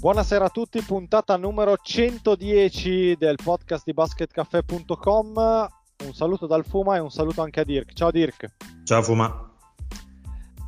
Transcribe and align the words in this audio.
Buonasera 0.00 0.46
a 0.46 0.48
tutti, 0.48 0.80
puntata 0.80 1.36
numero 1.36 1.76
110 1.76 3.16
del 3.18 3.36
podcast 3.36 3.84
di 3.84 3.92
basketcaffè.com. 3.92 5.68
Un 6.06 6.14
saluto 6.14 6.46
dal 6.46 6.64
Fuma 6.64 6.96
e 6.96 7.00
un 7.00 7.10
saluto 7.10 7.42
anche 7.42 7.60
a 7.60 7.64
Dirk. 7.64 7.92
Ciao 7.92 8.10
Dirk. 8.10 8.50
Ciao 8.82 9.02
Fuma. 9.02 9.52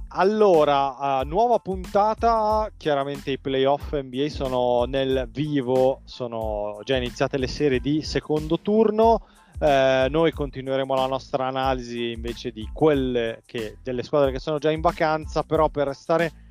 Allora, 0.08 1.20
uh, 1.20 1.26
nuova 1.26 1.58
puntata, 1.60 2.70
chiaramente 2.76 3.30
i 3.30 3.38
playoff 3.38 3.94
NBA 3.94 4.28
sono 4.28 4.84
nel 4.84 5.26
vivo, 5.32 6.02
sono 6.04 6.80
già 6.84 6.96
iniziate 6.96 7.38
le 7.38 7.48
serie 7.48 7.80
di 7.80 8.02
secondo 8.02 8.60
turno. 8.60 9.28
Eh, 9.58 10.08
noi 10.10 10.32
continueremo 10.32 10.94
la 10.94 11.06
nostra 11.06 11.46
analisi 11.46 12.10
invece 12.10 12.50
di 12.50 12.68
quelle 12.70 13.40
che, 13.46 13.78
delle 13.82 14.02
squadre 14.02 14.30
che 14.30 14.40
sono 14.40 14.58
già 14.58 14.70
in 14.70 14.82
vacanza, 14.82 15.42
però 15.42 15.70
per 15.70 15.86
restare 15.86 16.41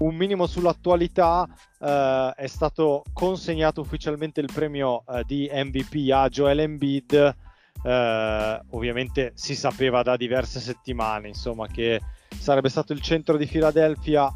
un 0.00 0.14
minimo 0.14 0.46
sull'attualità 0.46 1.46
eh, 1.78 2.32
è 2.36 2.46
stato 2.46 3.04
consegnato 3.12 3.80
ufficialmente 3.80 4.40
il 4.40 4.50
premio 4.52 5.04
eh, 5.06 5.24
di 5.26 5.50
MVP 5.52 6.10
a 6.12 6.28
Joel 6.28 6.60
Embiid. 6.60 7.36
Eh, 7.82 8.60
ovviamente 8.70 9.32
si 9.34 9.54
sapeva 9.54 10.02
da 10.02 10.16
diverse 10.16 10.60
settimane 10.60 11.28
insomma, 11.28 11.66
che 11.66 12.00
sarebbe 12.38 12.68
stato 12.68 12.92
il 12.92 13.00
centro 13.00 13.36
di 13.36 13.46
Philadelphia 13.46 14.30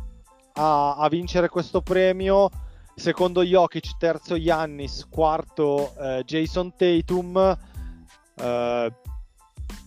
a, 0.54 0.96
a 0.96 1.08
vincere 1.08 1.48
questo 1.48 1.80
premio. 1.80 2.50
Secondo 2.94 3.42
Jokic, 3.42 3.96
terzo 3.98 4.38
Giannis, 4.38 5.06
quarto 5.08 5.94
eh, 5.98 6.22
Jason 6.24 6.74
Tatum. 6.76 7.58
Eh, 8.36 8.92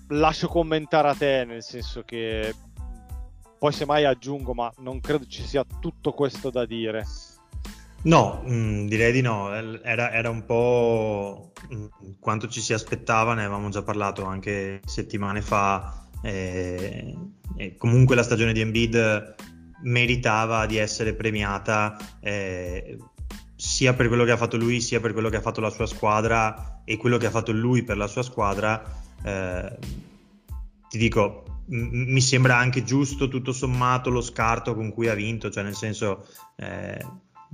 lascio 0.10 0.48
commentare 0.48 1.10
a 1.10 1.16
te, 1.16 1.46
nel 1.46 1.64
senso 1.64 2.04
che 2.04 2.54
poi 3.58 3.72
semmai 3.72 4.06
aggiungo, 4.06 4.54
ma 4.54 4.72
non 4.80 5.00
credo 5.00 5.26
ci 5.26 5.44
sia 5.44 5.66
tutto 5.80 6.14
questo 6.14 6.50
da 6.50 6.66
dire. 6.66 7.06
No, 8.04 8.42
mh, 8.46 8.54
mm, 8.54 8.88
direi 8.88 9.12
di 9.12 9.22
no, 9.22 9.54
era, 9.54 10.12
era, 10.12 10.30
un 10.30 10.46
po' 10.46 11.52
mm, 11.74 11.86
quanto 12.20 12.48
ci 12.48 12.62
si 12.62 12.74
aspettava, 12.74 13.34
ne 13.34 13.44
avevamo 13.44 13.70
già 13.70 13.82
parlato 13.82 14.24
anche 14.24 14.82
settimane 14.86 15.42
fa. 15.42 16.06
E, 16.22 17.16
e 17.56 17.76
comunque 17.78 18.16
la 18.16 18.24
stagione 18.24 18.54
di 18.54 18.62
Embiid 18.62 19.36
meritava 19.84 20.66
di 20.66 20.78
essere 20.78 21.14
premiata 21.14 21.98
eh, 22.20 22.98
sia 23.56 23.94
per 23.94 24.08
quello 24.08 24.24
che 24.24 24.32
ha 24.32 24.38
fatto 24.38 24.58
lui, 24.58 24.80
sia 24.80 25.00
per 25.00 25.14
quello 25.14 25.30
che 25.30 25.38
ha 25.38 25.42
fatto 25.42 25.62
la 25.62 25.70
sua 25.70 25.86
squadra 25.86 26.82
e 26.86 26.98
quello 26.98 27.18
che 27.18 27.26
ha 27.26 27.32
fatto 27.32 27.52
lui 27.52 27.84
per 27.84 27.98
la 27.98 28.08
sua 28.08 28.24
squadra. 28.24 28.82
Eh, 29.24 29.78
ti 30.90 30.98
dico, 30.98 31.44
mi 31.70 32.22
sembra 32.22 32.58
anche 32.58 32.84
giusto 32.84 33.28
tutto 33.28 33.52
sommato 33.52 34.10
lo 34.10 34.22
scarto 34.22 34.74
con 34.74 34.92
cui 34.92 35.08
ha 35.10 35.14
vinto, 35.14 35.50
cioè 35.50 35.64
nel 35.64 35.76
senso 35.76 36.26
eh, 36.56 37.06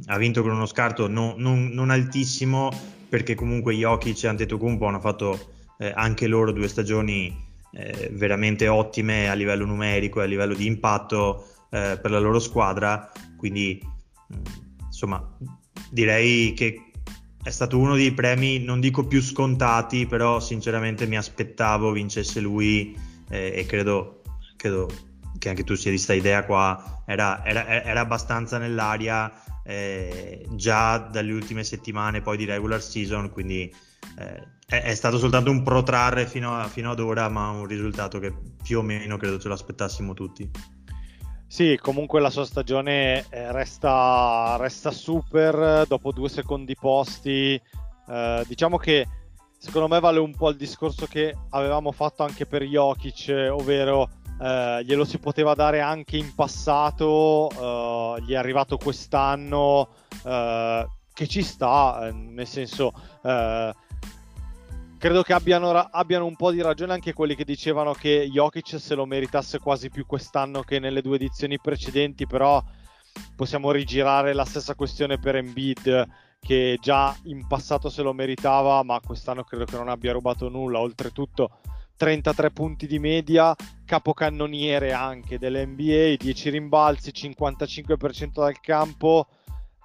ha 0.05 0.17
vinto 0.17 0.42
con 0.42 0.52
uno 0.52 0.66
scarto 0.66 1.08
non, 1.08 1.36
non, 1.38 1.67
non, 1.67 1.89
altissimo 1.89 2.70
perché 3.09 3.36
comunque 3.36 3.73
Jokic 3.75 4.23
e 4.23 4.28
Antetokounmpo 4.28 4.86
hanno 4.86 5.00
fatto 5.00 5.53
eh, 5.80 5.92
anche 5.95 6.27
loro 6.27 6.52
due 6.52 6.67
stagioni 6.67 7.36
eh, 7.71 8.10
veramente 8.14 8.67
ottime 8.67 9.30
a 9.30 9.33
livello 9.33 9.65
numerico 9.65 10.20
e 10.20 10.23
a 10.23 10.27
livello 10.27 10.54
di 10.54 10.66
impatto 10.66 11.48
eh, 11.71 11.98
per 11.99 12.11
la 12.11 12.20
loro 12.20 12.39
squadra, 12.39 13.11
quindi 13.36 13.82
insomma 14.86 15.37
direi 15.89 16.54
che 16.54 16.92
è 17.42 17.49
stato 17.49 17.77
uno 17.77 17.95
dei 17.95 18.14
premi, 18.14 18.60
non 18.60 18.80
dico 18.80 19.05
più 19.05 19.21
scontati, 19.21 20.05
però 20.05 20.39
sinceramente 20.39 21.05
mi 21.08 21.17
aspettavo 21.17 21.92
vincesse 21.92 22.39
lui 22.39 22.95
eh, 23.30 23.54
e 23.56 23.66
credo, 23.66 24.22
credo, 24.56 24.89
che 25.38 25.50
anche 25.50 25.64
tu 25.64 25.76
sia 25.76 25.92
di 25.92 25.98
questa 25.98 26.14
idea 26.14 26.45
qua, 26.45 27.04
era, 27.06 27.44
era, 27.45 27.84
era 27.84 28.00
abbastanza 28.00 28.58
nell'aria 28.58 29.32
eh, 29.64 30.45
già 30.52 30.98
dalle 30.98 31.34
ultime 31.34 31.64
settimane 31.64 32.22
poi 32.22 32.38
di 32.38 32.45
regular 32.45 32.82
season, 32.82 33.30
quindi 33.30 33.73
eh, 34.17 34.48
è, 34.66 34.82
è, 34.84 34.95
stato 34.95 35.17
soltanto 35.17 35.52
un 35.52 35.64
protrarre 35.64 36.26
fino, 36.26 36.56
a, 36.56 36.67
fino 36.67 36.92
ad 36.92 37.00
ora, 37.00 37.30
ma 37.30 37.50
un 37.50 37.66
risultato 37.66 38.20
che 38.20 38.34
più 38.61 38.80
o 38.80 38.82
meno 38.82 39.17
credo 39.17 39.40
ce 39.40 39.48
lo 39.48 39.54
aspettassimo 39.54 40.14
tutti. 40.14 40.50
Sì, 41.48 41.78
comunque 41.80 42.20
la 42.20 42.32
sua 42.32 42.45
stagione 42.45 43.26
eh, 43.30 43.52
resta, 43.52 44.58
resta 44.60 44.90
super 44.90 45.86
dopo 45.88 46.11
due 46.11 46.28
secondi 46.28 46.76
posti. 46.76 47.61
Eh, 48.10 48.44
diciamo 48.48 48.78
che 48.78 49.08
secondo 49.63 49.87
me 49.87 50.01
vale 50.01 50.19
un 50.19 50.35
po' 50.35 50.49
il 50.49 50.57
discorso 50.57 51.05
che 51.05 51.33
avevamo 51.51 51.93
fatto 51.93 52.21
anche 52.23 52.45
per 52.45 52.63
Jokic, 52.63 53.47
ovvero 53.49 54.09
eh, 54.41 54.83
glielo 54.83 55.05
si 55.05 55.19
poteva 55.19 55.53
dare 55.53 55.79
anche 55.79 56.17
in 56.17 56.35
passato, 56.35 57.49
eh, 57.49 58.21
gli 58.23 58.33
è 58.33 58.35
arrivato 58.35 58.75
quest'anno, 58.75 59.87
eh, 60.25 60.85
che 61.13 61.27
ci 61.27 61.41
sta, 61.43 62.07
eh, 62.07 62.11
nel 62.11 62.45
senso 62.45 62.91
eh, 63.23 63.73
credo 64.97 65.21
che 65.21 65.31
abbiano, 65.31 65.69
abbiano, 65.71 66.25
un 66.25 66.35
po' 66.35 66.51
di 66.51 66.61
ragione 66.61 66.91
anche 66.91 67.13
quelli 67.13 67.33
che 67.33 67.45
dicevano 67.45 67.93
che 67.93 68.27
Jokic 68.30 68.77
se 68.77 68.95
lo 68.95 69.05
meritasse 69.05 69.59
quasi 69.59 69.89
più 69.89 70.05
quest'anno 70.05 70.61
che 70.63 70.80
nelle 70.80 71.01
due 71.01 71.15
edizioni 71.15 71.57
precedenti, 71.57 72.27
però 72.27 72.61
possiamo 73.33 73.71
rigirare 73.71 74.33
la 74.33 74.43
stessa 74.43 74.75
questione 74.75 75.19
per 75.19 75.37
Embiid 75.37 76.31
che 76.43 76.77
già 76.81 77.15
in 77.23 77.48
passato 77.48 77.89
se 77.89 78.02
lo 78.02 78.11
meritava, 78.11 78.83
ma 78.83 78.99
quest'anno 78.99 79.43
credo 79.43 79.64
che 79.64 79.77
non 79.77 79.87
abbia 79.87 80.11
rubato 80.11 80.49
nulla. 80.49 80.80
Oltretutto 80.80 81.59
33 81.95 82.52
punti 82.52 82.86
di 82.86 82.99
media, 82.99 83.55
capocannoniere 83.86 84.92
anche 84.92 85.39
dell'NBA, 85.39 86.15
10 86.17 86.49
rimbalzi, 86.49 87.11
55% 87.14 88.31
dal 88.33 88.59
campo. 88.59 89.27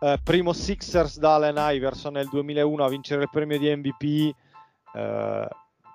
Eh, 0.00 0.18
primo 0.22 0.52
Sixers 0.52 1.18
da 1.18 1.36
Allen 1.36 1.56
Iverson 1.58 2.14
nel 2.14 2.28
2001 2.28 2.84
a 2.84 2.88
vincere 2.88 3.22
il 3.22 3.30
premio 3.30 3.58
di 3.58 3.74
MVP. 3.74 4.34
Eh, 4.94 5.48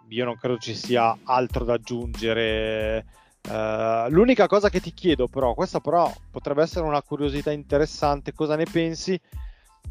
io 0.07 0.25
non 0.25 0.38
credo 0.38 0.57
ci 0.57 0.75
sia 0.75 1.18
altro 1.25 1.66
da 1.66 1.74
aggiungere. 1.74 3.06
Uh, 3.45 4.07
l'unica 4.07 4.47
cosa 4.47 4.69
che 4.69 4.80
ti 4.80 4.94
chiedo, 4.94 5.28
però, 5.28 5.53
questa 5.53 5.81
però 5.81 6.09
potrebbe 6.31 6.62
essere 6.62 6.85
una 6.85 7.01
curiosità 7.01 7.51
interessante, 7.51 8.31
cosa 8.31 8.56
ne 8.56 8.63
pensi 8.63 9.19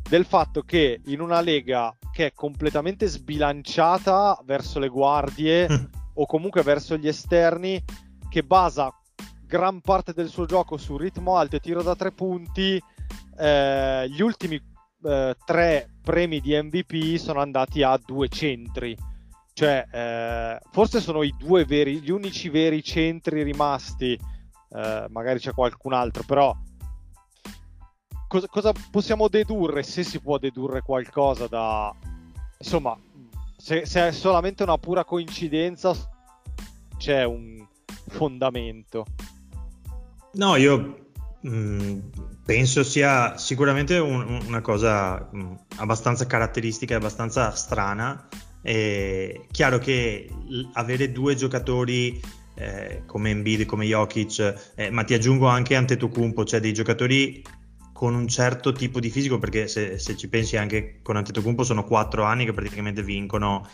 del 0.09 0.25
fatto 0.25 0.63
che 0.63 1.01
in 1.07 1.21
una 1.21 1.41
lega 1.41 1.97
che 2.13 2.27
è 2.27 2.33
completamente 2.35 3.07
sbilanciata 3.07 4.41
verso 4.45 4.79
le 4.79 4.89
guardie 4.89 5.67
o 6.15 6.27
comunque 6.27 6.63
verso 6.63 6.97
gli 6.97 7.09
esterni, 7.09 7.83
che 8.29 8.43
basa 8.43 8.93
gran 9.47 9.81
parte 9.81 10.13
del 10.13 10.29
suo 10.29 10.47
gioco 10.47 10.77
su 10.77 10.97
ritmo 10.97 11.37
alto 11.37 11.57
e 11.57 11.61
tiro 11.61 11.83
da 11.83 11.95
tre 11.95 12.13
punti, 12.13 12.83
eh, 13.39 14.09
gli 14.09 14.21
ultimi 14.21 14.61
eh, 15.05 15.37
tre 15.45 15.89
premi 16.03 16.41
di 16.41 16.55
MVP 16.55 17.17
sono 17.17 17.41
andati 17.41 17.83
a 17.83 17.99
due 18.03 18.29
centri. 18.29 18.97
Cioè, 19.55 19.87
eh, 19.91 20.59
forse 20.71 21.01
sono 21.01 21.23
i 21.23 21.34
due 21.39 21.65
veri, 21.65 22.01
gli 22.01 22.11
unici 22.11 22.49
veri 22.49 22.83
centri 22.83 23.43
rimasti. 23.43 24.19
Eh, 24.75 25.07
magari 25.11 25.39
c'è 25.39 25.53
qualcun 25.53 25.93
altro, 25.93 26.23
però 26.27 26.57
cosa, 28.33 28.47
cosa, 28.49 28.73
possiamo 28.91 29.29
dedurre, 29.29 29.83
se 29.83 30.03
si 30.03 30.19
può 30.19 30.39
dedurre 30.39 30.81
qualcosa 30.81 31.47
da... 31.49 31.95
Insomma, 32.59 32.99
se, 33.59 33.84
se, 33.84 34.09
è 34.09 34.13
solamente 34.13 34.63
una 34.63 34.79
pura 34.79 35.05
coincidenza, 35.05 35.95
c'è 36.97 37.25
un 37.25 37.67
fondamento. 38.09 39.05
No, 40.33 40.57
io 40.57 41.09
mh, 41.43 41.51
mm, 41.51 41.99
penso 42.47 42.83
sia 42.83 43.37
sicuramente 43.37 43.99
un, 43.99 44.41
una 44.47 44.63
cosa 44.63 45.29
mh, 45.31 45.39
mm, 45.39 45.55
abbastanza 45.77 46.27
caratteristica 46.27 46.97
abbastanza 46.97 47.51
strana. 47.51 48.29
È 48.63 49.41
chiaro 49.51 49.79
che 49.79 50.27
l- 50.47 50.71
avere 50.73 51.13
due 51.13 51.34
giocatori 51.34 52.19
eh, 52.55 53.03
come 53.05 53.29
Embiid, 53.29 53.67
come 53.67 53.84
Jokic, 53.84 54.73
eh, 54.75 54.91
ma 54.91 55.05
ti 55.05 55.13
aggiungo 55.13 55.49
anche 55.49 55.75
Antetokounmpo, 55.75 56.45
cioè 56.45 56.61
dei 56.61 56.73
giocatori 56.73 57.43
con 58.03 58.16
un 58.16 58.27
certo 58.27 58.72
tipo 58.72 58.99
di 58.99 59.10
fisico, 59.10 59.39
perché 59.39 59.69
se, 59.69 59.97
se 59.97 60.16
ci 60.16 60.28
pensi 60.28 60.57
anche 60.57 60.99
con 61.03 61.15
Antetokounmpo 61.15 61.63
sono 61.63 61.84
quattro 61.84 62.25
anni 62.25 62.45
che 62.45 62.53
praticamente 62.53 63.01
vincono 63.01 63.65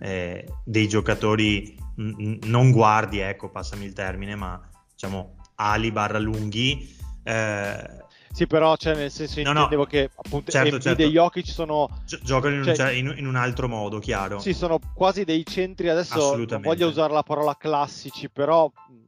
eh, 0.00 0.44
dei 0.64 0.88
giocatori 0.88 1.78
n- 1.98 2.38
non 2.46 2.72
guardie, 2.72 3.28
ecco, 3.28 3.48
passami 3.48 3.84
il 3.84 3.92
termine, 3.92 4.34
ma 4.34 4.60
diciamo 4.92 5.36
ali 5.54 5.92
barra 5.92 6.18
lunghi. 6.18 6.96
Eh, 7.22 8.04
Sì, 8.32 8.48
però 8.48 8.74
cioè, 8.76 8.96
nel 8.96 9.12
senso 9.12 9.40
No, 9.42 9.52
no. 9.52 9.58
intendevo 9.60 9.84
che 9.84 10.10
appunto 10.16 10.50
Certo, 10.50 10.80
certo. 10.80 11.02
e 11.02 11.06
Jokic 11.06 11.46
sono 11.46 11.88
Gi- 12.04 12.18
giocano 12.24 12.54
in 12.54 12.60
un, 12.62 12.66
Cioè- 12.66 12.74
cioè, 12.74 12.90
in- 12.90 13.14
in 13.18 13.26
un 13.28 13.36
altro 13.36 13.68
modo, 13.68 14.00
chiaro. 14.00 14.40
Sì, 14.40 14.52
sono 14.52 14.80
quasi 14.96 15.22
dei 15.22 15.44
centri 15.46 15.88
adesso. 15.90 16.34
Non 16.36 16.60
voglio 16.60 16.88
usare 16.88 17.12
la 17.12 17.22
parola 17.22 17.56
classici, 17.56 18.28
però 18.30 18.66
mh, 18.66 19.05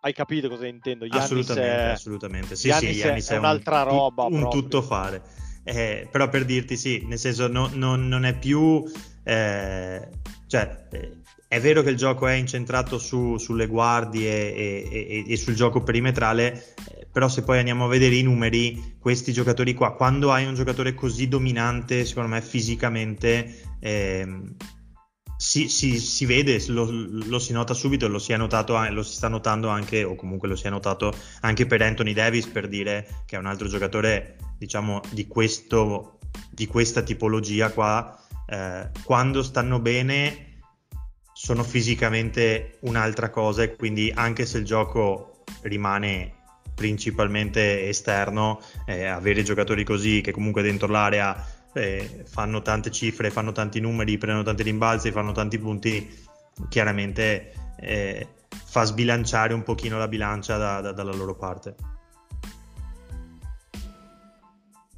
hai 0.00 0.12
capito 0.12 0.48
cosa 0.48 0.66
intendo. 0.66 1.06
Giannis 1.06 1.24
assolutamente, 1.24 1.70
è- 1.82 1.90
assolutamente. 1.90 2.56
Sì, 2.56 2.68
Giannis 2.68 2.94
sì, 2.94 3.00
è- 3.00 3.02
Giannis 3.04 3.28
è 3.28 3.32
un 3.34 3.38
un'altra 3.40 3.82
tu- 3.82 3.88
roba 3.88 4.24
Un, 4.24 4.40
proprio. 4.40 4.60
tuttofare. 4.62 5.22
Eh, 5.62 6.08
però 6.10 6.28
per 6.28 6.44
dirti 6.44 6.76
sì, 6.76 7.04
nel 7.06 7.18
senso 7.18 7.46
no- 7.48 7.70
non- 7.72 8.08
non 8.08 8.24
è 8.24 8.36
più... 8.38 8.82
eh, 9.24 10.08
cioè, 10.46 10.86
eh, 10.90 11.16
è 11.46 11.60
vero 11.60 11.82
che 11.82 11.90
il 11.90 11.96
gioco 11.96 12.26
è 12.26 12.32
incentrato 12.34 12.98
su- 12.98 13.36
sulle 13.36 13.66
guardie 13.66 14.54
e, 14.54 14.88
e- 14.90 15.24
e 15.32 15.36
sul 15.36 15.54
gioco 15.54 15.82
perimetrale, 15.82 16.74
eh, 16.92 17.06
però 17.12 17.28
se 17.28 17.42
poi 17.42 17.58
andiamo 17.58 17.84
a 17.84 17.88
vedere 17.88 18.14
i 18.14 18.22
numeri, 18.22 18.96
questi 18.98 19.32
giocatori 19.32 19.74
qua, 19.74 19.94
quando 19.94 20.32
hai 20.32 20.46
un 20.46 20.54
giocatore 20.54 20.94
così 20.94 21.28
dominante, 21.28 22.04
secondo 22.06 22.30
me 22.30 22.40
fisicamente... 22.40 23.60
ehm, 23.80 24.56
si, 25.40 25.70
si- 25.70 25.98
si 25.98 26.26
vede, 26.26 26.62
lo, 26.66 26.86
lo 26.90 27.38
si 27.38 27.54
nota 27.54 27.72
subito, 27.72 28.06
lo 28.08 28.18
si, 28.18 28.36
lo 28.36 29.02
si 29.02 29.14
sta 29.14 29.28
notando 29.28 29.68
anche, 29.68 30.04
o 30.04 30.14
comunque 30.14 30.48
lo 30.48 30.54
si 30.54 30.66
è 30.66 30.70
notato 30.70 31.14
anche 31.40 31.64
per 31.64 31.80
Anthony 31.80 32.12
Davis, 32.12 32.46
per 32.46 32.68
dire 32.68 33.22
che 33.24 33.36
è 33.36 33.38
un 33.38 33.46
altro 33.46 33.66
giocatore, 33.66 34.36
diciamo, 34.58 35.00
di, 35.08 35.26
questo, 35.26 36.18
di 36.50 36.66
questa 36.66 37.00
tipologia 37.00 37.70
qua. 37.72 38.22
eh, 38.46 38.90
quando 39.02 39.42
stanno 39.42 39.80
bene, 39.80 40.60
sono 41.32 41.64
fisicamente 41.64 42.76
un'altra 42.80 43.30
cosa, 43.30 43.62
e 43.62 43.76
quindi 43.76 44.12
anche 44.14 44.44
se 44.44 44.58
il 44.58 44.66
gioco 44.66 45.44
rimane 45.62 46.34
principalmente 46.74 47.88
esterno, 47.88 48.60
eh, 48.84 49.06
avere 49.06 49.42
giocatori 49.42 49.84
così 49.84 50.20
che 50.20 50.32
comunque 50.32 50.60
dentro 50.60 50.88
l'area 50.88 51.59
eh, 51.74 52.24
fanno 52.26 52.62
tante 52.62 52.90
cifre, 52.90 53.30
fanno 53.30 53.52
tanti 53.52 53.80
numeri, 53.80 54.18
prendono 54.18 54.44
tanti 54.44 54.62
rimbalzi, 54.62 55.10
fanno 55.12 55.32
tanti 55.32 55.58
punti, 55.58 56.26
chiaramente 56.68 57.52
eh, 57.78 58.26
fa 58.48 58.84
sbilanciare 58.84 59.54
un 59.54 59.62
pochino 59.62 59.98
la 59.98 60.08
bilancia 60.08 60.56
da- 60.56 60.80
da- 60.80 60.92
dalla 60.92 61.12
loro 61.12 61.34
parte. 61.36 61.74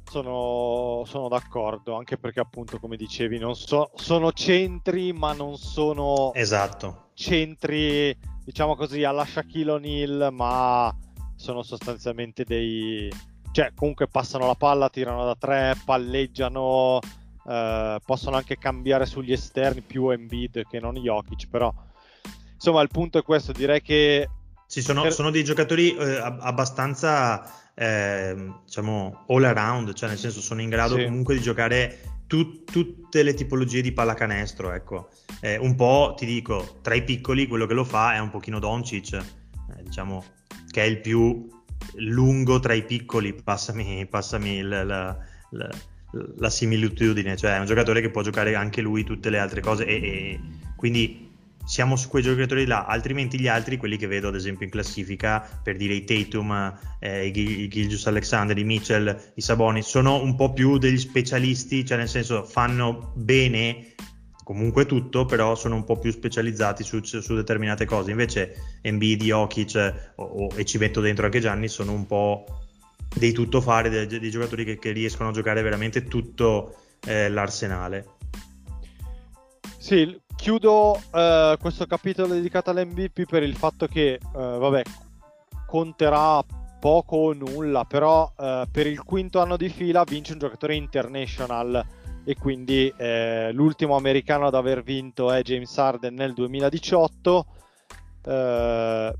Sono, 0.09 1.03
sono 1.05 1.27
d'accordo, 1.27 1.95
anche 1.95 2.17
perché 2.17 2.39
appunto, 2.39 2.77
come 2.77 2.97
dicevi, 2.97 3.39
non 3.39 3.55
so, 3.55 3.89
sono 3.95 4.31
centri, 4.31 5.11
ma 5.11 5.33
non 5.33 5.57
sono 5.57 6.31
Esatto. 6.35 7.09
centri, 7.15 8.15
diciamo 8.45 8.75
così, 8.75 9.03
alla 9.03 9.25
Shaquille 9.25 9.71
O'Neal, 9.71 10.29
ma 10.31 10.95
sono 11.35 11.63
sostanzialmente 11.63 12.43
dei... 12.43 13.09
Cioè, 13.53 13.71
comunque 13.75 14.07
passano 14.07 14.47
la 14.47 14.55
palla, 14.55 14.89
tirano 14.89 15.23
da 15.25 15.35
tre, 15.35 15.75
palleggiano, 15.85 16.99
eh, 17.47 17.99
possono 18.03 18.35
anche 18.35 18.57
cambiare 18.57 19.05
sugli 19.05 19.31
esterni, 19.31 19.81
più 19.81 20.09
Embiid 20.09 20.63
che 20.67 20.79
non 20.79 20.95
Jokic, 20.95 21.47
però... 21.49 21.71
Insomma, 22.55 22.81
il 22.81 22.89
punto 22.89 23.19
è 23.19 23.21
questo, 23.21 23.51
direi 23.51 23.81
che... 23.81 24.27
Sì, 24.65 24.81
sono, 24.81 25.03
Per- 25.03 25.13
sono 25.13 25.29
dei 25.29 25.43
giocatori 25.43 25.95
eh, 25.95 26.15
ab- 26.15 26.39
abbastanza, 26.41 27.71
eh, 27.75 28.35
diciamo, 28.65 29.25
all 29.27 29.43
around, 29.43 29.93
cioè 29.93 30.09
nel 30.09 30.17
senso 30.17 30.41
sono 30.41 30.61
in 30.61 30.69
grado 30.69 30.95
Sì. 30.95 31.03
comunque 31.03 31.35
di 31.35 31.41
giocare 31.41 31.99
tu- 32.25 32.63
tutte 32.63 33.21
le 33.21 33.35
tipologie 33.35 33.81
di 33.81 33.91
pallacanestro, 33.91 34.71
ecco. 34.71 35.09
Eh, 35.41 35.57
un 35.57 35.75
po', 35.75 36.15
ti 36.17 36.25
dico, 36.25 36.79
tra 36.81 36.95
i 36.95 37.03
piccoli 37.03 37.45
quello 37.45 37.67
che 37.67 37.75
lo 37.75 37.83
fa 37.83 38.15
è 38.15 38.19
un 38.19 38.31
pochino 38.31 38.57
Doncic, 38.57 39.13
eh, 39.13 39.83
diciamo, 39.83 40.23
che 40.71 40.81
è 40.81 40.85
il 40.85 41.01
più 41.01 41.52
lungo 41.95 42.59
tra 42.59 42.73
i 42.73 42.83
piccoli, 42.83 43.33
passami, 43.33 44.05
passami 44.07 44.57
il- 44.57 44.67
la, 44.67 44.83
la- 45.51 45.69
la 46.37 46.49
similitudine, 46.49 47.35
cioè 47.35 47.55
è 47.55 47.59
un 47.59 47.65
giocatore 47.65 47.99
che 48.01 48.11
può 48.11 48.21
giocare 48.21 48.53
anche 48.55 48.81
lui 48.81 49.03
tutte 49.03 49.29
le 49.31 49.39
altre 49.39 49.61
cose 49.61 49.85
e, 49.85 49.95
e 49.95 50.39
quindi 50.75 51.31
siamo 51.65 51.95
su 51.95 52.09
quei 52.09 52.21
giocatori 52.21 52.65
là, 52.65 52.85
altrimenti 52.85 53.39
gli 53.39 53.47
altri, 53.47 53.77
quelli 53.77 53.97
che 53.97 54.05
vedo 54.05 54.27
ad 54.27 54.35
esempio 54.35 54.65
in 54.65 54.71
classifica, 54.71 55.39
per 55.63 55.77
dire 55.77 55.93
i 55.93 56.03
Tatum, 56.03 56.77
eh, 56.99 57.27
i, 57.27 57.31
Gil- 57.31 57.59
i 57.61 57.67
Gilgius 57.69 58.05
Alexander, 58.05 58.57
i 58.57 58.63
Mitchell, 58.65 59.31
i 59.35 59.41
Saboni, 59.41 59.81
sono 59.81 60.21
un 60.21 60.35
po' 60.35 60.51
più 60.53 60.77
degli 60.77 60.97
specialisti, 60.97 61.85
cioè 61.85 61.97
nel 61.97 62.09
senso 62.09 62.43
fanno 62.43 63.13
bene 63.15 63.93
comunque 64.43 64.85
tutto, 64.85 65.25
però 65.25 65.55
sono 65.55 65.75
un 65.75 65.83
po' 65.83 65.97
più 65.97 66.11
specializzati 66.11 66.83
su, 66.83 67.01
su 67.03 67.35
determinate 67.35 67.85
cose. 67.85 68.11
Invece 68.11 68.79
Embiid, 68.81 69.23
Jokic 69.23 69.75
eh, 69.75 69.93
o- 70.15 70.23
o- 70.23 70.51
e 70.55 70.65
ci 70.65 70.77
metto 70.77 71.01
dentro 71.01 71.25
anche 71.25 71.39
Gianni 71.39 71.67
sono 71.67 71.93
un 71.93 72.05
po' 72.05 72.45
dei 73.15 73.31
tuttofare, 73.31 73.89
dei, 73.89 74.07
dei 74.07 74.29
giocatori 74.29 74.65
che, 74.65 74.77
che 74.77 74.91
riescono 74.91 75.29
a 75.29 75.33
giocare 75.33 75.61
veramente 75.61 76.03
tutto 76.03 76.75
eh, 77.05 77.29
l'arsenale. 77.29 78.05
Sì, 79.77 80.19
chiudo 80.35 80.99
eh, 81.13 81.57
questo 81.59 81.85
capitolo 81.85 82.33
dedicato 82.33 82.69
all'MVP 82.69 83.25
per 83.25 83.43
il 83.43 83.55
fatto 83.55 83.87
che, 83.87 84.13
eh, 84.13 84.19
vabbè, 84.33 84.81
conterà 85.67 86.43
poco 86.79 87.15
o 87.15 87.33
nulla, 87.33 87.85
però 87.85 88.31
eh, 88.37 88.67
per 88.71 88.87
il 88.87 89.03
quinto 89.03 89.41
anno 89.41 89.57
di 89.57 89.69
fila 89.69 90.03
vince 90.03 90.33
un 90.33 90.39
giocatore 90.39 90.75
international 90.75 91.85
e 92.25 92.35
quindi 92.35 92.93
eh, 92.97 93.51
l'ultimo 93.51 93.95
americano 93.95 94.47
ad 94.47 94.55
aver 94.55 94.83
vinto 94.83 95.31
è 95.31 95.41
James 95.41 95.77
Harden 95.77 96.13
nel 96.13 96.33
2018. 96.33 97.45
Eh, 98.25 99.13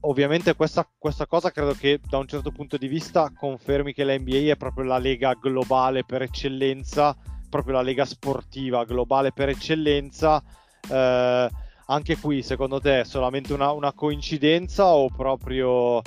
ovviamente 0.00 0.54
questa, 0.54 0.88
questa 0.98 1.26
cosa 1.26 1.50
credo 1.50 1.72
che 1.72 2.00
da 2.08 2.18
un 2.18 2.26
certo 2.26 2.50
punto 2.50 2.76
di 2.76 2.88
vista 2.88 3.32
confermi 3.34 3.92
che 3.92 4.04
la 4.04 4.16
NBA 4.16 4.50
è 4.52 4.56
proprio 4.56 4.84
la 4.84 4.98
lega 4.98 5.34
globale 5.34 6.04
per 6.04 6.22
eccellenza 6.22 7.16
proprio 7.52 7.74
la 7.74 7.82
lega 7.82 8.06
sportiva 8.06 8.84
globale 8.84 9.30
per 9.30 9.50
eccellenza. 9.50 10.42
Eh, 10.88 11.50
anche 11.84 12.16
qui, 12.16 12.42
secondo 12.42 12.80
te, 12.80 13.00
è 13.00 13.04
solamente 13.04 13.52
una, 13.52 13.72
una 13.72 13.92
coincidenza 13.92 14.86
o 14.86 15.10
proprio 15.10 16.00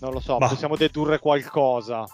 non 0.00 0.12
lo 0.12 0.18
so, 0.18 0.38
Bah. 0.38 0.48
possiamo 0.48 0.74
dedurre 0.74 1.20
qualcosa? 1.20 2.04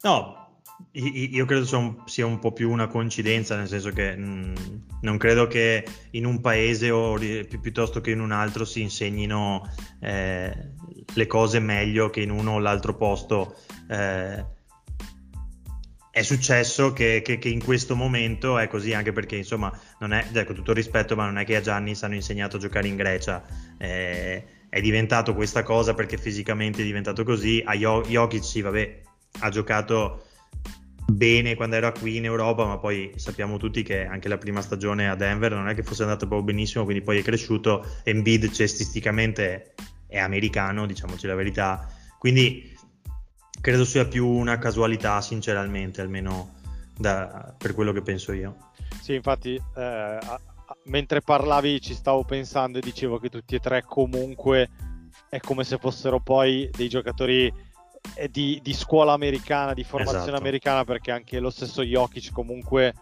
No, 0.00 0.49
io 0.92 1.44
credo 1.44 2.02
sia 2.06 2.26
un, 2.26 2.38
po' 2.38 2.52
più 2.52 2.70
una 2.70 2.88
coincidenza, 2.88 3.56
nel 3.56 3.68
senso 3.68 3.90
che 3.90 4.16
mh, 4.16 4.82
non 5.02 5.18
credo 5.18 5.46
che 5.46 5.84
in 6.12 6.26
un 6.26 6.40
paese 6.40 6.90
o 6.90 7.16
piuttosto 7.60 8.00
che 8.00 8.10
in 8.10 8.20
un 8.20 8.32
altro 8.32 8.64
si 8.64 8.80
insegnino 8.80 9.68
eh, 10.00 10.72
le 11.14 11.26
cose 11.26 11.60
meglio 11.60 12.10
che 12.10 12.22
in 12.22 12.30
uno 12.30 12.52
o 12.52 12.58
l'altro 12.58 12.96
posto. 12.96 13.56
Eh, 13.88 14.44
è 16.10 16.22
successo 16.22 16.92
che, 16.92 17.22
che- 17.24 17.38
che 17.38 17.48
in 17.48 17.62
questo 17.62 17.94
momento 17.94 18.58
è 18.58 18.66
così, 18.66 18.92
anche 18.92 19.12
perché 19.12 19.36
insomma, 19.36 19.72
non 20.00 20.12
è, 20.12 20.26
con 20.44 20.56
tutto 20.56 20.72
rispetto, 20.72 21.14
ma 21.14 21.24
non 21.24 21.38
è 21.38 21.44
che 21.44 21.56
a 21.56 21.60
Giannis 21.60 22.02
hanno 22.02 22.16
insegnato 22.16 22.56
a 22.56 22.60
giocare 22.60 22.88
in 22.88 22.96
Grecia. 22.96 23.44
Eh, 23.78 24.44
è 24.68 24.80
diventato 24.80 25.34
questa 25.34 25.62
cosa 25.62 25.94
perché 25.94 26.16
fisicamente 26.18 26.82
è 26.82 26.84
diventato 26.84 27.22
così. 27.22 27.62
A 27.64 27.76
Jo- 27.76 28.02
Jokic, 28.02 28.44
sì, 28.44 28.60
vabbè, 28.60 29.00
ha 29.40 29.48
giocato 29.50 30.24
bene 31.10 31.54
quando 31.54 31.76
era 31.76 31.92
qui 31.92 32.16
in 32.16 32.24
Europa, 32.24 32.64
ma 32.64 32.78
poi 32.78 33.12
sappiamo 33.16 33.56
tutti 33.58 33.82
che 33.82 34.04
anche 34.04 34.28
la 34.28 34.38
prima 34.38 34.62
stagione 34.62 35.08
a 35.08 35.16
Denver 35.16 35.52
non 35.52 35.68
è 35.68 35.74
che 35.74 35.82
fosse 35.82 36.02
andata 36.02 36.26
proprio 36.26 36.42
benissimo, 36.42 36.84
quindi 36.84 37.02
poi 37.02 37.18
è 37.18 37.22
cresciuto. 37.22 37.84
Embiid 38.04 38.50
cestisticamente 38.50 39.74
è 40.06 40.18
americano, 40.18 40.86
diciamoci 40.86 41.26
la 41.26 41.34
verità. 41.34 41.88
Quindi 42.18 42.76
credo 43.60 43.84
sia 43.84 44.06
più 44.06 44.26
una 44.26 44.58
casualità, 44.58 45.20
sinceramente, 45.20 46.00
almeno 46.00 46.54
da- 46.96 47.54
per 47.56 47.74
quello 47.74 47.92
che 47.92 48.02
penso 48.02 48.32
io. 48.32 48.70
Sì, 49.00 49.14
infatti, 49.14 49.60
eh, 49.76 50.18
mentre 50.84 51.20
parlavi 51.20 51.80
ci 51.80 51.94
stavo 51.94 52.24
pensando 52.24 52.78
e 52.78 52.80
dicevo 52.80 53.18
che 53.18 53.28
tutti 53.28 53.54
e 53.54 53.60
tre 53.60 53.82
comunque 53.82 54.68
è 55.28 55.38
come 55.40 55.64
se 55.64 55.78
fossero 55.78 56.20
poi 56.20 56.68
dei 56.76 56.88
giocatori 56.88 57.52
di, 58.30 58.60
di 58.62 58.72
scuola 58.72 59.12
americana, 59.12 59.74
di 59.74 59.84
formazione 59.84 60.24
Esatto. 60.24 60.40
americana, 60.40 60.84
perché 60.84 61.10
anche 61.10 61.38
lo 61.38 61.50
stesso 61.50 61.82
Jokic 61.82 62.32
comunque, 62.32 62.94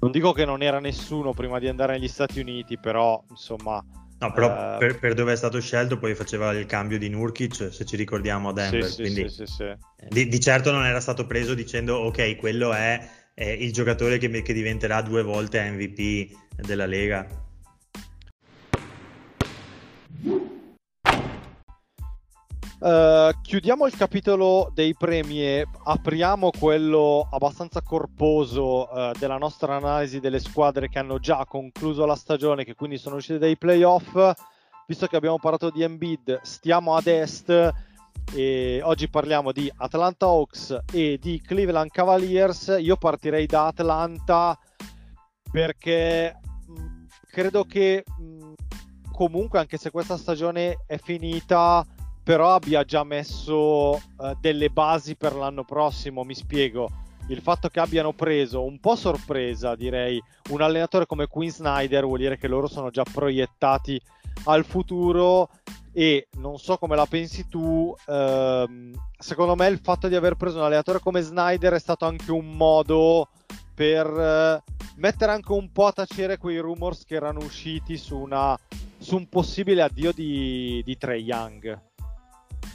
non 0.00 0.10
dico 0.10 0.32
che 0.32 0.44
non 0.44 0.62
era 0.62 0.80
nessuno 0.80 1.32
prima 1.32 1.58
di 1.58 1.68
andare 1.68 1.94
negli 1.94 2.08
Stati 2.08 2.40
Uniti, 2.40 2.78
però 2.78 3.22
insomma... 3.30 3.84
No, 4.18 4.32
però 4.32 4.74
Eh, 4.74 4.78
per, 4.78 5.00
per 5.00 5.14
dove 5.14 5.32
è 5.32 5.36
stato 5.36 5.60
scelto 5.60 5.98
poi 5.98 6.14
faceva 6.14 6.52
il 6.52 6.66
cambio 6.66 6.96
di 6.96 7.08
Nurkic, 7.08 7.72
se 7.72 7.84
ci 7.84 7.96
ricordiamo 7.96 8.50
a 8.50 8.52
Denver, 8.52 8.84
sì, 8.84 8.92
sì, 8.92 9.00
quindi 9.02 9.28
sì, 9.28 9.46
sì, 9.46 9.52
sì. 9.52 9.74
di, 10.08 10.28
di 10.28 10.40
certo 10.40 10.70
non 10.70 10.84
era 10.84 11.00
stato 11.00 11.26
preso 11.26 11.54
dicendo 11.54 11.96
ok, 11.96 12.36
quello 12.36 12.72
è, 12.72 13.04
è 13.34 13.44
il 13.44 13.72
giocatore 13.72 14.18
che, 14.18 14.42
che 14.42 14.52
diventerà 14.52 15.02
due 15.02 15.24
volte 15.24 15.68
MVP 15.68 16.36
della 16.54 16.86
Lega. 16.86 17.26
Eh, 22.84 23.36
chiudiamo 23.42 23.86
il 23.86 23.96
capitolo 23.96 24.68
dei 24.74 24.92
premi 24.96 25.40
e 25.40 25.64
apriamo 25.84 26.50
quello 26.50 27.28
abbastanza 27.30 27.80
corposo 27.80 28.90
eh, 28.90 29.12
della 29.20 29.38
nostra 29.38 29.76
analisi 29.76 30.18
delle 30.18 30.40
squadre 30.40 30.88
che 30.88 30.98
hanno 30.98 31.20
già 31.20 31.44
concluso 31.44 32.04
la 32.06 32.16
stagione, 32.16 32.64
che 32.64 32.74
quindi 32.74 32.98
sono 32.98 33.16
uscite 33.16 33.38
dai 33.38 33.56
playoff. 33.56 34.32
Visto 34.88 35.06
che 35.06 35.14
abbiamo 35.14 35.38
parlato 35.38 35.70
di 35.70 35.82
Embiid, 35.82 36.40
stiamo 36.42 36.96
ad 36.96 37.06
est 37.06 37.72
E 38.34 38.80
oggi 38.82 39.08
parliamo 39.08 39.52
di 39.52 39.70
Atlanta 39.76 40.26
Hawks 40.26 40.76
e 40.92 41.18
di 41.20 41.40
Cleveland 41.40 41.90
Cavaliers. 41.90 42.76
Io 42.80 42.96
partirei 42.96 43.46
da 43.46 43.66
Atlanta 43.66 44.58
perché 45.50 46.38
mh, 46.66 47.06
credo 47.28 47.64
che 47.64 48.04
mh, 48.06 48.52
comunque, 49.12 49.58
anche 49.58 49.76
se 49.76 49.90
questa 49.90 50.16
stagione 50.16 50.78
è 50.86 50.96
finita, 50.98 51.84
però 52.22 52.54
abbia 52.54 52.84
già 52.84 53.04
messo 53.04 53.94
uh, 53.94 54.00
delle 54.40 54.70
basi 54.70 55.16
per 55.16 55.34
l'anno 55.34 55.64
prossimo. 55.64 56.24
Mi 56.24 56.34
spiego. 56.34 56.88
Il 57.28 57.40
fatto 57.40 57.68
che 57.68 57.80
abbiano 57.80 58.12
preso 58.12 58.64
un 58.64 58.78
po' 58.80 58.96
sorpresa, 58.96 59.76
direi, 59.76 60.20
un 60.50 60.60
allenatore 60.60 61.06
come 61.06 61.26
Quinn 61.26 61.48
Snyder 61.48 62.04
vuol 62.04 62.18
dire 62.18 62.36
che 62.36 62.48
loro 62.48 62.66
sono 62.66 62.90
già 62.90 63.04
proiettati 63.04 64.00
al 64.44 64.64
futuro 64.64 65.48
e 65.92 66.28
non 66.38 66.58
so 66.58 66.78
come 66.78 66.96
la 66.96 67.06
pensi 67.06 67.46
tu, 67.48 67.94
ehm, 68.06 68.92
secondo 69.18 69.54
me 69.54 69.68
il 69.68 69.78
fatto 69.78 70.08
di 70.08 70.16
aver 70.16 70.34
preso 70.34 70.58
un 70.58 70.64
allenatore 70.64 70.98
come 70.98 71.20
Snyder 71.20 71.74
è 71.74 71.78
stato 71.78 72.06
anche 72.06 72.32
un 72.32 72.50
modo 72.50 73.28
per 73.74 74.06
eh, 74.06 74.62
mettere 74.96 75.32
anche 75.32 75.52
un 75.52 75.70
po' 75.70 75.86
a 75.86 75.92
tacere 75.92 76.38
quei 76.38 76.58
rumors 76.58 77.04
che 77.04 77.14
erano 77.14 77.40
usciti 77.40 77.96
su, 77.96 78.16
una, 78.16 78.58
su 78.98 79.16
un 79.16 79.28
possibile 79.28 79.82
addio 79.82 80.12
di, 80.12 80.82
di 80.84 80.96
Trey 80.96 81.22
Young. 81.22 81.91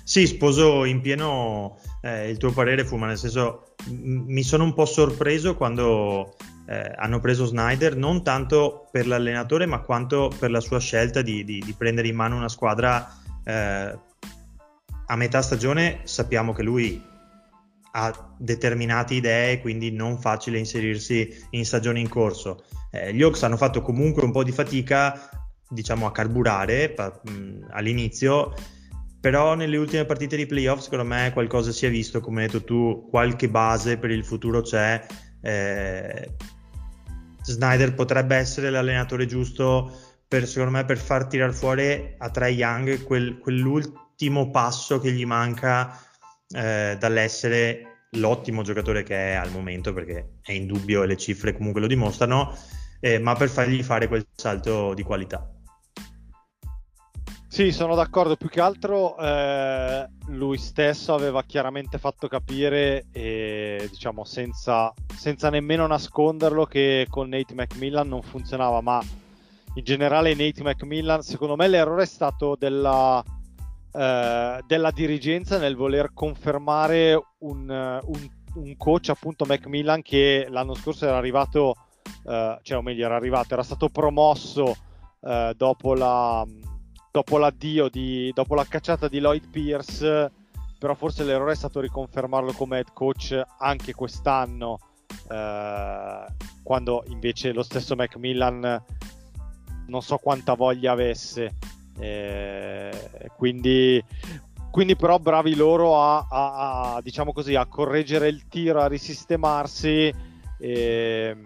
Sì, 0.04 0.26
sposo 0.26 0.86
in 0.86 1.02
pieno 1.02 1.80
eh, 2.02 2.30
il 2.30 2.38
tuo 2.38 2.52
parere, 2.52 2.86
Fuma, 2.86 3.08
nel 3.08 3.18
senso 3.18 3.74
m- 3.88 4.24
mi 4.28 4.44
sono 4.44 4.64
un 4.64 4.74
po' 4.74 4.86
sorpreso 4.86 5.56
quando 5.56 6.36
eh, 6.68 6.94
hanno 6.96 7.20
preso 7.20 7.46
Snyder 7.46 7.96
non 7.96 8.24
tanto 8.24 8.88
per 8.92 9.08
l'allenatore 9.08 9.66
ma 9.66 9.80
quanto 9.80 10.32
per 10.38 10.52
la 10.52 10.60
sua 10.60 10.80
scelta 10.80 11.22
di, 11.22 11.44
di, 11.44 11.62
di 11.66 11.74
prendere 11.74 12.08
in 12.08 12.16
mano 12.16 12.36
una 12.36 12.50
squadra 12.50 13.08
eh, 13.44 13.98
a 15.06 15.16
metà 15.16 15.42
stagione. 15.42 16.02
Sappiamo 16.04 16.54
che 16.54 16.64
lui 16.64 17.02
ha 17.92 18.34
determinate 18.38 19.16
idee 19.16 19.60
quindi 19.60 19.92
non 19.92 20.20
facile 20.20 20.58
inserirsi 20.58 21.46
in 21.52 21.66
stagione 21.66 22.00
in 22.00 22.10
corso. 22.10 22.64
Eh, 22.92 23.14
gli 23.14 23.22
Hawks 23.22 23.44
hanno 23.44 23.58
fatto 23.58 23.82
comunque 23.82 24.24
un 24.24 24.32
po' 24.32 24.44
di 24.44 24.52
fatica 24.52 25.30
diciamo 25.70 26.06
a 26.06 26.12
carburare 26.12 26.90
pa- 26.90 27.20
mh, 27.24 27.68
all'inizio 27.72 28.54
però 29.20 29.56
nelle 29.56 29.78
ultime 29.78 30.06
partite 30.06 30.36
di 30.36 30.46
playoff 30.46 30.82
secondo 30.82 31.06
me 31.06 31.32
qualcosa 31.34 31.72
si 31.72 31.86
è 31.86 31.90
visto 31.90 32.20
come 32.20 32.42
hai 32.42 32.48
detto 32.48 32.64
tu 32.64 33.08
qualche 33.10 33.50
base 33.50 33.98
per 33.98 34.12
il 34.12 34.24
futuro 34.24 34.62
c'è 34.62 35.06
eh, 35.42 36.36
Snyder 37.44 37.94
potrebbe 37.94 38.36
essere 38.36 38.70
l'allenatore 38.70 39.26
giusto 39.26 39.92
per, 40.28 40.48
secondo 40.48 40.72
me, 40.72 40.86
per 40.86 40.98
far 40.98 41.28
tirare 41.28 41.54
fuori 41.54 42.16
a 42.18 42.30
Trae 42.30 42.52
Young 42.52 43.04
quel, 43.04 43.38
quell'ultimo 43.38 44.50
passo 44.50 45.00
che 45.00 45.12
gli 45.12 45.26
manca 45.26 45.98
eh, 46.50 46.98
dall'essere 47.00 47.84
l'ottimo 48.12 48.64
giocatore 48.64 49.04
che 49.04 49.32
è 49.32 49.36
al 49.36 49.52
momento, 49.52 49.94
perché 49.94 50.40
è 50.42 50.52
indubbio 50.52 51.04
e 51.04 51.08
le 51.08 51.18
cifre 51.18 51.54
comunque 51.54 51.80
lo 51.80 51.88
dimostrano, 51.88 52.54
eh, 53.00 53.20
ma 53.20 53.36
per 53.36 53.50
fargli 53.50 53.82
fare 53.84 54.08
quel 54.08 54.26
salto 54.36 54.94
di 54.94 55.04
qualità. 55.04 55.50
Sì, 57.58 57.72
sono 57.72 57.96
d'accordo. 57.96 58.36
Più 58.36 58.50
che 58.50 58.62
altro 58.62 59.18
eh, 59.18 60.08
lui 60.28 60.60
stesso 60.60 61.16
aveva 61.16 61.42
chiaramente 61.42 61.98
fatto 61.98 62.28
capire, 62.28 63.08
e, 63.12 63.88
diciamo 63.90 64.24
senza, 64.26 64.94
senza, 65.16 65.50
nemmeno 65.50 65.88
nasconderlo, 65.88 66.68
che 66.68 67.08
con 67.10 67.30
Nate 67.30 67.56
McMillan 67.56 68.08
non 68.08 68.22
funzionava. 68.22 68.82
Ma 68.82 69.02
in 69.74 69.84
generale, 69.84 70.36
Nate 70.36 70.62
McMillan, 70.62 71.24
secondo 71.24 71.56
me, 71.56 71.68
l'errore 71.68 72.04
è 72.04 72.06
stato 72.06 72.56
della, 72.60 73.24
eh, 73.92 74.64
della 74.68 74.92
dirigenza 74.92 75.58
nel 75.58 75.76
voler 75.76 76.12
confermare 76.14 77.20
un, 77.40 77.68
un, 78.04 78.30
un, 78.54 78.78
coach, 78.78 79.10
appunto 79.10 79.46
Macmillan, 79.46 80.04
che 80.04 80.46
l'anno 80.48 80.76
scorso 80.76 81.08
era 81.08 81.18
arrivato, 81.18 81.74
eh, 82.24 82.60
cioè, 82.62 82.78
o 82.78 82.84
meglio, 82.84 83.06
era 83.06 83.16
arrivato, 83.16 83.56
era 83.56 83.64
stato 83.64 83.90
promosso 83.90 84.76
eh, 85.22 85.54
dopo 85.58 85.96
la 85.96 86.46
dopo 87.18 87.40
l'addio, 87.40 87.90
di, 87.90 88.32
dopo 88.32 88.54
la 88.54 88.64
cacciata 88.64 89.08
di 89.08 89.20
Lloyd 89.20 89.50
Pierce, 89.50 90.32
però 90.78 90.94
forse 90.94 91.24
l'errore 91.24 91.54
è 91.54 91.56
stato 91.56 91.80
riconfermarlo 91.80 92.52
come 92.52 92.78
head 92.78 92.94
coach 92.94 93.42
anche 93.58 93.96
quest'anno, 93.96 94.78
eh, 95.32 96.26
quando 96.62 97.04
invece 97.08 97.54
lo 97.54 97.64
stesso 97.64 97.96
Macmillan 97.96 98.84
non 99.88 100.02
so 100.04 100.18
quanta 100.18 100.54
voglia 100.54 100.92
avesse. 100.92 101.56
Eh, 101.98 103.32
quindi, 103.36 104.00
quindi 104.70 104.96
però 104.96 105.18
bravi 105.18 105.56
loro 105.56 106.00
a, 106.00 106.28
a, 106.30 106.94
a, 106.94 107.02
diciamo 107.02 107.34
così, 107.34 107.56
a 107.56 107.66
correggere 107.66 108.28
il 108.28 108.48
tiro, 108.48 108.80
a 108.80 108.88
risistemarsi. 108.88 110.14
E, 110.60 111.38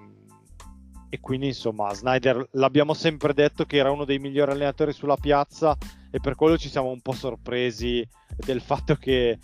e 1.13 1.19
quindi 1.19 1.47
insomma 1.47 1.93
Snyder 1.93 2.47
l'abbiamo 2.51 2.93
sempre 2.93 3.33
detto 3.33 3.65
che 3.65 3.75
era 3.75 3.91
uno 3.91 4.05
dei 4.05 4.17
migliori 4.17 4.51
allenatori 4.51 4.93
sulla 4.93 5.17
piazza 5.17 5.77
e 6.09 6.21
per 6.21 6.35
quello 6.35 6.57
ci 6.57 6.69
siamo 6.69 6.87
un 6.87 7.01
po' 7.01 7.11
sorpresi 7.11 8.07
del 8.37 8.61
fatto 8.61 8.95
che, 8.95 9.37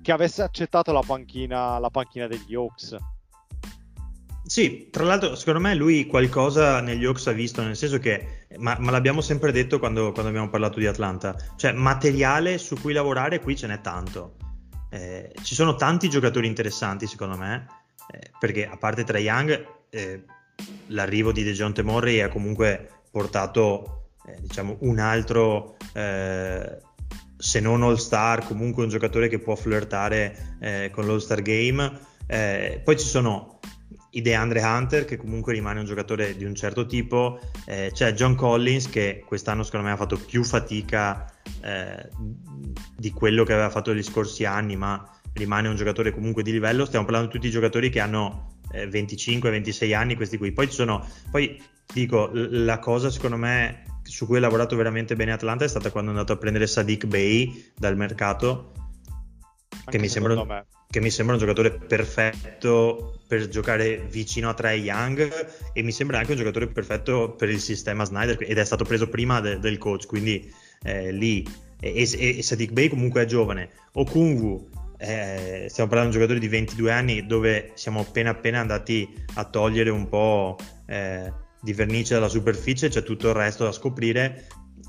che 0.00 0.12
avesse 0.12 0.42
accettato 0.42 0.92
la 0.92 1.02
panchina, 1.04 1.80
la 1.80 1.90
panchina 1.90 2.28
degli 2.28 2.54
Hawks. 2.54 2.96
Sì, 4.44 4.88
tra 4.92 5.02
l'altro 5.02 5.34
secondo 5.34 5.58
me 5.58 5.74
lui 5.74 6.06
qualcosa 6.06 6.80
negli 6.80 7.04
Hawks 7.04 7.26
ha 7.26 7.32
visto, 7.32 7.60
nel 7.60 7.76
senso 7.76 7.98
che, 7.98 8.46
ma, 8.58 8.76
ma 8.78 8.92
l'abbiamo 8.92 9.20
sempre 9.20 9.50
detto 9.50 9.80
quando, 9.80 10.12
quando, 10.12 10.28
abbiamo 10.28 10.48
parlato 10.48 10.78
di 10.78 10.86
Atlanta, 10.86 11.34
cioè 11.56 11.72
materiale 11.72 12.56
su 12.58 12.76
cui 12.80 12.92
lavorare 12.92 13.40
qui 13.40 13.56
ce 13.56 13.66
n'è 13.66 13.80
tanto. 13.80 14.36
Eh, 14.90 15.32
ci 15.42 15.56
sono 15.56 15.74
tanti 15.74 16.08
giocatori 16.08 16.46
interessanti 16.46 17.08
secondo 17.08 17.36
me, 17.36 17.66
eh, 18.12 18.30
perché 18.38 18.68
a 18.68 18.76
parte 18.76 19.02
Trae 19.02 19.22
Young, 19.22 19.66
eh, 19.90 20.24
l'arrivo 20.88 21.32
di 21.32 21.42
DeJounte 21.42 21.82
Murray 21.82 22.20
ha 22.20 22.28
comunque 22.28 22.88
portato 23.10 24.08
eh, 24.26 24.36
diciamo 24.40 24.76
un 24.80 24.98
altro 24.98 25.76
eh, 25.94 26.78
se 27.36 27.60
non 27.60 27.82
all 27.82 27.96
star 27.96 28.46
comunque 28.46 28.82
un 28.82 28.90
giocatore 28.90 29.28
che 29.28 29.38
può 29.38 29.54
flirtare 29.54 30.56
eh, 30.60 30.90
con 30.92 31.06
l'all 31.06 31.18
star 31.18 31.42
game. 31.42 31.98
Eh, 32.26 32.80
poi 32.84 32.98
ci 32.98 33.06
sono 33.06 33.58
i 34.10 34.22
DeAndre 34.22 34.60
Hunter 34.62 35.04
che 35.04 35.16
comunque 35.16 35.52
rimane 35.52 35.80
un 35.80 35.86
giocatore 35.86 36.36
di 36.36 36.44
un 36.44 36.54
certo 36.54 36.86
tipo. 36.86 37.40
Eh, 37.64 37.90
c'è 37.92 38.12
John 38.12 38.34
Collins 38.34 38.88
che 38.90 39.24
quest'anno 39.26 39.62
secondo 39.62 39.86
me 39.86 39.92
ha 39.92 39.96
fatto 39.96 40.18
più 40.18 40.44
fatica 40.44 41.32
eh, 41.62 42.08
di 42.96 43.10
quello 43.10 43.44
che 43.44 43.52
aveva 43.52 43.70
fatto 43.70 43.94
gli 43.94 44.02
scorsi 44.02 44.44
anni 44.44 44.76
ma 44.76 45.02
rimane 45.34 45.68
un 45.68 45.76
giocatore 45.76 46.12
comunque 46.12 46.42
di 46.42 46.52
livello 46.52 46.84
stiamo 46.84 47.04
parlando 47.04 47.28
di 47.28 47.34
tutti 47.34 47.46
i 47.46 47.50
giocatori 47.50 47.90
che 47.90 48.00
hanno 48.00 48.58
25-26 48.72 49.94
anni 49.94 50.16
questi 50.16 50.38
qui. 50.38 50.52
Poi 50.52 50.68
ci 50.68 50.74
sono, 50.74 51.06
poi 51.30 51.60
dico, 51.92 52.30
la 52.32 52.78
cosa 52.78 53.10
secondo 53.10 53.36
me 53.36 53.84
su 54.02 54.26
cui 54.26 54.38
ha 54.38 54.40
lavorato 54.40 54.76
veramente 54.76 55.14
bene 55.14 55.32
Atlanta 55.32 55.64
è 55.64 55.68
stata 55.68 55.90
quando 55.90 56.10
è 56.10 56.14
andato 56.14 56.32
a 56.32 56.36
prendere 56.36 56.66
Sadiq 56.66 57.06
Bey 57.06 57.72
dal 57.76 57.96
mercato, 57.96 58.72
che 59.86 59.98
mi, 59.98 60.08
sembra, 60.08 60.64
che 60.88 61.00
mi, 61.00 61.10
sembra, 61.10 61.34
un 61.34 61.40
giocatore 61.40 61.72
perfetto 61.72 63.20
per 63.26 63.48
giocare 63.48 64.06
vicino 64.10 64.48
a 64.48 64.54
Trey 64.54 64.82
Young 64.82 65.46
e 65.72 65.82
mi 65.82 65.92
sembra 65.92 66.18
anche 66.18 66.32
un 66.32 66.38
giocatore 66.38 66.68
perfetto 66.68 67.32
per 67.32 67.48
il 67.48 67.60
sistema 67.60 68.04
Snyder 68.04 68.36
ed 68.40 68.58
è 68.58 68.64
stato 68.64 68.84
preso 68.84 69.08
prima 69.08 69.40
de, 69.40 69.58
del 69.58 69.78
coach, 69.78 70.06
quindi 70.06 70.52
eh, 70.82 71.12
lì 71.12 71.46
e, 71.80 72.08
e, 72.10 72.38
e 72.38 72.42
Sadiq 72.42 72.72
Bey 72.72 72.88
comunque 72.88 73.22
è 73.22 73.26
giovane. 73.26 73.70
Okungu 73.92 74.68
eh, 75.00 75.66
stiamo 75.70 75.88
parlando 75.88 76.14
di 76.14 76.22
un 76.22 76.28
giocatore 76.28 76.38
di 76.38 76.48
22 76.48 76.92
anni 76.92 77.26
dove 77.26 77.72
siamo 77.74 78.00
appena 78.00 78.30
appena 78.30 78.60
andati 78.60 79.08
a 79.34 79.44
togliere 79.44 79.88
un 79.88 80.08
po' 80.08 80.58
eh, 80.86 81.32
di 81.60 81.72
vernice 81.72 82.14
dalla 82.14 82.28
superficie, 82.28 82.88
c'è 82.88 83.02
tutto 83.02 83.28
il 83.28 83.34
resto 83.34 83.64
da 83.64 83.72
scoprire. 83.72 84.46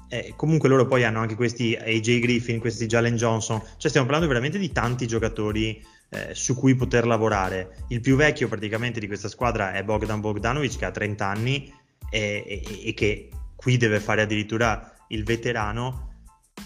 Eh, 0.10 0.34
comunque 0.36 0.68
loro 0.68 0.86
poi 0.86 1.06
hanno 1.06 1.20
anche 1.20 1.36
questi 1.36 1.74
AJ 1.76 2.20
Griffin, 2.20 2.60
questi 2.60 2.88
Jalen 2.88 3.16
Johnson, 3.16 3.62
cioè 3.78 3.90
stiamo 3.90 4.06
parlando 4.06 4.28
veramente 4.28 4.58
di 4.58 4.72
tanti 4.74 5.08
giocatori 5.08 5.82
eh, 6.10 6.36
su 6.36 6.56
cui 6.56 6.76
poter 6.76 7.08
lavorare. 7.08 7.86
Il 7.88 8.02
più 8.02 8.18
vecchio 8.18 8.50
praticamente 8.50 9.00
di 9.00 9.08
questa 9.08 9.30
squadra 9.30 9.72
è 9.72 9.82
Bogdan 9.84 10.20
Bogdanovic 10.20 10.78
che 10.78 10.86
ha 10.86 10.92
30 10.92 11.26
anni 11.26 11.74
e, 12.10 12.44
e, 12.46 12.90
e 12.90 12.94
che 12.94 13.30
qui 13.56 13.78
deve 13.78 14.02
fare 14.02 14.24
addirittura 14.24 14.94
il 15.08 15.24
veterano. 15.24 16.10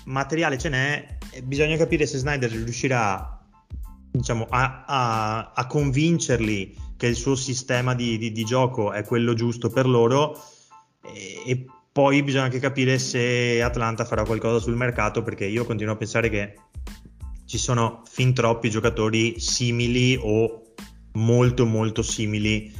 Materiale 0.06 0.58
ce 0.58 0.70
n'è, 0.70 1.18
bisogna 1.44 1.75
capire 1.77 2.06
se 2.06 2.18
Snyder 2.18 2.51
riuscirà 2.51 3.39
diciamo, 4.12 4.48
a, 4.50 4.86
a, 4.86 5.51
a, 5.54 5.68
convincerli 5.68 6.75
che 6.98 7.08
il 7.08 7.15
suo 7.15 7.36
sistema 7.36 7.94
di, 7.94 8.18
di, 8.18 8.32
di, 8.32 8.44
gioco 8.44 8.92
è 8.92 9.04
quello 9.04 9.34
giusto 9.34 9.70
per 9.70 9.88
loro 9.88 10.42
e, 11.04 11.44
e, 11.46 11.65
poi 11.92 12.24
bisogna 12.24 12.44
anche 12.44 12.60
capire 12.60 13.00
se 13.00 13.62
Atlanta 13.62 14.04
farà 14.04 14.25
qualcosa 14.25 14.60
sul 14.60 14.75
mercato 14.75 15.24
perché 15.24 15.46
io 15.46 15.65
continuo 15.65 15.94
a 15.94 15.98
pensare 15.98 16.30
che 16.30 16.56
ci 17.46 17.58
sono 17.58 18.01
fin 18.10 18.34
troppi 18.34 18.70
giocatori 18.70 19.39
simili 19.39 20.20
o 20.22 20.74
molto 21.13 21.65
molto 21.65 22.01
simili 22.01 22.74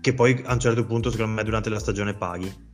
che 0.00 0.14
poi 0.14 0.40
a 0.44 0.52
un 0.52 0.60
certo 0.60 0.84
punto 0.84 1.10
secondo 1.10 1.32
me 1.32 1.42
durante 1.42 1.68
la 1.68 1.80
stagione 1.80 2.14
paghi. 2.14 2.67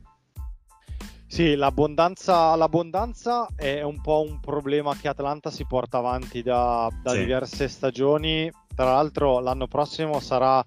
Sì, 1.27 1.55
l'abbondanza, 1.55 2.55
l'abbondanza, 2.55 3.47
è 3.55 3.81
un 3.81 3.99
po' 3.99 4.21
un 4.21 4.39
problema 4.39 4.95
che 4.95 5.07
Atlanta 5.07 5.49
si 5.49 5.65
porta 5.65 5.97
avanti 5.97 6.41
da, 6.41 6.89
da 7.01 7.11
sì. 7.11 7.19
diverse 7.19 7.67
stagioni. 7.67 8.49
Tra 8.73 8.93
l'altro, 8.93 9.39
l'anno 9.39 9.67
prossimo 9.67 10.19
sarà, 10.19 10.65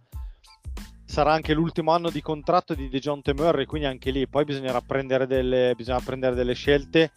sarà, 1.05 1.33
anche 1.33 1.55
l'ultimo 1.55 1.93
anno 1.93 2.11
di 2.11 2.21
contratto 2.21 2.75
di 2.75 2.89
DeJounte 2.89 3.35
Murray, 3.35 3.65
quindi 3.67 3.87
anche 3.87 4.11
lì 4.11 4.27
poi 4.27 4.45
bisognerà 4.45 4.81
prendere 4.81 5.27
delle, 5.27 5.75
bisogna 5.77 6.01
prendere 6.01 6.35
delle 6.35 6.55
scelte. 6.55 7.13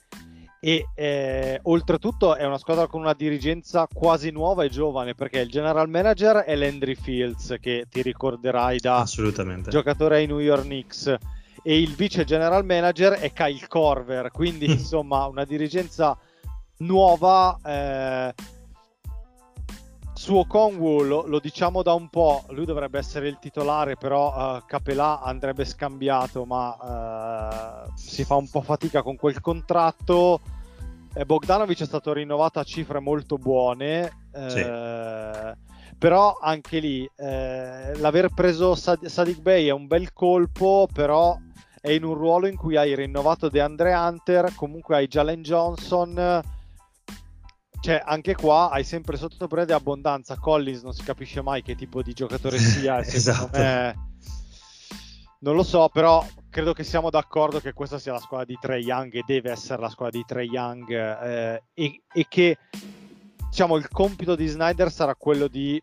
E 0.64 0.90
eh, 0.94 1.60
oltretutto 1.64 2.36
è 2.36 2.46
una 2.46 2.60
squadra 2.60 2.86
con 2.86 3.02
una 3.02 3.14
dirigenza 3.14 3.88
quasi 3.92 4.30
nuova 4.30 4.64
e 4.64 4.70
giovane 4.70 5.16
perché 5.16 5.40
il 5.40 5.50
general 5.50 5.90
manager 5.90 6.38
è 6.38 6.56
Landry 6.56 6.94
Fields, 6.94 7.56
che 7.60 7.88
ti 7.90 8.04
ricorderai 8.04 8.78
da 8.78 9.04
giocatore 9.68 10.18
ai 10.18 10.28
New 10.28 10.38
York 10.38 10.62
Knicks 10.62 11.18
e 11.64 11.80
il 11.80 11.96
vice 11.96 12.24
general 12.24 12.66
manager 12.66 13.14
è 13.14 13.32
Kyle 13.32 13.68
Corver, 13.68 14.32
quindi 14.32 14.66
insomma 14.72 15.26
una 15.26 15.46
dirigenza 15.46 16.18
nuova. 16.78 17.58
Eh, 17.64 18.34
suo 20.22 20.46
Conwu 20.46 21.02
lo, 21.02 21.26
lo, 21.26 21.40
diciamo 21.40 21.82
da 21.82 21.94
un 21.94 22.08
po', 22.08 22.44
lui 22.50 22.66
dovrebbe 22.66 23.00
essere 23.00 23.28
il 23.28 23.40
titolare, 23.40 23.96
però 23.96 24.58
uh, 24.58 24.62
Capelà 24.68 25.20
andrebbe 25.20 25.66
scambiato, 25.66 26.46
ma 26.46 27.86
uh, 27.88 27.92
si 27.96 28.24
fa 28.24 28.36
un 28.36 28.48
po' 28.48 28.62
fatica 28.62 29.02
con 29.02 29.16
quel 29.16 29.42
contratto. 29.42 30.40
Eh, 31.16 31.26
Bogdanovic 31.26 31.82
è 31.82 31.86
stato 31.86 32.14
rinnovato 32.14 32.60
a 32.60 32.64
cifre 32.64 33.00
molto 33.00 33.38
buone, 33.38 34.28
eh, 34.32 34.50
sì. 34.50 35.96
però 35.98 36.38
anche 36.40 36.78
lì 36.78 37.10
eh, 37.18 37.98
l'aver 37.98 38.30
preso 38.32 38.76
Sad- 38.76 39.08
Sadiq 39.08 39.42
Bey 39.42 39.66
è 39.66 39.72
un 39.72 39.88
bel 39.88 40.14
colpo, 40.14 40.88
però 40.94 41.36
è 41.82 41.90
in 41.90 42.04
un 42.04 42.14
ruolo 42.14 42.48
in 42.48 42.56
cui 42.56 42.78
hai 42.78 42.96
rinnovato 42.96 43.50
DeAndre 43.50 43.94
Hunter, 43.94 44.54
comunque 44.56 44.96
hai 44.96 45.08
Jalen 45.08 45.42
Johnson, 45.42 46.42
cioè 47.82 48.02
anche 48.06 48.36
qua 48.36 48.70
hai 48.70 48.84
sempre 48.84 49.18
sotto 49.18 49.48
prede 49.48 49.74
abbondanza. 49.74 50.38
Collins 50.38 50.84
non 50.84 50.94
si 50.94 51.04
capisce 51.04 51.42
mai 51.42 51.64
che 51.64 51.76
tipo 51.76 52.04
di 52.04 52.14
giocatore 52.14 52.58
sia. 52.60 53.00
esatto. 53.00 53.58
Me... 53.58 54.10
Non 55.40 55.56
lo 55.56 55.64
so, 55.64 55.90
però 55.92 56.24
credo 56.52 56.72
che 56.74 56.84
siamo 56.84 57.10
d'accordo 57.10 57.60
che 57.60 57.74
questa 57.74 57.98
sia 57.98 58.12
la 58.12 58.20
squadra 58.20 58.46
di 58.46 58.60
Trey 58.62 58.84
Young 58.84 59.12
e 59.16 59.24
deve 59.26 59.50
essere 59.50 59.82
la 59.82 59.90
squadra 59.90 60.20
di 60.20 60.24
Trey 60.24 60.48
Young 60.48 60.92
eh, 60.92 61.64
e, 61.74 62.04
e 62.14 62.26
che 62.30 62.58
diciamo 63.50 63.76
il 63.76 63.90
compito 63.90 64.36
di 64.36 64.46
Snyder 64.46 64.92
sarà 64.92 65.16
quello 65.16 65.48
di 65.48 65.82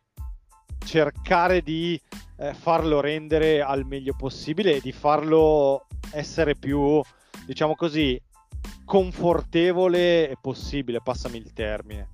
cercare 0.85 1.63
di 1.63 2.01
eh, 2.37 2.55
farlo 2.55 3.01
rendere 3.01 3.61
al 3.61 3.85
meglio 3.85 4.15
possibile 4.17 4.77
e 4.77 4.81
di 4.81 4.93
farlo 4.93 5.88
essere 6.13 6.55
più, 6.55 7.01
diciamo 7.47 7.75
così, 7.75 8.21
confortevole 8.85 10.37
possibile, 10.41 11.01
passami 11.03 11.39
il 11.39 11.53
termine. 11.53 12.09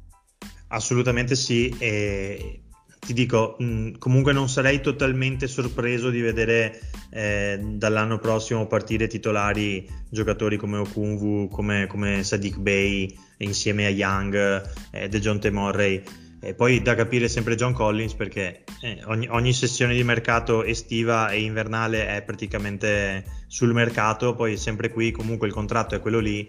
Assolutamente 0.68 1.34
sì, 1.36 1.74
e 1.78 2.62
ti 3.04 3.12
dico, 3.12 3.56
mh, 3.58 3.98
comunque 3.98 4.32
non 4.32 4.48
sarei 4.48 4.80
totalmente 4.80 5.46
sorpreso 5.46 6.10
di 6.10 6.20
vedere 6.20 6.80
eh, 7.10 7.60
dall'anno 7.62 8.18
prossimo 8.18 8.66
partire 8.66 9.06
titolari 9.06 9.88
giocatori 10.08 10.56
come 10.56 10.78
Okunvu, 10.78 11.48
come, 11.48 11.86
come 11.86 12.24
Sadiq 12.24 12.58
Bey 12.58 13.16
insieme 13.38 13.86
a 13.86 13.90
Young, 13.90 14.70
eh, 14.90 15.08
DeJounte 15.08 15.50
Morray 15.50 16.02
e 16.44 16.52
poi 16.52 16.82
da 16.82 16.94
capire 16.94 17.26
sempre 17.26 17.54
John 17.54 17.72
Collins 17.72 18.12
perché 18.12 18.64
eh, 18.82 19.00
ogni, 19.06 19.26
ogni, 19.28 19.54
sessione 19.54 19.94
di 19.94 20.04
mercato 20.04 20.62
estiva 20.62 21.30
e 21.30 21.40
invernale 21.40 22.06
è 22.06 22.22
praticamente 22.22 23.24
sul 23.46 23.72
mercato, 23.72 24.34
poi 24.34 24.58
sempre 24.58 24.90
qui 24.90 25.10
comunque 25.10 25.46
il 25.46 25.54
contratto 25.54 25.94
è 25.94 26.00
quello 26.00 26.18
lì. 26.18 26.46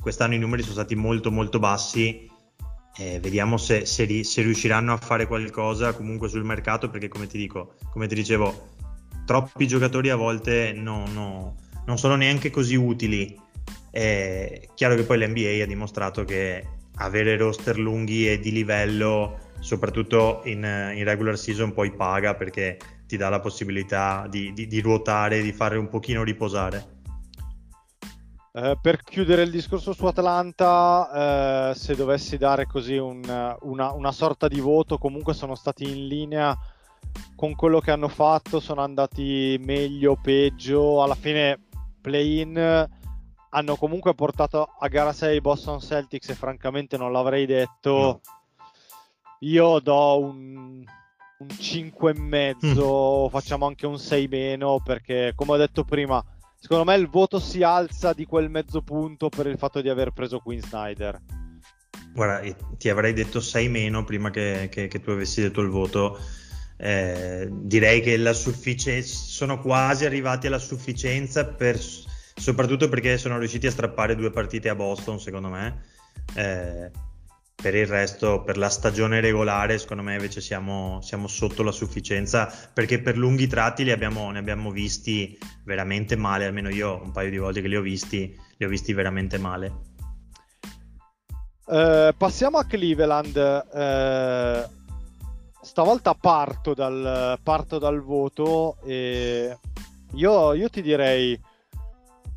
Quest'anno 0.00 0.34
i 0.34 0.38
numeri 0.38 0.62
sono 0.62 0.74
stati 0.74 0.94
molto 0.94 1.32
molto 1.32 1.58
bassi. 1.58 2.30
Eh, 2.98 3.18
vediamo 3.20 3.56
se, 3.56 3.84
se, 3.84 4.22
se, 4.22 4.42
riusciranno 4.42 4.92
a 4.92 4.96
fare 4.96 5.26
qualcosa 5.26 5.92
comunque 5.92 6.28
sul 6.28 6.44
mercato 6.44 6.88
perché 6.88 7.08
come 7.08 7.26
ti 7.26 7.36
dico, 7.36 7.74
come 7.90 8.06
ti 8.06 8.14
dicevo, 8.14 8.68
troppi 9.26 9.66
giocatori 9.66 10.08
a 10.08 10.16
volte 10.16 10.72
no, 10.72 11.04
no, 11.12 11.56
non 11.84 11.98
sono 11.98 12.14
neanche 12.14 12.50
così 12.50 12.76
utili. 12.76 13.36
È 13.90 14.68
chiaro 14.74 14.94
che 14.94 15.02
poi 15.02 15.18
l'NBA 15.18 15.64
ha 15.64 15.66
dimostrato 15.66 16.24
che 16.24 16.75
avere 16.96 17.36
roster 17.36 17.78
lunghi 17.78 18.28
e 18.28 18.38
di 18.38 18.52
livello, 18.52 19.38
soprattutto 19.60 20.42
in, 20.44 20.58
in 20.94 21.04
regular 21.04 21.36
season, 21.36 21.72
poi 21.72 21.92
paga 21.92 22.34
perché 22.34 22.78
ti 23.06 23.16
dà 23.16 23.28
la 23.28 23.40
possibilità 23.40 24.26
di, 24.28 24.52
di, 24.52 24.66
di 24.66 24.80
ruotare, 24.80 25.42
di 25.42 25.52
fare 25.52 25.76
un 25.76 25.88
pochino 25.88 26.22
riposare. 26.22 26.94
Eh, 28.52 28.78
per 28.80 29.02
chiudere 29.02 29.42
il 29.42 29.50
discorso 29.50 29.92
su 29.92 30.06
Atlanta, 30.06 31.70
eh, 31.70 31.74
se 31.74 31.94
dovessi 31.94 32.38
dare 32.38 32.64
così 32.64 32.96
un, 32.96 33.20
una, 33.60 33.92
una, 33.92 34.12
sorta 34.12 34.48
di 34.48 34.60
voto, 34.60 34.96
comunque 34.96 35.34
sono 35.34 35.54
stati 35.54 35.84
in 35.84 36.06
linea 36.06 36.56
con 37.34 37.54
quello 37.54 37.80
che 37.80 37.90
hanno 37.90 38.08
fatto, 38.08 38.58
sono 38.58 38.80
andati 38.80 39.60
meglio, 39.62 40.12
o 40.12 40.18
peggio, 40.20 41.02
alla 41.02 41.14
fine 41.14 41.60
play-in 42.00 42.88
hanno 43.56 43.76
comunque 43.76 44.14
portato 44.14 44.68
a 44.78 44.86
gara 44.88 45.14
6 45.14 45.40
Boston 45.40 45.80
Celtics 45.80 46.28
e 46.28 46.34
francamente 46.34 46.98
non 46.98 47.10
l'avrei 47.10 47.46
detto. 47.46 48.20
Io 49.40 49.78
do 49.80 50.18
un, 50.18 50.84
un 51.38 51.48
5 51.48 52.10
e 52.10 52.20
mezzo, 52.20 53.26
mm. 53.26 53.30
facciamo 53.30 53.66
anche 53.66 53.86
un 53.86 53.98
6 53.98 54.28
meno 54.28 54.80
perché 54.84 55.32
come 55.34 55.52
ho 55.52 55.56
detto 55.56 55.84
prima, 55.84 56.22
secondo 56.58 56.84
me 56.84 56.96
il 56.96 57.08
voto 57.08 57.38
si 57.38 57.62
alza 57.62 58.12
di 58.12 58.26
quel 58.26 58.50
mezzo 58.50 58.82
punto 58.82 59.30
per 59.30 59.46
il 59.46 59.56
fatto 59.56 59.80
di 59.80 59.88
aver 59.88 60.10
preso 60.10 60.38
Queen 60.38 60.60
Snyder. 60.60 61.18
Guarda, 62.12 62.54
ti 62.76 62.90
avrei 62.90 63.14
detto 63.14 63.40
6 63.40 63.68
meno 63.68 64.04
prima 64.04 64.28
che, 64.28 64.68
che, 64.70 64.86
che 64.86 65.00
tu 65.00 65.10
avessi 65.10 65.40
detto 65.40 65.62
il 65.62 65.68
voto. 65.68 66.18
Eh, 66.78 67.48
direi 67.50 68.02
che 68.02 68.18
la 68.18 68.34
sufficienza 68.34 69.14
sono 69.14 69.58
quasi 69.62 70.04
arrivati 70.04 70.46
alla 70.46 70.58
sufficienza 70.58 71.46
per 71.46 71.78
soprattutto 72.36 72.88
perché 72.88 73.18
sono 73.18 73.38
riusciti 73.38 73.66
a 73.66 73.70
strappare 73.70 74.14
due 74.14 74.30
partite 74.30 74.68
a 74.68 74.74
Boston, 74.74 75.18
secondo 75.18 75.48
me. 75.48 75.82
Eh, 76.34 76.90
per 77.54 77.74
il 77.74 77.86
resto, 77.86 78.42
per 78.42 78.58
la 78.58 78.68
stagione 78.68 79.20
regolare, 79.20 79.78
secondo 79.78 80.02
me 80.02 80.14
invece 80.14 80.42
siamo, 80.42 81.00
siamo 81.02 81.26
sotto 81.26 81.62
la 81.62 81.72
sufficienza 81.72 82.52
perché 82.72 83.00
per 83.00 83.16
lunghi 83.16 83.46
tratti 83.46 83.90
abbiamo, 83.90 84.30
ne 84.30 84.38
abbiamo 84.38 84.70
visti 84.70 85.36
veramente 85.64 86.16
male, 86.16 86.44
almeno 86.44 86.68
io 86.68 87.00
un 87.02 87.12
paio 87.12 87.30
di 87.30 87.38
volte 87.38 87.62
che 87.62 87.68
li 87.68 87.76
ho 87.76 87.80
visti, 87.80 88.38
li 88.58 88.64
ho 88.64 88.68
visti 88.68 88.92
veramente 88.92 89.38
male. 89.38 89.72
Uh, 91.64 92.14
passiamo 92.16 92.58
a 92.58 92.64
Cleveland. 92.64 93.36
Uh, 93.72 94.74
stavolta 95.62 96.14
parto 96.14 96.74
dal, 96.74 97.38
parto 97.42 97.78
dal 97.78 98.00
voto 98.00 98.76
e 98.84 99.58
io, 100.12 100.52
io 100.52 100.70
ti 100.70 100.82
direi 100.82 101.38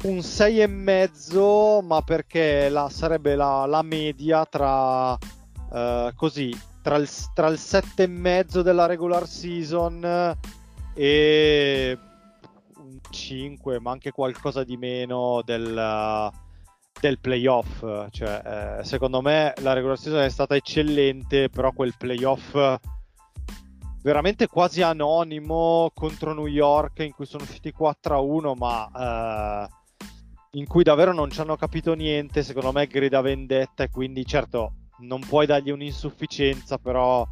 un 0.04 0.22
6 0.22 0.62
e 0.62 0.68
mezzo, 0.68 1.82
ma 1.82 2.02
perché 2.02 2.70
la, 2.70 2.90
sarebbe 2.90 3.36
la, 3.36 3.66
la 3.66 3.82
media 3.82 4.46
tra 4.46 5.12
uh, 5.14 6.14
così 6.16 6.68
tra 6.82 6.96
il, 6.96 7.10
tra 7.34 7.48
il 7.48 7.58
7 7.58 8.04
e 8.04 8.08
mezzo 8.08 8.62
della 8.62 8.86
regular 8.86 9.28
season 9.28 10.36
e 10.96 11.98
un 12.78 13.00
5, 13.10 13.80
ma 13.80 13.92
anche 13.92 14.12
qualcosa 14.12 14.64
di 14.64 14.78
meno 14.78 15.42
del, 15.44 16.32
del 17.00 17.20
playoff. 17.20 18.10
Cioè, 18.10 18.80
eh, 18.80 18.84
secondo 18.84 19.22
me 19.22 19.54
la 19.58 19.74
regular 19.74 19.98
season 19.98 20.22
è 20.22 20.30
stata 20.30 20.56
eccellente, 20.56 21.50
però 21.50 21.72
quel 21.74 21.94
playoff 21.98 22.58
veramente 24.02 24.48
quasi 24.48 24.82
anonimo 24.82 25.92
contro 25.94 26.34
New 26.34 26.48
York 26.48 27.00
in 27.00 27.12
cui 27.12 27.26
sono 27.26 27.44
usciti 27.44 27.72
4 27.72 28.16
a 28.16 28.20
1, 28.20 28.54
ma 28.56 29.68
eh, 29.68 29.79
in 30.52 30.66
cui 30.66 30.84
davvero 30.84 31.14
non 31.14 31.30
ci 31.30 31.42
hanno 31.42 31.56
capito 31.56 31.94
niente, 31.94 32.44
secondo 32.44 32.72
me 32.72 32.88
grida 32.88 33.22
vendetta 33.22 33.84
e 33.84 33.90
quindi 33.90 34.26
certo 34.26 34.74
non 35.00 35.22
puoi 35.22 35.46
dargli 35.46 35.70
un'insufficienza, 35.70 36.78
però 36.78 37.28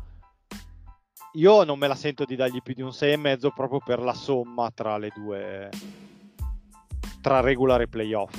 io 1.34 1.64
non 1.64 1.80
me 1.80 1.88
la 1.88 1.96
sento 1.96 2.26
di 2.26 2.36
dargli 2.36 2.62
più 2.62 2.74
di 2.74 2.82
un 2.82 2.90
6,5 2.90 3.50
proprio 3.54 3.82
per 3.84 4.00
la 4.00 4.14
somma 4.14 4.72
tra 4.74 4.98
le 4.98 5.12
due, 5.16 5.70
tra 7.22 7.40
regular 7.40 7.82
e 7.82 7.88
playoff. 7.88 8.34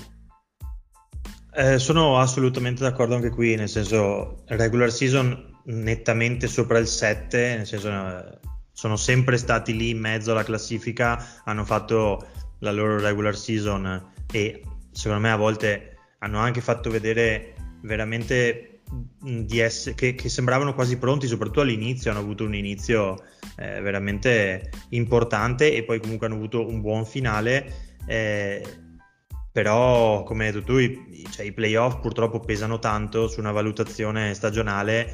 Eh, 1.53 1.79
sono 1.79 2.19
assolutamente 2.19 2.83
d'accordo 2.83 3.17
anche 3.17 3.31
qui, 3.31 3.57
nel 3.57 3.69
senso 3.69 4.45
regular 4.47 4.93
season 4.93 5.57
nettamente 5.65 6.47
sopra 6.47 6.79
il 6.79 6.87
7, 6.87 7.57
nel 7.57 7.67
senso 7.67 7.89
eh, 7.89 8.39
sono 8.73 8.97
sempre 8.97 9.37
stati 9.37 9.77
lì 9.77 9.91
in 9.91 9.99
mezzo 9.99 10.31
alla 10.31 10.45
classifica, 10.45 11.43
hanno 11.45 11.65
fatto 11.65 12.27
la 12.61 12.71
loro 12.71 13.01
regular 13.01 13.37
season 13.37 14.17
e 14.31 14.63
secondo 14.91 15.23
me 15.23 15.31
a 15.31 15.37
volte 15.37 15.97
hanno 16.19 16.39
anche 16.39 16.61
fatto 16.61 16.91
vedere 16.91 17.55
veramente 17.83 18.81
di 19.21 19.59
essere, 19.59 19.95
che, 19.95 20.15
che, 20.15 20.29
sembravano 20.29 20.75
quasi 20.75 20.97
pronti, 20.99 21.27
soprattutto 21.27 21.61
all'inizio, 21.61 22.11
hanno 22.11 22.21
avuto 22.21 22.45
un 22.45 22.55
inizio 22.55 23.23
eh, 23.57 23.81
veramente 23.81 24.71
importante 24.91 25.75
e 25.75 25.85
poi 25.85 26.01
comunque 26.01 26.27
hanno 26.27 26.37
avuto 26.37 26.67
un 26.67 26.81
buon 26.81 27.05
finale. 27.05 27.97
Eh, 28.07 28.63
però 29.53 30.23
come 30.23 30.47
hai 30.47 30.53
detto 30.53 30.65
tu 30.65 30.79
i, 30.79 31.27
cioè, 31.31 31.45
i 31.45 31.53
playoff 31.53 32.01
purtroppo 32.01 32.39
pesano 32.41 32.79
tanto 32.79 33.29
su 33.29 33.41
una 33.41 33.51
valutazione 33.51 34.33
stagionale 34.33 35.13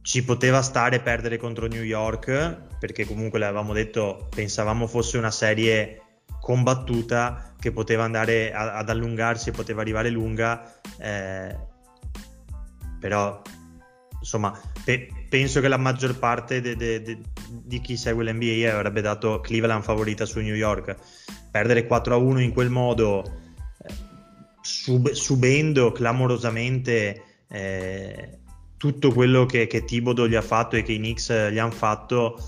ci 0.00 0.24
poteva 0.24 0.62
stare 0.62 1.00
perdere 1.00 1.36
contro 1.36 1.66
New 1.66 1.82
York 1.82 2.78
perché 2.78 3.04
comunque 3.04 3.38
l'avevamo 3.38 3.72
detto 3.72 4.28
pensavamo 4.34 4.86
fosse 4.86 5.18
una 5.18 5.30
serie 5.30 6.01
combattuta 6.42 7.54
che 7.58 7.70
poteva 7.70 8.02
andare 8.02 8.52
a, 8.52 8.74
ad 8.74 8.90
allungarsi 8.90 9.50
e 9.50 9.52
poteva 9.52 9.80
arrivare 9.80 10.10
lunga 10.10 10.74
eh, 10.98 11.56
però 12.98 13.40
insomma 14.18 14.58
pe- 14.84 15.08
penso 15.28 15.60
che 15.60 15.68
la 15.68 15.76
maggior 15.76 16.18
parte 16.18 16.60
de- 16.60 16.76
de- 16.76 17.02
de- 17.02 17.18
di 17.48 17.80
chi 17.80 17.96
segue 17.96 18.24
l'NBA 18.24 18.72
avrebbe 18.72 19.00
dato 19.00 19.40
Cleveland 19.40 19.82
favorita 19.82 20.24
su 20.24 20.40
New 20.40 20.54
York. 20.54 20.96
Perdere 21.50 21.86
4 21.86 22.14
a 22.14 22.16
1 22.16 22.40
in 22.40 22.52
quel 22.52 22.70
modo 22.70 23.24
eh, 23.24 23.92
sub- 24.60 25.10
subendo 25.10 25.92
clamorosamente 25.92 27.22
eh, 27.48 28.38
tutto 28.76 29.12
quello 29.12 29.44
che, 29.46 29.66
che 29.66 29.84
Thibodeau 29.84 30.26
gli 30.26 30.34
ha 30.34 30.42
fatto 30.42 30.76
e 30.76 30.82
che 30.82 30.92
i 30.92 30.98
Knicks 30.98 31.50
gli 31.50 31.58
hanno 31.58 31.70
fatto 31.72 32.38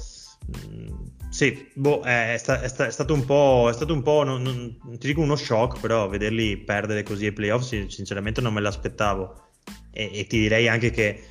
mh, 0.46 0.76
mm, 0.76 1.03
sì, 1.34 1.68
boh, 1.74 2.00
è, 2.02 2.36
sta, 2.38 2.60
è, 2.60 2.68
sta, 2.68 2.86
è, 2.86 2.92
stato 2.92 3.12
un 3.12 3.24
po', 3.24 3.68
stato 3.72 3.92
un 3.92 4.04
po' 4.04 4.22
non, 4.22 4.40
non, 4.40 4.78
non 4.84 4.98
ti 4.98 5.08
dico 5.08 5.20
uno 5.20 5.34
shock, 5.34 5.80
però 5.80 6.06
vederli 6.06 6.56
perdere 6.58 7.02
così 7.02 7.26
ai 7.26 7.32
playoff 7.32 7.64
sinceramente 7.88 8.40
non 8.40 8.54
me 8.54 8.60
l'aspettavo. 8.60 9.48
E, 9.90 10.10
e 10.14 10.26
ti 10.28 10.38
direi 10.38 10.68
anche 10.68 10.92
che 10.92 11.24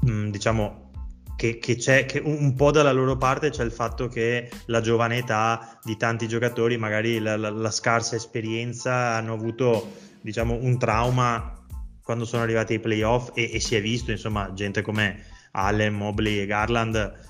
mh, 0.00 0.10
mm, 0.10 0.28
diciamo 0.28 0.90
che, 1.34 1.58
che 1.58 1.76
c'è 1.76 2.04
che 2.04 2.18
un, 2.18 2.54
po' 2.54 2.70
dalla 2.72 2.92
loro 2.92 3.16
parte 3.16 3.48
c'è 3.48 3.64
il 3.64 3.72
fatto 3.72 4.06
che 4.08 4.50
la 4.66 4.82
giovane 4.82 5.16
età 5.16 5.80
di 5.82 5.96
tanti 5.96 6.28
giocatori, 6.28 6.76
magari 6.76 7.18
la, 7.18 7.38
la, 7.38 7.48
la 7.48 7.70
scarsa 7.70 8.16
esperienza, 8.16 9.14
hanno 9.14 9.32
avuto 9.32 9.94
diciamo 10.20 10.58
un 10.60 10.78
trauma 10.78 11.58
quando 12.02 12.26
sono 12.26 12.42
arrivati 12.42 12.74
ai 12.74 12.80
playoff 12.80 13.30
e, 13.32 13.50
e 13.54 13.60
si 13.60 13.76
è 13.76 13.80
visto 13.80 14.10
insomma 14.10 14.52
gente 14.52 14.82
come 14.82 15.24
Allen, 15.52 15.94
Mobley 15.94 16.40
e 16.40 16.44
Garland 16.44 17.24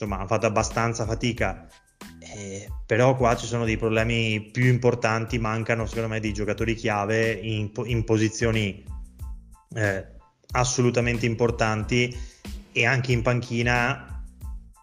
insomma 0.00 0.16
hanno 0.16 0.26
fatto 0.26 0.46
abbastanza 0.46 1.04
fatica. 1.04 1.66
Eh, 2.18 2.68
però 2.86 3.14
qua 3.16 3.36
ci 3.36 3.46
sono 3.46 3.64
dei 3.64 3.76
problemi 3.76 4.50
più 4.50 4.66
importanti 4.66 5.38
mancano 5.38 5.86
secondo 5.86 6.08
me 6.08 6.20
dei 6.20 6.32
giocatori 6.32 6.74
chiave 6.74 7.32
in, 7.32 7.70
in 7.84 8.04
posizioni 8.04 8.84
eh, 9.74 10.06
assolutamente 10.52 11.26
importanti 11.26 12.16
e 12.72 12.86
anche 12.86 13.12
in 13.12 13.22
panchina 13.22 14.22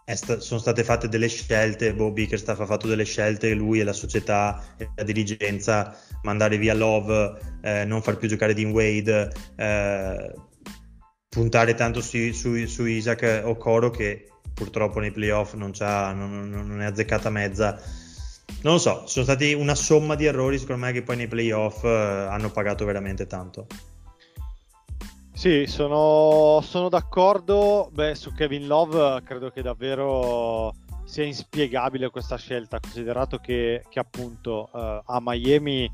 sta- 0.05 0.39
sono 0.39 0.59
state 0.59 0.83
fatte 0.83 1.09
delle 1.09 1.27
scelte 1.27 1.93
Bobby 1.93 2.23
Bickerstaff 2.23 2.59
ha 2.59 2.65
fatto 2.65 2.87
delle 2.87 3.05
scelte 3.05 3.53
lui 3.53 3.79
e 3.79 3.83
la 3.83 3.93
società 3.93 4.63
e 4.77 4.89
la 4.95 5.03
dirigenza 5.03 5.95
mandare 6.23 6.57
via 6.57 6.73
Love 6.73 7.39
eh, 7.61 7.85
non 7.85 8.01
far 8.01 8.17
più 8.17 8.27
giocare 8.27 8.53
Dean 8.53 8.71
Wade 8.71 9.31
eh, 9.55 10.33
puntare 11.37 11.75
tanto 11.75 12.01
su, 12.01 12.33
su, 12.33 12.65
su 12.65 12.85
Isaac 12.85 13.43
Okoro 13.45 13.91
che 13.91 14.27
purtroppo 14.55 14.99
nei 14.99 15.11
playoff 15.11 15.53
non, 15.53 15.71
non, 15.79 16.49
non 16.49 16.81
è 16.81 16.85
azzeccata 16.85 17.29
mezza. 17.29 17.79
Non 18.63 18.73
lo 18.73 18.79
so, 18.79 19.03
sono 19.05 19.23
stati 19.23 19.53
una 19.53 19.75
somma 19.75 20.15
di 20.15 20.25
errori 20.25 20.57
secondo 20.57 20.83
me 20.83 20.91
che 20.91 21.03
poi 21.03 21.15
nei 21.15 21.27
playoff 21.27 21.83
eh, 21.83 21.87
hanno 21.87 22.49
pagato 22.49 22.85
veramente 22.85 23.27
tanto. 23.27 23.67
Sì, 25.31 25.67
sono, 25.67 26.59
sono 26.63 26.89
d'accordo. 26.89 27.91
Beh, 27.93 28.15
su 28.15 28.33
Kevin 28.33 28.65
Love 28.65 29.21
credo 29.23 29.51
che 29.51 29.61
davvero 29.61 30.73
sia 31.05 31.23
inspiegabile 31.23 32.09
questa 32.09 32.37
scelta, 32.37 32.79
considerato 32.79 33.37
che, 33.37 33.83
che 33.87 33.99
appunto 33.99 34.71
eh, 34.73 35.01
a 35.05 35.19
Miami 35.21 35.87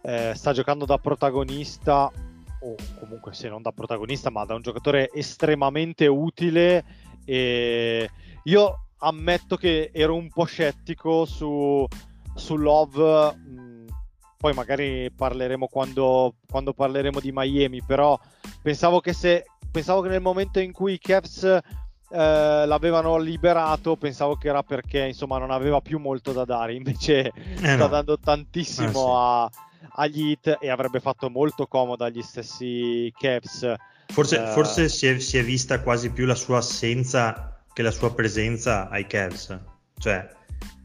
eh, 0.00 0.32
sta 0.34 0.54
giocando 0.54 0.86
da 0.86 0.96
protagonista, 0.96 2.10
o 2.60 2.74
comunque 2.98 3.34
se 3.34 3.48
non 3.48 3.62
da 3.62 3.72
protagonista, 3.72 4.30
ma 4.30 4.44
da 4.44 4.54
un 4.54 4.62
giocatore 4.62 5.10
estremamente 5.12 6.06
utile 6.06 6.84
e 7.24 8.10
io 8.44 8.86
ammetto 8.98 9.56
che 9.56 9.90
ero 9.92 10.14
un 10.14 10.28
po' 10.28 10.44
scettico 10.44 11.24
su, 11.24 11.86
su 12.34 12.56
Love. 12.56 13.34
Mm, 13.36 13.86
poi 14.36 14.54
magari 14.54 15.10
parleremo 15.10 15.66
quando, 15.66 16.36
quando, 16.48 16.72
parleremo 16.72 17.20
di 17.20 17.30
Miami, 17.32 17.82
però 17.82 18.18
pensavo 18.62 19.00
che, 19.00 19.12
se, 19.12 19.44
pensavo 19.70 20.00
che 20.00 20.08
nel 20.08 20.22
momento 20.22 20.60
in 20.60 20.72
cui 20.72 20.94
i 20.94 20.98
Cavs 20.98 21.58
eh, 22.10 22.66
l'avevano 22.66 23.16
liberato, 23.18 23.96
pensavo 23.96 24.36
che 24.36 24.48
era 24.48 24.62
perché 24.62 25.06
insomma 25.06 25.38
non 25.38 25.50
aveva 25.50 25.80
più 25.80 25.98
molto 25.98 26.32
da 26.32 26.44
dare, 26.44 26.74
invece 26.74 27.26
eh 27.26 27.56
sta 27.56 27.76
no. 27.76 27.88
dando 27.88 28.18
tantissimo 28.18 28.88
eh 28.88 28.92
sì. 28.92 29.08
a, 29.08 29.50
agli 29.92 30.30
hit 30.30 30.58
e 30.60 30.70
avrebbe 30.70 31.00
fatto 31.00 31.30
molto 31.30 31.66
comodo 31.66 32.04
agli 32.04 32.22
stessi 32.22 33.12
Cavs 33.16 33.76
Forse, 34.10 34.36
uh, 34.36 34.46
forse 34.48 34.88
si, 34.88 35.06
è, 35.06 35.18
si, 35.18 35.38
è, 35.38 35.44
vista 35.44 35.80
quasi 35.80 36.10
più 36.10 36.26
la 36.26 36.34
sua 36.34 36.58
assenza 36.58 37.62
che 37.72 37.82
la 37.82 37.92
sua 37.92 38.12
presenza 38.12 38.88
ai 38.88 39.06
Cavs. 39.06 39.56
Cioè, 39.96 40.28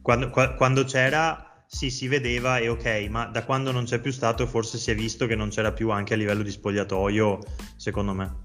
quando, 0.01 0.29
qua, 0.29 0.53
quando 0.53 0.83
c'era 0.83 1.63
sì, 1.65 1.89
si 1.89 2.07
vedeva 2.07 2.59
e 2.59 2.69
ok, 2.69 3.07
ma 3.09 3.25
da 3.25 3.43
quando 3.43 3.71
non 3.71 3.85
c'è 3.85 3.99
più 3.99 4.11
stato 4.11 4.45
forse 4.45 4.77
si 4.77 4.91
è 4.91 4.95
visto 4.95 5.25
che 5.25 5.35
non 5.35 5.49
c'era 5.49 5.71
più 5.71 5.89
anche 5.89 6.13
a 6.13 6.17
livello 6.17 6.43
di 6.43 6.51
spogliatoio, 6.51 7.39
secondo 7.75 8.13
me. 8.13 8.44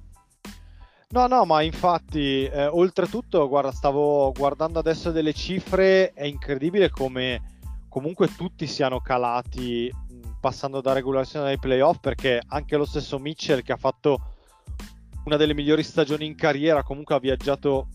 No, 1.12 1.26
no, 1.26 1.44
ma 1.44 1.62
infatti, 1.62 2.44
eh, 2.44 2.66
oltretutto, 2.66 3.48
guarda, 3.48 3.72
stavo 3.72 4.30
guardando 4.30 4.78
adesso 4.78 5.10
delle 5.10 5.32
cifre, 5.32 6.12
è 6.12 6.22
incredibile 6.22 6.88
come 6.88 7.58
comunque 7.88 8.32
tutti 8.36 8.68
siano 8.68 9.00
calati 9.00 9.92
passando 10.38 10.80
da 10.80 10.92
regolazione 10.92 11.48
ai 11.48 11.58
playoff, 11.58 11.98
perché 11.98 12.40
anche 12.46 12.76
lo 12.76 12.84
stesso 12.84 13.18
Mitchell 13.18 13.62
che 13.62 13.72
ha 13.72 13.76
fatto 13.76 14.20
una 15.24 15.36
delle 15.36 15.52
migliori 15.52 15.82
stagioni 15.82 16.26
in 16.26 16.36
carriera, 16.36 16.84
comunque 16.84 17.16
ha 17.16 17.18
viaggiato 17.18 17.88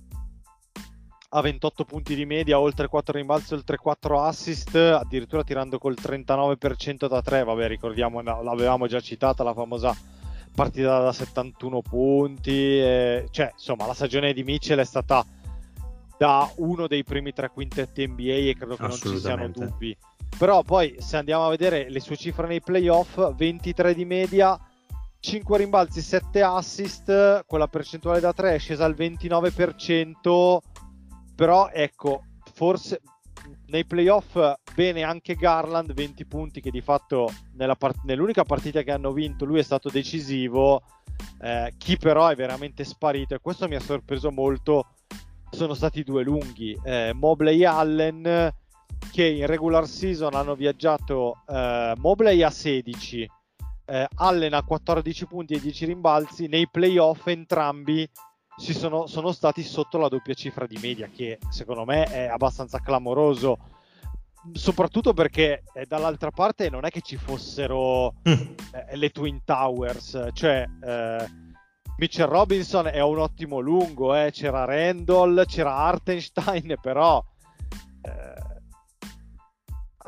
a 1.29 1.39
28 1.39 1.85
punti 1.85 2.15
di 2.15 2.25
media, 2.25 2.59
oltre 2.59 2.89
4 2.89 3.17
rimbalzi, 3.17 3.53
oltre 3.53 3.77
4 3.77 4.21
assist, 4.23 4.75
addirittura 4.75 5.45
tirando 5.45 5.77
col 5.77 5.95
39% 5.97 7.07
da 7.07 7.21
3, 7.21 7.45
vabbè 7.45 7.65
ricordiamo, 7.69 8.19
l'avevamo 8.21 8.87
già 8.87 8.99
citata 8.99 9.41
la 9.41 9.53
famosa 9.53 9.95
partita 10.55 10.99
da 10.99 11.11
71 11.11 11.81
punti, 11.81 12.79
e, 12.79 13.27
cioè 13.29 13.51
insomma 13.51 13.85
la 13.85 13.93
stagione 13.93 14.33
di 14.33 14.43
Mitchell 14.43 14.79
è 14.79 14.85
stata 14.85 15.25
da 16.17 16.49
uno 16.57 16.87
dei 16.87 17.03
primi 17.03 17.33
tre 17.33 17.49
quintetti 17.49 18.07
NBA 18.07 18.23
e 18.23 18.55
credo 18.57 18.75
che 18.75 18.81
non 18.81 18.91
ci 18.97 19.17
siano 19.19 19.47
dubbi. 19.49 19.95
Però 20.37 20.63
poi 20.63 20.95
se 20.99 21.17
andiamo 21.17 21.45
a 21.45 21.49
vedere 21.49 21.89
le 21.89 21.99
sue 21.99 22.17
cifre 22.17 22.47
nei 22.47 22.61
playoff, 22.61 23.35
23 23.35 23.93
di 23.93 24.05
media, 24.05 24.59
5 25.19 25.57
rimbalzi, 25.57 26.01
7 26.01 26.41
assist, 26.41 27.45
quella 27.45 27.67
percentuale 27.67 28.19
da 28.19 28.33
3 28.33 28.55
è 28.55 28.59
scesa 28.59 28.85
al 28.85 28.95
29%, 28.95 30.57
però 31.35 31.69
ecco, 31.71 32.23
forse 32.53 33.01
nei 33.67 33.85
playoff 33.85 34.37
bene 34.73 35.03
anche 35.03 35.35
Garland, 35.35 35.93
20 35.93 36.25
punti 36.25 36.61
che 36.61 36.71
di 36.71 36.81
fatto 36.81 37.31
part- 37.77 38.03
nell'unica 38.03 38.43
partita 38.43 38.83
che 38.83 38.91
hanno 38.91 39.11
vinto 39.11 39.45
lui 39.45 39.59
è 39.59 39.63
stato 39.63 39.89
decisivo, 39.89 40.81
eh, 41.41 41.73
chi 41.77 41.97
però 41.97 42.27
è 42.27 42.35
veramente 42.35 42.83
sparito 42.83 43.35
e 43.35 43.39
questo 43.39 43.67
mi 43.67 43.75
ha 43.75 43.79
sorpreso 43.79 44.31
molto 44.31 44.87
sono 45.49 45.73
stati 45.73 46.03
due 46.03 46.23
lunghi, 46.23 46.77
eh, 46.83 47.13
Mobley 47.13 47.61
e 47.61 47.65
Allen 47.65 48.53
che 49.11 49.25
in 49.25 49.45
regular 49.45 49.87
season 49.87 50.33
hanno 50.33 50.55
viaggiato 50.55 51.43
eh, 51.47 51.93
Mobley 51.97 52.41
a 52.41 52.49
16 52.49 53.29
eh, 53.85 54.07
Allen 54.15 54.53
ha 54.53 54.63
14 54.63 55.25
punti 55.27 55.53
e 55.53 55.59
10 55.59 55.85
rimbalzi, 55.85 56.47
nei 56.47 56.67
playoff 56.69 57.27
entrambi 57.27 58.07
sono, 58.57 59.07
sono, 59.07 59.31
stati 59.31 59.63
sotto 59.63 59.97
la 59.97 60.07
doppia 60.07 60.33
cifra 60.33 60.65
di 60.65 60.77
media, 60.81 61.09
che 61.13 61.39
secondo 61.49 61.85
me 61.85 62.05
è 62.05 62.27
abbastanza 62.27 62.79
clamoroso, 62.79 63.57
soprattutto 64.53 65.13
perché 65.13 65.63
eh, 65.73 65.85
dall'altra 65.85 66.31
parte 66.31 66.69
non 66.69 66.85
è 66.85 66.89
che 66.89 67.01
ci 67.01 67.17
fossero 67.17 68.15
mm. 68.27 68.31
eh, 68.31 68.95
le 68.95 69.09
Twin 69.09 69.43
Towers, 69.43 70.29
cioè 70.33 70.65
eh, 70.83 71.29
Mitchell 71.97 72.27
Robinson 72.27 72.87
è 72.87 73.01
un 73.01 73.19
ottimo 73.19 73.59
lungo, 73.59 74.15
eh, 74.15 74.31
c'era 74.31 74.65
Randall, 74.65 75.45
c'era 75.45 75.75
Artenstein, 75.75 76.75
però 76.81 77.23
eh, 78.01 78.45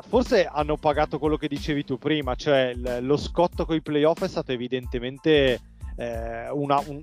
forse 0.08 0.46
hanno 0.46 0.76
pagato 0.76 1.18
quello 1.18 1.36
che 1.36 1.48
dicevi 1.48 1.84
tu 1.84 1.98
prima, 1.98 2.34
cioè 2.34 2.74
l- 2.74 3.04
lo 3.04 3.16
scotto 3.16 3.64
con 3.64 3.76
i 3.76 3.82
playoff 3.82 4.22
è 4.22 4.28
stato 4.28 4.52
evidentemente 4.52 5.60
eh, 5.96 6.50
una, 6.50 6.78
un, 6.86 7.02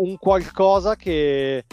un, 0.00 0.16
qualcosa 0.16 0.96
che, 0.96 1.64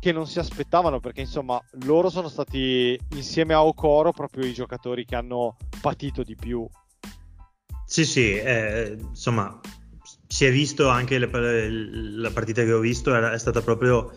che, 0.00 0.12
non 0.12 0.26
si 0.26 0.38
aspettavano, 0.38 1.00
perché 1.00 1.20
insomma 1.20 1.60
loro 1.84 2.10
sono 2.10 2.28
stati 2.28 2.98
insieme 3.14 3.54
a 3.54 3.64
Okoro 3.64 4.12
proprio 4.12 4.46
i 4.46 4.52
giocatori 4.52 5.04
che 5.04 5.16
hanno 5.16 5.56
patito 5.80 6.22
di 6.22 6.34
più. 6.34 6.66
Sì, 7.84 8.04
sì, 8.04 8.36
eh, 8.36 8.96
insomma, 8.98 9.60
si 10.26 10.44
è 10.44 10.52
visto 10.52 10.88
anche 10.88 11.18
le, 11.18 11.28
la 11.70 12.30
partita 12.30 12.62
che 12.62 12.72
ho 12.72 12.78
visto, 12.78 13.14
è 13.14 13.38
stata 13.38 13.60
proprio 13.62 14.12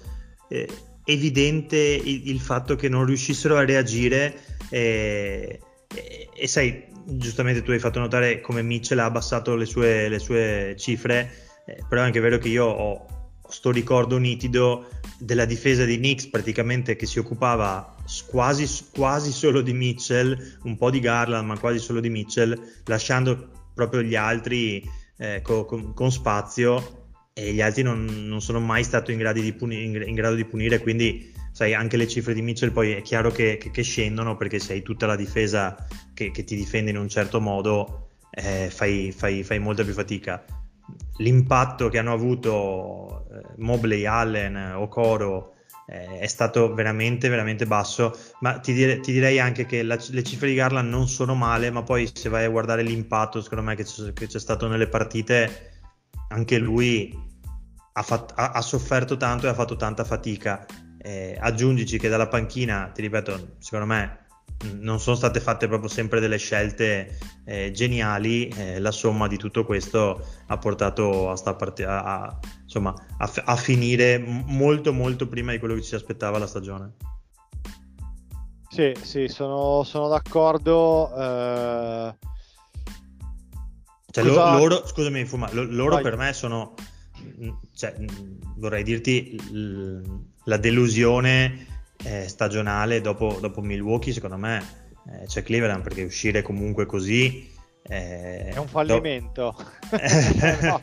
eh, 0.50 0.67
evidente 1.06 1.78
il, 1.78 2.30
il, 2.30 2.39
fatto 2.39 2.76
che 2.76 2.88
non 2.88 3.06
riuscissero 3.06 3.58
a 3.58 3.65
reagire 3.65 4.39
eh, 4.69 5.60
E, 5.96 6.30
e, 6.34 6.48
sai, 6.48 6.86
giustamente 7.06 7.62
tu 7.62 7.72
hai 7.72 7.80
fatto 7.80 8.00
notare 8.00 8.41
come 8.41 8.62
Mitchell 8.62 9.00
ha 9.00 9.06
abbassato 9.06 9.56
le 9.56 9.65
sue, 9.65 10.10
le 10.10 10.19
sue 10.19 10.76
cifre, 10.78 11.32
eh, 11.65 11.84
però 11.88 12.02
è 12.02 12.06
anche 12.06 12.19
vero 12.19 12.38
che 12.38 12.50
io 12.50 12.65
ho 12.65 13.12
sto 13.54 13.70
ricordo 13.70 14.18
nitido 14.18 14.89
della 15.20 15.46
difesa 15.46 15.86
di 15.86 15.98
Knicks 15.98 16.28
praticamente 16.28 16.96
che 16.96 17.06
si 17.06 17.20
occupava 17.20 17.96
quasi, 18.26 18.68
quasi 18.92 19.32
solo 19.32 19.62
di 19.62 19.74
Mitchell, 19.74 20.58
un 20.63 20.76
po' 20.76 20.89
di 20.89 21.00
Garland, 21.00 21.46
ma 21.46 21.60
quasi 21.60 21.78
solo 21.78 22.00
di 22.00 22.10
Mitchell, 22.10 22.60
lasciando 22.86 23.70
proprio 23.76 24.02
gli 24.02 24.16
altri 24.16 24.84
eh, 25.18 25.42
con, 25.44 25.94
con, 25.94 26.12
spazio 26.12 27.12
e 27.34 27.54
gli 27.54 27.62
altri 27.62 27.84
non, 27.84 28.06
non 28.28 28.42
sono 28.42 28.60
mai 28.60 28.84
stati 28.84 29.12
in, 29.12 29.56
puni, 29.56 29.84
in, 29.84 30.16
grado 30.16 30.34
di 30.34 30.46
punire, 30.46 30.80
quindi 30.80 31.32
sai, 31.52 31.76
anche 31.76 31.96
le 31.96 32.08
cifre 32.08 32.34
di 32.34 32.42
Mitchell 32.42 32.72
poi 32.72 32.94
è 32.94 33.04
chiaro 33.04 33.30
che, 33.30 33.58
che, 33.58 33.70
che 33.70 33.84
scendono 33.84 34.36
perché 34.36 34.58
se 34.58 34.74
hai 34.74 34.82
tutta 34.82 35.06
la 35.06 35.16
difesa 35.16 35.88
che, 36.16 36.32
che 36.32 36.44
ti 36.44 36.56
difende 36.56 36.89
in 36.89 36.98
un 36.98 37.08
certo 37.08 37.39
modo, 37.39 38.10
eh, 38.32 38.70
fai, 38.72 39.13
fai, 39.16 39.44
fai 39.44 39.60
molta 39.60 39.84
più 39.84 39.94
fatica 39.94 40.44
l'impatto 41.17 41.89
che 41.89 41.97
hanno 41.97 42.13
avuto 42.13 43.26
eh, 43.32 43.41
Mobley, 43.58 44.06
Allen, 44.06 44.73
Okoro 44.76 45.54
eh, 45.88 46.19
è 46.19 46.28
stato 46.28 46.73
veramente 46.73 47.30
veramente 47.30 47.65
basso. 47.65 48.17
Ma 48.39 48.60
ti, 48.60 48.73
dire, 48.73 48.99
ti 48.99 49.12
direi 49.12 49.39
anche 49.39 49.65
che 49.65 49.84
la, 49.84 49.97
le 50.10 50.23
cifre 50.23 50.47
di 50.47 50.56
Garland 50.56 50.89
non 50.89 51.08
sono 51.08 51.36
male 51.36 51.71
ma 51.71 51.84
poi 51.84 52.10
se 52.12 52.30
vai 52.30 52.45
a 52.45 52.49
guardare 52.49 52.84
l'impatto 52.84 53.41
secondo 53.41 53.63
me 53.63 53.76
che 53.76 53.84
c'è, 53.84 54.13
che 54.13 54.28
c'è 54.28 54.39
stato 54.39 54.67
nelle 54.67 54.88
partite 54.88 55.71
anche 56.30 56.58
lui 56.58 57.15
ha, 57.93 58.02
fatto, 58.02 58.34
ha, 58.36 58.52
ha, 58.52 58.62
sofferto 58.62 59.17
tanto 59.17 59.45
e 59.45 59.49
ha 59.49 59.54
fatto 59.54 59.76
tanta 59.76 60.04
fatica. 60.04 60.65
Eh, 61.06 61.38
aggiungici 61.38 61.99
che 61.99 62.08
dalla 62.08 62.28
panchina 62.28 62.89
ti 62.93 63.02
ripeto 63.02 63.56
secondo 63.60 63.86
me 63.86 64.23
non 64.79 64.99
sono 64.99 65.15
state 65.15 65.39
fatte 65.39 65.67
proprio 65.67 65.89
sempre 65.89 66.19
delle 66.19 66.38
scelte 66.38 67.17
eh, 67.45 67.71
geniali, 67.71 68.47
eh, 68.47 68.79
la 68.79 68.91
somma 68.91 69.27
di 69.27 69.38
tutto 69.38 69.65
questo 69.65 70.25
ha 70.47 70.58
portato 70.58 71.29
a, 71.29 71.53
part- 71.56 71.82
a, 71.82 72.03
a, 72.03 72.39
insomma, 72.63 72.93
f- 73.19 73.43
a, 73.43 73.56
finire 73.56 74.17
molto 74.17 74.93
molto 74.93 75.27
prima 75.27 75.51
di 75.51 75.60
quello 75.60 75.75
che 75.75 75.82
ci 75.82 75.89
si 75.89 75.95
aspettava 75.95 76.38
la 76.38 76.47
stagione. 76.47 76.93
Sì, 78.69 78.93
sì, 79.01 79.27
sono, 79.27 79.84
sono 79.84 80.08
d'accordo. 80.08 81.13
Eh... 81.15 82.15
Cioè, 84.10 84.23
Cosa... 84.25 84.58
loro, 84.58 84.88
scusami, 84.88 85.25
Fuma, 85.25 85.49
loro 85.51 85.99
per 85.99 86.17
me 86.17 86.34
sono, 86.34 86.75
cioè, 87.75 87.95
vorrei 88.58 88.84
dirti, 88.84 89.39
la 90.45 90.58
delusione 90.58 91.73
eh, 92.04 92.28
stagionale 92.28 93.02
dopo, 93.02 93.38
dopo, 93.39 93.62
Milwaukee, 93.62 94.13
secondo 94.13 94.38
me 94.38 94.63
eh, 95.08 95.26
c'è 95.26 95.44
Cleveland 95.44 95.84
perché 95.84 96.04
uscire 96.04 96.42
comunque 96.42 96.86
così 96.86 97.52
eh, 97.86 98.48
è 98.48 98.58
un 98.58 98.68
fallimento. 98.68 99.54
Do... 99.92 100.82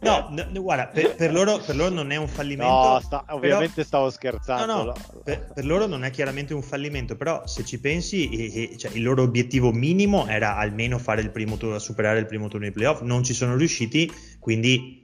no, 0.00 0.28
no, 0.30 0.60
guarda, 0.60 0.88
per, 0.88 1.14
per, 1.14 1.32
loro, 1.32 1.58
per, 1.58 1.74
loro, 1.74 1.94
non 1.94 2.10
è 2.10 2.16
un 2.16 2.28
fallimento. 2.28 2.70
No, 2.70 3.00
sta, 3.00 3.24
ovviamente 3.30 3.72
però... 3.76 3.86
stavo 3.86 4.10
scherzando. 4.10 4.66
No, 4.66 4.82
no, 4.82 4.94
per, 5.24 5.52
per, 5.54 5.64
loro 5.64 5.86
non 5.86 6.04
è 6.04 6.10
chiaramente 6.10 6.52
un 6.52 6.62
fallimento, 6.62 7.16
però 7.16 7.46
se 7.46 7.64
ci 7.64 7.80
pensi, 7.80 8.28
e, 8.28 8.72
e, 8.72 8.76
cioè, 8.76 8.90
il 8.92 9.02
loro 9.02 9.22
obiettivo 9.22 9.72
minimo 9.72 10.26
era 10.26 10.56
almeno 10.56 10.98
fare 10.98 11.22
il 11.22 11.30
primo 11.30 11.56
turno, 11.56 11.78
superare 11.78 12.18
il 12.18 12.26
primo 12.26 12.48
turno 12.48 12.66
di 12.66 12.72
playoff. 12.72 13.00
Non 13.00 13.24
ci 13.24 13.32
sono 13.32 13.56
riusciti, 13.56 14.12
quindi 14.38 15.02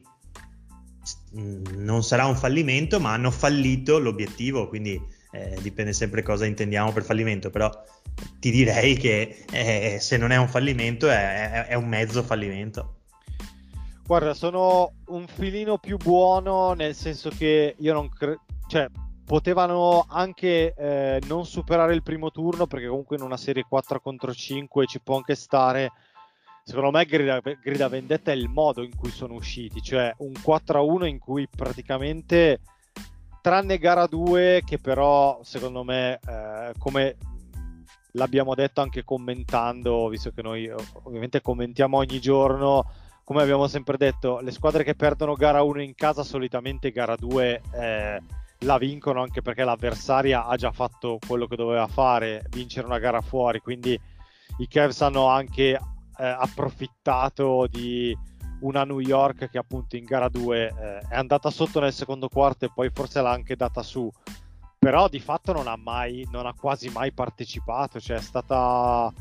non 1.32 2.02
sarà 2.02 2.26
un 2.26 2.36
fallimento, 2.36 3.00
ma 3.00 3.14
hanno 3.14 3.30
fallito 3.30 3.98
l'obiettivo, 3.98 4.68
quindi 4.68 5.00
eh, 5.32 5.56
dipende 5.60 5.92
sempre 5.92 6.22
cosa 6.22 6.46
intendiamo 6.46 6.92
per 6.92 7.04
fallimento, 7.04 7.50
però 7.50 7.70
ti 8.38 8.50
direi 8.50 8.96
che 8.96 9.44
eh, 9.52 9.98
se 10.00 10.16
non 10.16 10.32
è 10.32 10.36
un 10.36 10.48
fallimento 10.48 11.08
è, 11.08 11.66
è, 11.66 11.74
un 11.74 11.88
mezzo 11.88 12.22
fallimento. 12.22 12.96
Guarda, 14.04 14.34
sono 14.34 14.94
un 15.06 15.26
filino 15.28 15.78
più 15.78 15.96
buono 15.96 16.72
nel 16.72 16.94
senso 16.94 17.30
che 17.30 17.76
io 17.78 17.92
non 17.92 18.08
credo, 18.08 18.42
cioè 18.66 18.88
potevano 19.24 20.04
anche 20.08 20.74
eh, 20.76 21.20
non 21.28 21.46
superare 21.46 21.94
il 21.94 22.02
primo 22.02 22.32
turno 22.32 22.66
perché 22.66 22.88
comunque 22.88 23.14
in 23.14 23.22
una 23.22 23.36
serie 23.36 23.62
4 23.62 24.00
contro 24.00 24.34
5 24.34 24.86
ci 24.86 25.00
può 25.00 25.14
anche 25.14 25.36
stare 25.36 25.92
secondo 26.64 26.90
me 26.90 27.04
grida, 27.04 27.40
grida 27.40 27.88
vendetta 27.88 28.32
è 28.32 28.34
il 28.34 28.48
modo 28.48 28.82
in 28.82 28.96
cui 28.96 29.10
sono 29.10 29.34
usciti 29.34 29.80
cioè 29.80 30.12
un 30.18 30.32
4 30.42 30.84
1 30.84 31.06
in 31.06 31.20
cui 31.20 31.46
praticamente 31.48 32.58
tranne 33.40 33.78
gara 33.78 34.06
2 34.06 34.62
che 34.64 34.78
però 34.78 35.40
secondo 35.42 35.82
me 35.84 36.18
eh, 36.26 36.72
come 36.78 37.16
l'abbiamo 38.12 38.54
detto 38.54 38.80
anche 38.80 39.04
commentando 39.04 40.08
visto 40.08 40.30
che 40.30 40.42
noi 40.42 40.70
ovviamente 41.04 41.40
commentiamo 41.40 41.98
ogni 41.98 42.20
giorno 42.20 42.84
come 43.24 43.42
abbiamo 43.42 43.68
sempre 43.68 43.96
detto 43.96 44.40
le 44.40 44.50
squadre 44.50 44.82
che 44.82 44.94
perdono 44.94 45.34
gara 45.34 45.62
1 45.62 45.82
in 45.82 45.94
casa 45.94 46.22
solitamente 46.22 46.90
gara 46.90 47.16
2 47.16 47.62
eh, 47.72 48.22
la 48.60 48.78
vincono 48.78 49.22
anche 49.22 49.42
perché 49.42 49.64
l'avversaria 49.64 50.46
ha 50.46 50.56
già 50.56 50.72
fatto 50.72 51.18
quello 51.26 51.46
che 51.46 51.56
doveva 51.56 51.86
fare 51.86 52.44
vincere 52.50 52.86
una 52.86 52.98
gara 52.98 53.20
fuori. 53.20 53.60
Quindi 53.60 53.98
i 54.58 54.68
Cavs 54.68 55.00
hanno 55.02 55.28
anche 55.28 55.70
eh, 55.70 55.78
approfittato 56.16 57.66
di 57.70 58.16
una 58.60 58.84
New 58.84 59.00
York 59.00 59.48
che 59.50 59.58
appunto 59.58 59.96
in 59.96 60.04
gara 60.04 60.28
2 60.28 60.66
eh, 60.66 60.98
è 61.08 61.16
andata 61.16 61.50
sotto 61.50 61.80
nel 61.80 61.92
secondo 61.92 62.28
quarto 62.28 62.64
e 62.64 62.70
poi 62.74 62.90
forse 62.92 63.20
l'ha 63.20 63.30
anche 63.30 63.56
data 63.56 63.82
su. 63.82 64.10
Però 64.78 65.08
di 65.08 65.20
fatto 65.20 65.52
non 65.52 65.66
ha 65.68 65.76
mai 65.76 66.26
non 66.30 66.46
ha 66.46 66.54
quasi 66.54 66.88
mai 66.88 67.12
partecipato 67.12 68.00
cioè 68.00 68.16
è 68.16 68.22
stata 68.22 69.12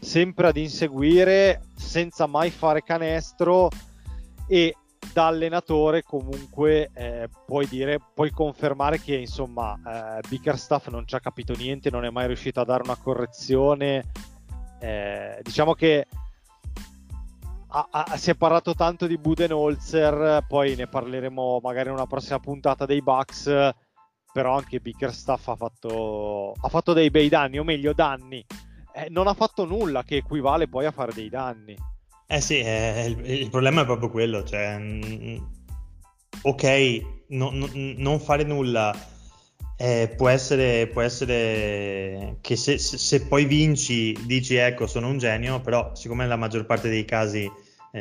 sempre 0.00 0.48
ad 0.48 0.56
inseguire 0.56 1.62
senza 1.76 2.26
mai 2.26 2.50
fare 2.50 2.82
canestro 2.82 3.68
e 4.46 4.74
da 5.12 5.26
allenatore 5.26 6.02
comunque 6.02 6.90
eh, 6.94 7.28
puoi 7.44 7.66
dire 7.66 8.00
puoi 8.14 8.30
confermare 8.30 9.00
che 9.00 9.14
insomma 9.14 9.78
eh, 9.84 10.20
Bickerstaff 10.28 10.88
non 10.88 11.06
ci 11.06 11.14
ha 11.14 11.20
capito 11.20 11.54
niente 11.54 11.90
non 11.90 12.04
è 12.04 12.10
mai 12.10 12.26
riuscito 12.26 12.60
a 12.60 12.64
dare 12.64 12.82
una 12.82 12.96
correzione. 12.96 14.04
Eh, 14.80 15.38
diciamo 15.42 15.74
che 15.74 16.06
Ah, 17.74 17.88
ah, 17.90 18.16
si 18.18 18.28
è 18.28 18.34
parlato 18.34 18.74
tanto 18.74 19.06
di 19.06 19.16
Budenholzer, 19.16 20.44
poi 20.46 20.74
ne 20.74 20.88
parleremo 20.88 21.58
magari 21.62 21.88
in 21.88 21.94
una 21.94 22.06
prossima 22.06 22.38
puntata 22.38 22.84
dei 22.84 23.00
Bucks, 23.00 23.44
però 24.30 24.56
anche 24.56 24.78
Bickerstaff 24.78 25.48
ha 25.48 25.56
fatto, 25.56 26.52
ha 26.52 26.68
fatto 26.68 26.92
dei 26.92 27.10
bei 27.10 27.30
danni, 27.30 27.58
o 27.58 27.64
meglio 27.64 27.94
danni. 27.94 28.44
Eh, 28.94 29.08
non 29.08 29.26
ha 29.26 29.32
fatto 29.32 29.64
nulla 29.64 30.02
che 30.02 30.16
equivale 30.16 30.68
poi 30.68 30.84
a 30.84 30.90
fare 30.90 31.14
dei 31.14 31.30
danni. 31.30 31.74
Eh 32.26 32.40
sì, 32.42 32.58
eh, 32.58 33.06
il, 33.06 33.30
il, 33.30 33.48
problema 33.48 33.80
è 33.80 33.86
proprio 33.86 34.10
quello, 34.10 34.44
cioè, 34.44 34.76
mh, 34.76 35.06
mm, 35.06 35.36
ok, 36.42 37.00
no, 37.28 37.50
no, 37.52 37.70
non 37.72 38.20
fare 38.20 38.44
nulla 38.44 38.94
eh, 39.82 40.14
può, 40.16 40.28
essere, 40.28 40.86
può, 40.86 41.00
essere, 41.00 42.36
che 42.40 42.54
se, 42.54 42.78
se, 42.78 43.26
poi 43.26 43.46
vinci 43.46 44.16
dici 44.26 44.54
ecco 44.54 44.86
sono 44.86 45.08
un 45.08 45.18
genio, 45.18 45.60
però 45.60 45.94
siccome 45.94 46.22
nella 46.22 46.36
maggior 46.36 46.66
parte 46.66 46.88
dei 46.88 47.04
casi 47.04 47.50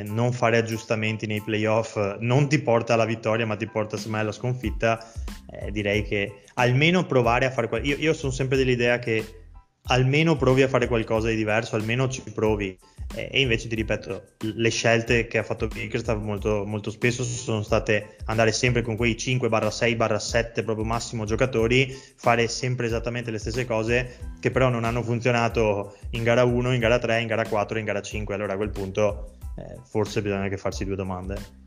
non 0.04 0.32
fare 0.32 0.58
aggiustamenti 0.58 1.28
nei 1.28 1.42
playoff 1.42 1.98
non 2.20 2.48
ti 2.48 2.60
porta 2.60 2.94
alla 2.94 3.06
vittoria 3.06 3.46
ma 3.46 3.58
ti 3.58 3.68
porta 3.68 3.98
semmai 3.98 4.22
alla 4.22 4.32
sconfitta, 4.32 5.06
eh, 5.50 5.72
direi 5.72 6.04
che 6.04 6.44
almeno 6.56 7.06
provare 7.06 7.46
a 7.46 7.52
fare 7.52 7.68
qualcosa. 7.68 7.94
Io, 7.94 8.00
io 8.00 8.14
sono 8.14 8.32
sempre 8.32 8.58
dell'idea 8.58 9.00
che 9.00 9.41
almeno 9.86 10.36
provi 10.36 10.62
a 10.62 10.68
fare 10.68 10.88
qualcosa 10.88 11.30
di 11.30 11.36
diverso, 11.36 11.76
almeno 11.76 12.10
ci 12.10 12.22
provi. 12.34 12.78
E 13.14 13.42
invece 13.42 13.68
ti 13.68 13.76
ripeto, 13.76 14.24
le 14.56 14.70
scelte 14.70 15.28
che 15.28 15.38
ha 15.38 15.44
fatto 15.44 15.68
Bickerstaff 15.68 16.22
molto, 16.22 16.64
molto 16.66 16.92
spesso 16.92 17.26
sono 17.26 17.62
state 17.62 18.16
andare 18.26 18.54
sempre 18.54 18.82
con 18.82 18.96
quei 18.96 19.16
5-6-7 19.16 20.64
proprio 20.64 20.86
massimo 20.86 21.26
giocatori, 21.26 21.94
fare 22.16 22.48
sempre 22.48 22.86
esattamente 22.86 23.30
le 23.30 23.38
stesse 23.38 23.66
cose 23.66 24.18
che 24.40 24.50
però 24.50 24.70
non 24.70 24.86
hanno 24.86 25.04
funzionato 25.04 25.98
in 26.12 26.24
gara 26.24 26.46
1, 26.46 26.74
in 26.74 26.80
gara 26.80 27.00
3, 27.00 27.20
in 27.20 27.28
gara 27.28 27.46
4, 27.46 27.80
in 27.80 27.86
gara 27.86 28.02
5. 28.02 28.34
Allora 28.34 28.54
a 28.54 28.58
quel 28.58 28.70
punto 28.70 29.32
eh, 29.58 29.78
forse 29.84 30.22
bisogna 30.22 30.44
anche 30.44 30.58
farsi 30.58 30.86
due 30.86 30.96
domande. 30.96 31.60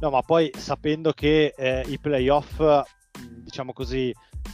No, 0.00 0.10
ma 0.10 0.22
poi 0.22 0.50
sapendo 0.56 1.12
che 1.12 1.54
eh, 1.56 1.84
i 1.86 1.98
playoff, 2.00 2.60
diciamo 3.44 3.72
così, 3.72 4.12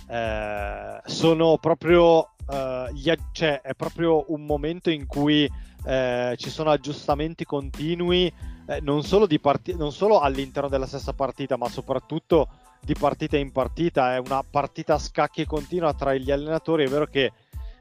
eh, 0.09 1.01
sono 1.05 1.59
proprio, 1.59 2.31
eh, 2.51 2.89
gli, 2.93 3.13
cioè, 3.33 3.61
è 3.61 3.75
proprio 3.75 4.25
un 4.29 4.45
momento 4.45 4.91
in 4.91 5.07
cui 5.07 5.51
eh, 5.87 6.35
ci 6.39 6.51
sono 6.51 6.71
aggiustamenti 6.71 7.45
continui, 7.45 8.33
eh, 8.67 8.81
non 8.81 9.03
solo, 9.03 9.27
part- 9.41 9.75
non, 9.75 9.93
solo 9.93 10.21
all'interno 10.21 10.69
della 10.69 10.87
stessa 10.87 11.13
partita, 11.13 11.57
ma 11.57 11.69
soprattutto 11.69 12.49
di 12.81 12.95
partita 12.95 13.37
in 13.37 13.53
partita. 13.53 14.15
È 14.15 14.19
una 14.19 14.43
partita 14.49 14.95
a 14.95 14.99
scacchi 14.99 15.45
continua 15.45 15.93
tra 15.95 16.15
gli 16.15 16.31
allenatori. 16.31 16.85
È 16.85 16.89
vero 16.89 17.07
che 17.07 17.33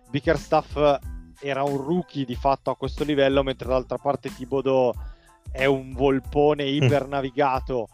Bickerstaff 0.09 0.99
era 1.39 1.63
un 1.63 1.77
rookie 1.77 2.25
di 2.25 2.35
fatto 2.35 2.71
a 2.71 2.75
questo 2.75 3.03
livello, 3.03 3.43
mentre 3.43 3.67
dall'altra 3.67 3.97
parte 3.97 4.33
Tibodo 4.33 4.93
è 5.51 5.65
un 5.65 5.93
volpone 5.93 6.63
mm. 6.65 6.83
ipernavigato. 6.83 7.89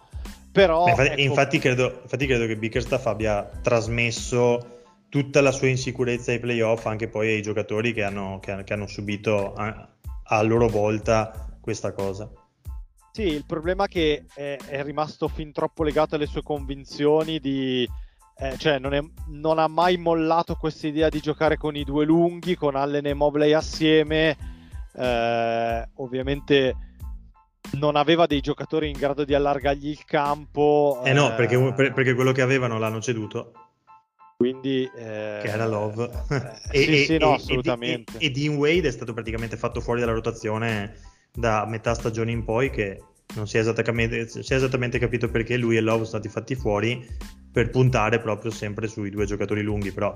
Però, 0.51 0.85
Beh, 0.85 0.91
infatti, 0.91 1.11
ecco... 1.11 1.21
infatti, 1.21 1.59
credo, 1.59 1.99
infatti, 2.01 2.25
credo, 2.25 2.45
che 2.47 2.57
Bickerstaff 2.57 3.05
abbia 3.05 3.49
trasmesso 3.61 4.77
tutta 5.09 5.41
la 5.41 5.51
sua 5.51 5.67
insicurezza 5.67 6.31
ai 6.31 6.39
playoff 6.39 6.85
anche 6.85 7.07
poi 7.07 7.29
ai 7.29 7.41
giocatori 7.41 7.93
che 7.93 8.03
hanno, 8.03 8.39
che, 8.39 8.63
che 8.63 8.73
hanno 8.73 8.87
subito 8.87 9.53
a, 9.53 9.89
a, 10.23 10.41
loro 10.41 10.67
volta 10.67 11.57
questa 11.61 11.91
cosa. 11.93 12.29
Sì, 13.11 13.23
il 13.23 13.45
problema 13.45 13.85
è 13.85 13.87
che 13.87 14.25
è, 14.33 14.57
è 14.67 14.83
rimasto 14.83 15.27
fin 15.27 15.51
troppo 15.51 15.83
legato 15.83 16.15
alle 16.15 16.27
sue 16.27 16.43
convinzioni 16.43 17.39
di... 17.39 17.87
Eh, 18.41 18.57
cioè 18.57 18.79
non, 18.79 18.93
è, 18.93 19.01
non, 19.27 19.59
ha 19.59 19.67
mai 19.67 19.97
mollato 19.97 20.55
questa 20.55 20.87
idea 20.87 21.09
di 21.09 21.19
giocare 21.19 21.57
con 21.57 21.75
i 21.75 21.83
due 21.83 22.05
lunghi, 22.05 22.55
con 22.55 22.75
Allen 22.75 23.05
e 23.05 23.13
Mobley 23.13 23.51
assieme. 23.51 24.37
Eh, 24.95 25.89
ovviamente 25.95 26.75
non 27.73 27.95
aveva 27.95 28.25
dei 28.25 28.41
giocatori 28.41 28.89
in 28.89 28.97
grado 28.97 29.23
di 29.23 29.33
allargargli 29.33 29.89
il 29.89 30.05
campo. 30.05 31.01
Eh 31.03 31.13
no, 31.13 31.33
perché, 31.35 31.55
eh, 31.55 31.91
perché 31.91 32.13
quello 32.13 32.31
che 32.31 32.41
avevano 32.41 32.79
l'hanno 32.79 33.01
ceduto. 33.01 33.51
Quindi, 34.37 34.83
eh, 34.95 35.39
che 35.41 35.47
era 35.47 35.67
Love. 35.67 36.09
Eh, 36.71 36.71
e, 36.79 36.83
sì, 36.83 37.05
sì, 37.05 37.17
no, 37.17 37.33
assolutamente. 37.33 38.17
E, 38.17 38.27
e, 38.27 38.31
Dean 38.31 38.55
Wade 38.55 38.87
è 38.87 38.91
stato 38.91 39.13
praticamente 39.13 39.57
fatto 39.57 39.81
fuori 39.81 39.99
dalla 39.99 40.13
rotazione 40.13 40.95
da 41.31 41.65
metà 41.67 41.93
stagione 41.93 42.31
in 42.31 42.45
poi, 42.45 42.69
che 42.69 43.03
non 43.35 43.47
si 43.47 43.57
è 43.57 43.59
esattamente, 43.59 44.27
si 44.27 44.53
è 44.53 44.55
esattamente 44.55 44.97
capito 44.97 45.29
perché 45.29 45.57
lui 45.57 45.75
e 45.75 45.81
Love 45.81 46.05
sono 46.05 46.19
stati 46.19 46.29
fatti 46.29 46.55
fuori 46.55 47.05
per 47.51 47.69
puntare 47.69 48.19
proprio 48.19 48.49
sempre 48.51 48.87
sui 48.87 49.09
due 49.09 49.25
giocatori 49.25 49.61
lunghi, 49.61 49.91
però 49.91 50.13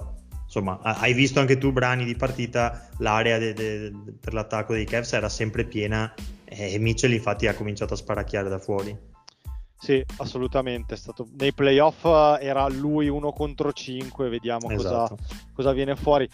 insomma 0.54 0.80
hai 0.82 1.14
visto 1.14 1.40
anche 1.40 1.58
tu 1.58 1.72
brani 1.72 2.06
di 2.06 2.16
partita, 2.16 2.88
l'area 2.98 3.40
de, 3.40 3.54
de, 3.54 3.80
de, 3.80 4.14
per 4.20 4.34
l'attacco 4.34 4.74
dei 4.74 4.86
Cavs 4.86 5.14
era 5.14 5.30
sempre 5.30 5.66
piena 5.66 6.14
e 6.46 6.78
Mitchell 6.78 7.12
infatti 7.12 7.48
ha 7.48 7.56
cominciato 7.56 7.96
a 7.96 7.98
sparacchiare 7.98 8.48
da 8.48 8.60
fuori. 8.60 8.96
Sì, 9.76 10.04
assolutamente. 10.18 10.96
Stato... 10.96 11.28
Nei 11.38 11.52
playoff 11.52 12.06
eh, 12.06 12.46
era 12.46 12.68
lui 12.70 13.10
uno 13.10 13.32
contro 13.32 13.74
cinque, 13.74 14.30
vediamo 14.30 14.70
esatto. 14.70 15.16
cosa, 15.16 15.36
cosa, 15.54 15.72
viene 15.74 15.96
fuori. 15.96 16.30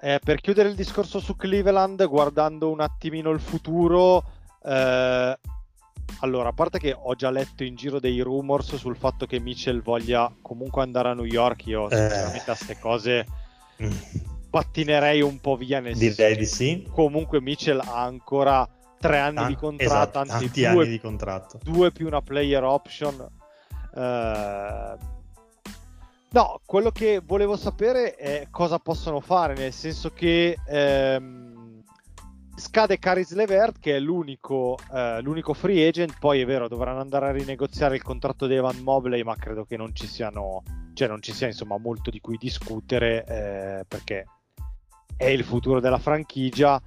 Eh, 0.00 0.20
per 0.22 0.40
chiudere 0.40 0.68
il 0.68 0.76
discorso 0.76 1.18
su 1.18 1.34
Cleveland, 1.34 2.06
guardando 2.06 2.70
un 2.70 2.80
attimino 2.80 3.30
il 3.30 3.40
futuro, 3.40 4.22
eh, 4.62 5.38
allora, 6.20 6.48
a 6.48 6.52
parte 6.52 6.78
che 6.78 6.96
ho 6.98 7.14
già 7.14 7.30
letto 7.30 7.62
in 7.62 7.76
giro 7.76 8.00
dei 8.00 8.20
rumors 8.20 8.74
sul 8.76 8.96
fatto 8.96 9.26
che 9.26 9.38
Mitchell 9.38 9.82
voglia 9.82 10.32
comunque 10.42 10.82
andare 10.82 11.10
a 11.10 11.14
New 11.14 11.24
York, 11.24 11.66
io 11.66 11.88
sinceramente 11.88 12.38
eh. 12.38 12.40
a 12.40 12.56
queste 12.56 12.78
cose 12.78 13.26
mm. 13.82 13.90
pattinerei 14.50 15.20
un 15.20 15.40
po' 15.40 15.56
via 15.56 15.80
nel 15.80 15.96
Direi 15.96 16.36
di 16.36 16.46
sì. 16.46 16.86
Comunque 16.90 17.40
Mitchell 17.40 17.80
ha 17.80 18.02
ancora 18.02 18.68
tre 18.98 19.18
anni 19.18 19.36
Tan- 19.36 19.48
di 19.48 19.54
contratto, 19.54 19.92
esatto, 19.92 20.18
anzi 20.18 20.50
due, 20.50 20.66
anni 20.66 20.88
di 20.88 21.00
contratto. 21.00 21.60
due 21.62 21.92
più 21.92 22.06
una 22.06 22.20
player 22.20 22.64
option. 22.64 23.14
Uh, 23.92 24.98
no, 26.30 26.60
quello 26.64 26.90
che 26.90 27.22
volevo 27.24 27.56
sapere 27.56 28.16
è 28.16 28.48
cosa 28.50 28.78
possono 28.78 29.20
fare, 29.20 29.54
nel 29.54 29.72
senso 29.72 30.12
che 30.12 30.58
ehm, 30.66 31.57
scade 32.58 32.98
Caris 32.98 33.32
Levert 33.34 33.78
che 33.78 33.96
è 33.96 34.00
l'unico, 34.00 34.76
eh, 34.92 35.20
l'unico, 35.22 35.54
free 35.54 35.86
agent, 35.86 36.18
poi 36.18 36.40
è 36.40 36.44
vero 36.44 36.68
dovranno 36.68 37.00
andare 37.00 37.26
a 37.26 37.32
rinegoziare 37.32 37.94
il 37.94 38.02
contratto 38.02 38.46
di 38.46 38.54
Evan 38.54 38.78
Mobley, 38.78 39.22
ma 39.22 39.36
credo 39.36 39.64
che 39.64 39.76
non 39.76 39.94
ci 39.94 40.06
siano, 40.06 40.62
cioè 40.94 41.08
non 41.08 41.22
ci 41.22 41.32
sia 41.32 41.46
insomma 41.46 41.78
molto 41.78 42.10
di 42.10 42.20
cui 42.20 42.36
discutere 42.36 43.24
eh, 43.24 43.84
perché 43.86 44.26
è 45.16 45.26
il 45.26 45.44
futuro 45.44 45.80
della 45.80 45.98
franchigia. 45.98 46.80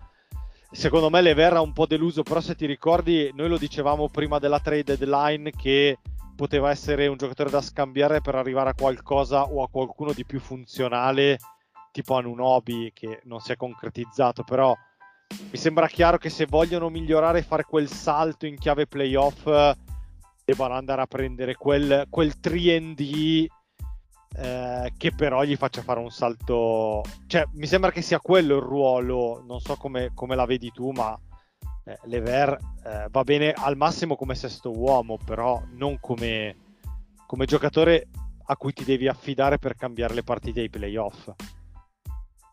Secondo 0.74 1.10
me 1.10 1.22
Lever 1.22 1.54
ha 1.54 1.62
un 1.62 1.74
po' 1.74 1.86
deluso, 1.86 2.24
però 2.24 2.40
se 2.40 2.56
ti 2.56 2.66
ricordi 2.66 3.32
noi 3.34 3.50
lo 3.50 3.58
dicevamo 3.58 4.10
prima 4.10 4.40
della 4.40 4.60
trade 4.60 4.98
deadline 4.98 5.52
che 5.52 5.98
poteva 6.36 6.70
essere 6.70 7.08
un 7.08 7.18
giocatore 7.18 7.50
da 7.50 7.62
scambiare 7.62 8.22
per 8.22 8.36
arrivare 8.36 8.70
a 8.70 8.74
qualcosa 8.74 9.44
o 9.44 9.64
a 9.64 9.70
qualcuno 9.70 10.14
di 10.14 10.26
più 10.26 10.40
funzionale, 10.40 11.38
tipo 11.92 12.16
Anunobi 12.16 12.92
che 12.94 13.22
non 13.26 13.40
si 13.40 13.52
è 13.52 13.58
concretizzato, 13.58 14.44
però 14.44 14.74
mi 15.52 15.58
sembra 15.58 15.88
chiaro 15.88 16.18
che 16.18 16.30
se 16.30 16.46
vogliono 16.46 16.90
migliorare 16.90 17.40
e 17.40 17.44
fare 17.44 17.64
quel 17.64 17.90
salto 17.90 18.46
in 18.46 18.58
chiave 18.58 18.88
playoff 18.88 19.46
debbano 20.44 20.74
andare 20.74 21.02
a 21.02 21.08
prendere 21.08 21.56
quel, 21.56 22.06
quel 22.10 22.34
3D 22.42 23.48
eh, 24.34 24.94
che 24.98 25.12
però 25.14 25.44
gli 25.44 25.56
faccia 25.56 25.82
fare 25.82 26.00
un 26.00 26.10
salto. 26.10 27.04
Cioè, 27.28 27.46
mi 27.54 27.68
sembra 27.68 27.92
che 27.92 28.02
sia 28.02 28.20
quello 28.20 28.56
il 28.56 28.62
ruolo. 28.62 29.44
Non 29.46 29.60
so 29.60 29.76
come, 29.76 30.12
come 30.14 30.36
la 30.36 30.46
vedi 30.46 30.72
tu, 30.72 30.92
ma 30.92 31.18
eh, 31.84 31.98
Lever 32.04 32.58
eh, 32.86 33.08
va 33.10 33.24
bene 33.24 33.52
al 33.52 33.76
massimo 33.76 34.16
come 34.16 34.36
sesto 34.36 34.72
uomo, 34.72 35.18
però 35.18 35.62
non 35.74 36.00
come, 36.00 36.56
come 37.26 37.46
giocatore 37.46 38.08
a 38.46 38.58
cui 38.58 38.74
ti 38.74 38.84
devi 38.84 39.08
affidare 39.08 39.58
per 39.58 39.76
cambiare 39.76 40.14
le 40.14 40.24
partite 40.24 40.62
ai 40.62 40.70
playoff. 40.70 41.30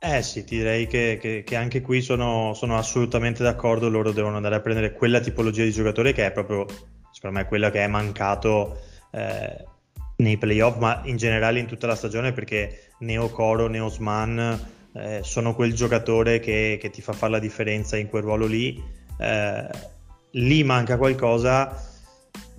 Eh 0.01 0.23
sì, 0.23 0.45
direi 0.45 0.87
che, 0.87 1.19
che, 1.21 1.43
che 1.45 1.57
anche 1.57 1.81
qui 1.81 2.01
sono, 2.01 2.55
sono, 2.55 2.79
assolutamente 2.79 3.43
d'accordo. 3.43 3.89
Loro 3.89 4.13
devono 4.13 4.37
andare 4.37 4.55
a 4.55 4.61
prendere 4.61 4.93
quella 4.93 5.19
tipologia 5.19 5.65
di 5.65 5.73
giocatore 5.73 6.13
che 6.13 6.25
è 6.25 6.31
proprio, 6.31 6.67
secondo 7.11 7.39
me, 7.39 7.47
quella 7.47 7.73
che 7.73 7.83
è 7.83 7.89
mancato 7.89 8.81
eh, 9.11 9.65
nei 10.19 10.37
playoff, 10.37 10.77
ma 10.77 11.01
in 11.05 11.17
generale 11.17 11.59
in 11.59 11.67
tutta 11.67 11.89
la 11.89 11.97
stagione 11.97 12.33
perché 12.33 12.91
Neo 13.01 13.29
Coro, 13.31 13.67
Neo 13.67 13.87
Osman 13.87 14.71
eh, 14.95 15.21
sono 15.25 15.57
quel 15.57 15.75
giocatore 15.75 16.39
che, 16.39 16.79
che, 16.81 16.91
ti 16.91 17.03
fa 17.03 17.13
fare 17.13 17.33
la 17.33 17.39
differenza 17.41 17.97
in 17.97 18.09
quel 18.09 18.23
ruolo 18.23 18.47
lì. 18.47 18.81
Eh, 19.19 19.69
lì 20.33 20.63
manca 20.63 20.97
qualcosa. 20.97 21.87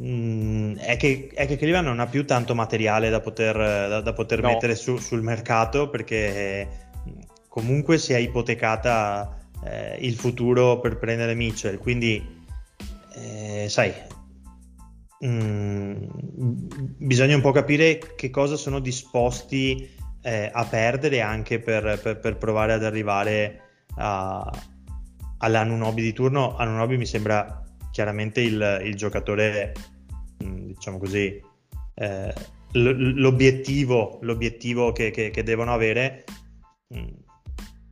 Mm, 0.01 0.75
è, 0.75 0.97
che, 0.97 1.29
è 1.33 1.47
che 1.47 1.55
Cleveland 1.55 1.87
non 1.87 2.01
ha 2.01 2.07
più 2.07 2.25
tanto 2.25 2.53
materiale 2.53 3.09
da 3.09 3.21
poter, 3.21 3.55
da, 3.55 4.01
da 4.01 4.13
poter 4.13 4.41
no. 4.41 4.49
mettere 4.49 4.75
su, 4.75 4.97
sul 4.97 5.21
mercato 5.21 5.89
perché 5.89 6.88
comunque 7.59 7.97
si 7.97 8.13
è 8.13 8.17
ipotecata 8.17 9.37
eh, 9.65 9.97
il 9.99 10.15
futuro 10.15 10.79
per 10.79 10.97
prendere 10.97 11.35
Mitchell. 11.35 11.77
Quindi, 11.77 12.25
eh, 13.15 13.65
sai, 13.67 13.93
Mm, 15.25 16.05
bisogna 16.97 17.35
un 17.35 17.41
po' 17.41 17.51
capire 17.51 17.97
che 18.15 18.29
cosa 18.29 18.55
sono 18.55 18.79
disposti 18.79 19.89
eh, 20.21 20.49
a 20.51 20.65
perdere 20.65 21.19
anche 21.19 21.59
per, 21.59 21.99
per, 22.01 22.19
per, 22.19 22.37
provare 22.37 22.71
ad 22.71 22.85
arrivare 22.85 23.61
a, 23.97 24.49
all'Anunobi 25.39 26.01
di 26.01 26.13
turno. 26.13 26.55
Anunobi 26.55 26.95
mi 26.95 27.05
sembra 27.05 27.61
chiaramente 27.91 28.39
il, 28.39 28.81
il 28.85 28.95
giocatore, 28.95 29.73
mm, 30.41 30.67
diciamo 30.67 30.97
così, 30.97 31.41
eh, 31.95 32.33
l'obiettivo, 32.71 34.19
l'obiettivo 34.21 34.93
che, 34.93 35.11
che, 35.11 35.31
che, 35.31 35.43
devono 35.43 35.73
avere. 35.73 36.23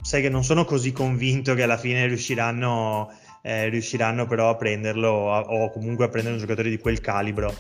Mm, 0.08 0.10
sai 0.10 0.22
che 0.22 0.30
non 0.30 0.44
sono 0.44 0.64
così 0.64 0.92
convinto 0.92 1.54
che 1.54 1.64
alla 1.64 1.78
fine 1.78 2.08
riusciranno 2.08 3.12
eh, 3.42 3.70
riusciranno 3.70 4.26
però 4.26 4.50
a 4.50 4.56
prenderlo 4.56 5.10
o 5.10 5.70
comunque 5.72 6.06
a 6.06 6.10
prendere 6.10 6.36
un 6.36 6.42
giocatore 6.42 6.70
di 6.70 6.78
quel 6.78 7.00
calibro. 7.00 7.54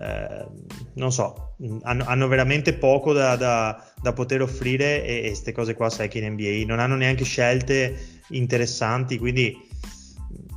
Eh, 0.00 0.46
non 0.94 1.10
so, 1.12 1.56
hanno, 1.82 2.04
hanno 2.06 2.28
veramente 2.28 2.72
poco 2.72 3.12
da, 3.12 3.34
da, 3.34 3.84
da, 4.00 4.12
poter 4.12 4.42
offrire 4.42 5.04
e 5.04 5.22
queste 5.26 5.50
cose 5.50 5.74
qua 5.74 5.90
sai 5.90 6.08
che 6.08 6.18
in 6.18 6.32
NBA 6.32 6.64
non 6.66 6.78
hanno 6.78 6.94
neanche 6.94 7.24
scelte 7.24 8.20
interessanti, 8.28 9.18
quindi 9.18 9.56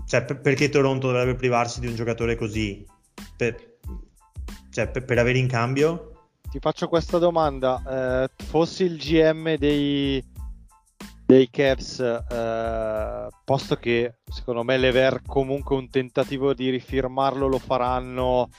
cioè, 0.08 0.24
per, 0.26 0.42
perché 0.42 0.70
Toronto 0.70 1.08
dovrebbe 1.08 1.36
privarsi 1.36 1.80
di 1.80 1.88
un 1.88 1.96
giocatore 1.96 2.36
così? 2.36 2.86
Per, 3.36 3.78
cioè, 4.70 4.88
per, 4.90 5.06
per 5.06 5.18
avere 5.18 5.40
in 5.40 5.48
cambio? 5.48 6.12
Ti 6.52 6.60
faccio 6.60 6.88
questa 6.88 7.18
domanda, 7.18 8.26
eh, 8.26 8.30
fossi 8.44 8.84
il 8.84 8.98
GM 8.98 9.56
dei, 9.56 10.24
dei 11.32 11.50
Cavs, 11.50 12.00
eh, 12.00 13.28
posto 13.46 13.76
che 13.78 14.16
secondo 14.26 14.64
me 14.64 14.78
Lever 14.78 15.22
comunque 15.26 15.78
un 15.78 15.90
tentativo 15.90 16.54
di 16.54 16.70
rifirmarlo 16.70 17.48
lo 17.48 17.58
faranno 17.58 18.50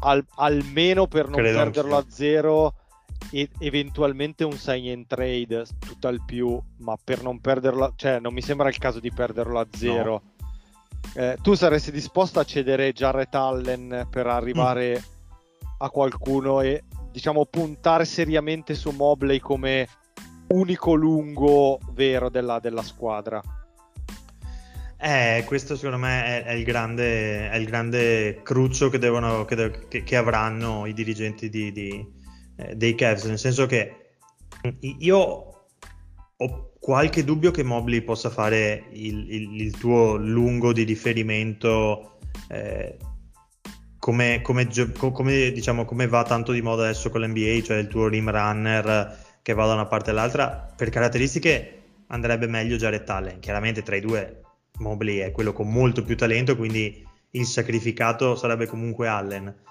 al, 0.00 0.24
almeno 0.36 1.06
per 1.06 1.28
non 1.28 1.38
Credo 1.38 1.56
perderlo 1.58 1.96
a 1.96 2.04
zero 2.08 2.74
e 3.30 3.48
eventualmente 3.60 4.42
un 4.42 4.56
sign 4.56 4.90
and 4.90 5.06
trade 5.06 5.66
tutt'al 5.78 6.24
più, 6.24 6.60
ma 6.78 6.96
per 7.02 7.22
non 7.22 7.40
perderlo, 7.40 7.92
cioè 7.94 8.18
non 8.18 8.32
mi 8.32 8.42
sembra 8.42 8.68
il 8.68 8.78
caso 8.78 8.98
di 8.98 9.12
perderlo 9.12 9.60
a 9.60 9.66
zero. 9.70 10.10
No. 10.10 11.22
Eh, 11.22 11.38
tu 11.40 11.54
saresti 11.54 11.92
disposto 11.92 12.40
a 12.40 12.44
cedere 12.44 12.92
Jarrett 12.92 13.34
Allen 13.36 14.08
per 14.10 14.26
arrivare 14.26 14.98
mm. 14.98 15.66
a 15.78 15.90
qualcuno 15.90 16.60
e 16.60 16.82
diciamo 17.12 17.44
puntare 17.46 18.04
seriamente 18.04 18.74
su 18.74 18.90
Mobley 18.90 19.38
come 19.38 19.88
unico 20.48 20.94
lungo 20.94 21.78
vero 21.92 22.28
della, 22.28 22.58
della 22.60 22.82
squadra. 22.82 23.42
Eh, 25.00 25.44
questo 25.46 25.76
secondo 25.76 25.98
me 25.98 26.24
è, 26.24 26.44
è, 26.44 26.52
il, 26.52 26.64
grande, 26.64 27.50
è 27.50 27.56
il, 27.56 27.66
grande, 27.66 28.40
cruccio 28.42 28.88
che, 28.88 28.98
devono, 28.98 29.44
che, 29.44 29.86
che, 29.88 30.02
che 30.02 30.16
avranno 30.16 30.86
i 30.86 30.92
dirigenti 30.92 31.48
di, 31.48 31.70
di, 31.70 32.04
eh, 32.56 32.74
dei 32.74 32.96
Cavs, 32.96 33.24
nel 33.24 33.38
senso 33.38 33.66
che 33.66 34.16
io 34.80 35.18
ho 36.36 36.72
qualche 36.80 37.22
dubbio 37.22 37.52
che 37.52 37.62
Mobley 37.62 38.02
possa 38.02 38.30
fare 38.30 38.86
il, 38.92 39.32
il, 39.32 39.60
il 39.60 39.76
tuo 39.76 40.16
lungo 40.16 40.72
di 40.72 40.82
riferimento 40.82 42.18
eh, 42.48 42.96
come, 43.98 44.40
come, 44.42 44.68
come, 45.12 45.52
diciamo, 45.52 45.84
come 45.84 46.08
va 46.08 46.24
tanto 46.24 46.50
di 46.50 46.62
moda 46.62 46.84
adesso 46.84 47.10
con 47.10 47.20
l'NBA, 47.20 47.62
cioè 47.62 47.76
il 47.76 47.88
tuo 47.88 48.08
rim 48.08 48.30
runner 48.30 49.26
che 49.48 49.54
va 49.54 49.64
da 49.64 49.72
una 49.72 49.86
parte 49.86 50.10
all'altra. 50.10 50.70
Per 50.76 50.90
caratteristiche 50.90 52.02
andrebbe 52.08 52.46
meglio 52.46 52.76
Jared 52.76 53.08
Allen. 53.08 53.40
Chiaramente 53.40 53.82
tra 53.82 53.96
i 53.96 54.02
due 54.02 54.42
Mobley 54.80 55.20
è 55.20 55.32
quello 55.32 55.54
con 55.54 55.72
molto 55.72 56.02
più 56.02 56.18
talento, 56.18 56.54
quindi 56.54 57.02
il 57.30 57.46
sacrificato 57.46 58.36
sarebbe 58.36 58.66
comunque 58.66 59.08
Allen. 59.08 59.62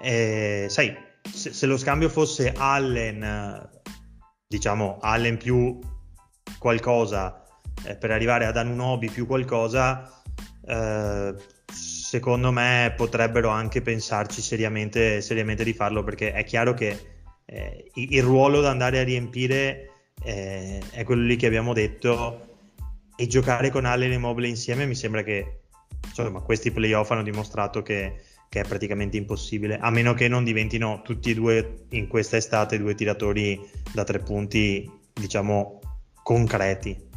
E, 0.00 0.66
sai, 0.68 0.96
se, 1.32 1.52
se, 1.52 1.66
lo 1.66 1.76
scambio 1.76 2.08
fosse 2.08 2.52
Allen, 2.56 3.70
diciamo 4.48 4.98
Allen 5.00 5.36
più 5.36 5.78
qualcosa 6.58 7.44
eh, 7.84 7.94
per 7.94 8.10
arrivare 8.10 8.46
ad 8.46 8.56
Anunobi 8.56 9.08
più 9.10 9.28
qualcosa, 9.28 10.10
eh, 10.66 11.36
secondo 11.72 12.50
me 12.50 12.92
potrebbero 12.96 13.48
anche 13.48 13.80
pensarci 13.80 14.42
seriamente, 14.42 15.20
seriamente, 15.20 15.62
di 15.62 15.72
farlo 15.72 16.02
perché 16.02 16.32
è 16.32 16.42
chiaro 16.42 16.74
che 16.74 17.11
eh, 17.44 17.90
il 17.94 18.22
ruolo 18.22 18.60
da 18.60 18.70
andare 18.70 18.98
a 18.98 19.04
riempire 19.04 19.90
eh, 20.24 20.82
è 20.90 21.04
quello 21.04 21.22
lì 21.22 21.36
che 21.36 21.46
abbiamo 21.46 21.72
detto. 21.72 22.48
E 23.14 23.26
giocare 23.26 23.70
con 23.70 23.84
Allen 23.84 24.12
e 24.12 24.18
Mobile 24.18 24.48
insieme 24.48 24.86
mi 24.86 24.94
sembra 24.94 25.22
che 25.22 25.60
insomma, 26.06 26.40
questi 26.40 26.70
playoff 26.70 27.10
hanno 27.10 27.22
dimostrato 27.22 27.82
che, 27.82 28.22
che, 28.48 28.60
è 28.60 28.64
praticamente 28.66 29.16
impossibile 29.16 29.78
a 29.78 29.90
meno 29.90 30.14
che 30.14 30.28
non 30.28 30.44
diventino 30.44 31.02
tutti 31.04 31.30
e 31.30 31.34
due 31.34 31.84
in 31.90 32.08
questa 32.08 32.36
estate 32.36 32.78
due 32.78 32.94
tiratori 32.94 33.60
da 33.92 34.04
tre 34.04 34.18
punti 34.18 34.90
diciamo 35.12 35.80
concreti. 36.22 37.10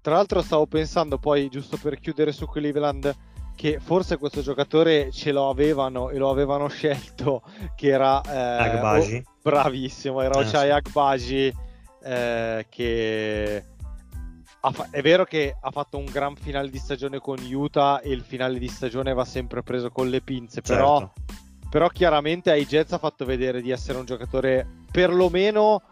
Tra 0.00 0.14
l'altro 0.14 0.40
stavo 0.40 0.66
pensando 0.66 1.18
poi 1.18 1.48
giusto 1.48 1.76
per 1.76 1.98
chiudere 1.98 2.30
su 2.30 2.46
Cleveland 2.46 3.14
che 3.56 3.80
forse 3.80 4.18
questo 4.18 4.42
giocatore 4.42 5.10
ce 5.10 5.32
lo 5.32 5.48
avevano 5.48 6.10
e 6.10 6.18
lo 6.18 6.30
avevano 6.30 6.68
scelto, 6.68 7.42
che 7.74 7.88
era 7.88 8.20
eh. 8.20 8.80
Oh, 8.80 9.22
bravissimo, 9.42 10.20
era 10.20 10.38
eh, 10.38 10.46
Ochai. 10.46 10.70
Agbaji, 10.70 11.54
eh, 12.04 12.66
che 12.68 13.64
fa- 14.60 14.88
è 14.90 15.00
vero 15.00 15.24
che 15.24 15.56
ha 15.58 15.70
fatto 15.70 15.96
un 15.96 16.04
gran 16.04 16.36
finale 16.36 16.70
di 16.70 16.78
stagione 16.78 17.18
con 17.18 17.38
Utah 17.40 18.00
e 18.00 18.10
il 18.10 18.22
finale 18.22 18.58
di 18.58 18.68
stagione 18.68 19.12
va 19.14 19.24
sempre 19.24 19.62
preso 19.62 19.90
con 19.90 20.08
le 20.08 20.20
pinze, 20.20 20.60
certo. 20.60 20.74
però, 20.74 21.12
però 21.70 21.88
chiaramente 21.88 22.50
ai 22.50 22.66
Jets 22.66 22.92
ha 22.92 22.98
fatto 22.98 23.24
vedere 23.24 23.60
di 23.62 23.70
essere 23.70 23.98
un 23.98 24.04
giocatore 24.04 24.84
perlomeno 24.90 25.82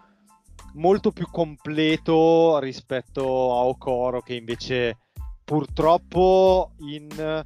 molto 0.75 1.13
più 1.13 1.29
completo 1.31 2.59
rispetto 2.59 3.23
a 3.23 3.65
Okoro 3.65 4.21
che 4.21 4.35
invece 4.35 4.99
purtroppo 5.45 6.73
in 6.79 7.45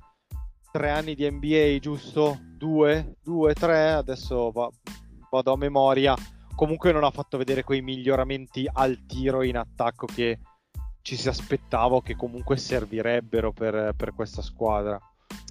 tre 0.70 0.90
anni 0.90 1.14
di 1.14 1.30
NBA, 1.30 1.78
giusto? 1.80 2.38
Due, 2.56 3.16
due, 3.22 3.54
tre, 3.54 3.90
adesso 3.92 4.50
va, 4.50 4.68
vado 5.30 5.52
a 5.52 5.56
memoria. 5.56 6.14
Comunque 6.54 6.92
non 6.92 7.04
ha 7.04 7.10
fatto 7.10 7.38
vedere 7.38 7.62
quei 7.62 7.82
miglioramenti 7.82 8.68
al 8.72 9.06
tiro 9.06 9.42
in 9.42 9.56
attacco 9.56 10.06
che 10.06 10.38
ci 11.02 11.16
si 11.16 11.28
aspettava 11.28 12.02
che 12.02 12.16
comunque 12.16 12.56
servirebbero 12.56 13.52
per, 13.52 13.94
per 13.96 14.12
questa 14.14 14.42
squadra. 14.42 15.00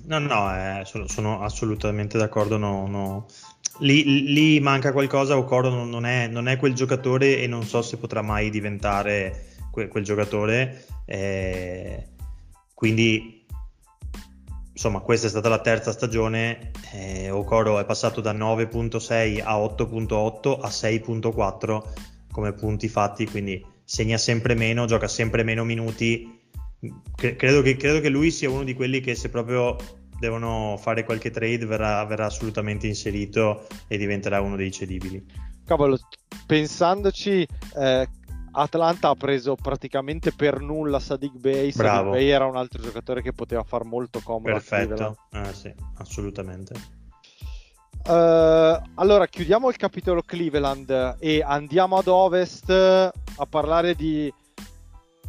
No, 0.06 0.20
no, 0.20 0.54
eh, 0.54 0.84
sono, 0.86 1.08
sono, 1.08 1.42
assolutamente 1.42 2.18
d'accordo. 2.18 2.58
No, 2.58 2.88
no. 2.88 3.26
Lì, 3.80 4.32
lì, 4.32 4.60
manca 4.60 4.92
qualcosa. 4.92 5.38
Okoro 5.38 5.70
non, 5.70 5.90
non, 5.90 6.06
è, 6.06 6.28
non, 6.28 6.48
è, 6.48 6.58
quel 6.58 6.74
giocatore 6.74 7.40
e 7.40 7.48
non 7.48 7.64
so 7.64 7.82
se 7.82 7.98
potrà 7.98 8.22
mai 8.22 8.50
diventare 8.50 9.56
que, 9.72 9.88
quel 9.88 10.04
giocatore. 10.04 10.86
Eh, 11.06 12.08
quindi 12.74 13.37
insomma, 14.78 15.00
questa 15.00 15.26
è 15.26 15.30
stata 15.32 15.50
la 15.50 15.60
terza 15.60 15.92
stagione. 15.92 16.72
Eh, 16.94 17.32
Okoro 17.32 17.80
è 17.80 17.86
passato 17.86 18.22
da 18.22 18.32
9.6 18.32 19.42
a 19.44 19.58
8.8 19.58 20.60
a 20.62 20.68
6.4 20.68 21.84
come 22.32 22.54
punti 22.54 22.88
fatti, 22.88 23.26
quindi 23.26 23.66
segna 23.84 24.18
sempre 24.18 24.54
meno, 24.54 24.86
gioca 24.86 25.08
sempre 25.08 25.42
meno 25.42 25.64
minuti. 25.64 26.40
credo, 27.16 27.64
che, 27.64 27.76
credo 27.76 28.00
che 28.00 28.10
lui 28.10 28.30
sia 28.30 28.52
uno 28.52 28.64
di 28.64 28.76
quelli 28.76 29.00
che 29.00 29.16
se 29.16 29.30
proprio 29.30 29.76
devono 30.20 30.78
fare 30.80 31.04
qualche 31.04 31.32
trade 31.32 31.66
verrà, 31.66 32.06
verrà 32.06 32.28
assolutamente 32.28 32.86
inserito 32.86 33.66
e 33.88 33.98
diventerà 33.98 34.42
uno 34.42 34.56
dei 34.56 34.72
cedibili. 34.72 35.26
Cavolo, 35.66 35.98
pensandoci, 36.46 37.48
eh, 37.76 38.08
Atlanta 38.60 39.10
ha 39.10 39.16
preso 39.16 39.56
praticamente 39.56 40.32
per 40.32 40.60
nulla 40.60 41.00
Sadiq 41.00 41.38
Bey. 41.38 41.72
Sadiq 41.72 42.12
Bey 42.12 42.28
era 42.28 42.46
un 42.46 42.56
altro 42.56 42.82
giocatore 42.82 43.22
che 43.22 43.32
poteva 43.32 43.64
far 43.64 43.84
molto 43.84 44.20
comodo. 44.24 44.52
Perfetto, 44.54 45.16
eh, 45.32 45.54
sì, 45.54 45.74
assolutamente. 45.98 46.74
Uh, 48.08 48.82
allora 48.96 49.28
chiudiamo 49.28 49.70
il 49.70 49.76
capitolo 49.76 50.22
Cleveland 50.22 51.18
e 51.20 51.44
andiamo 51.46 51.98
ad 51.98 52.08
ovest 52.08 52.70
a 52.70 53.46
parlare 53.48 53.96
di 53.96 54.34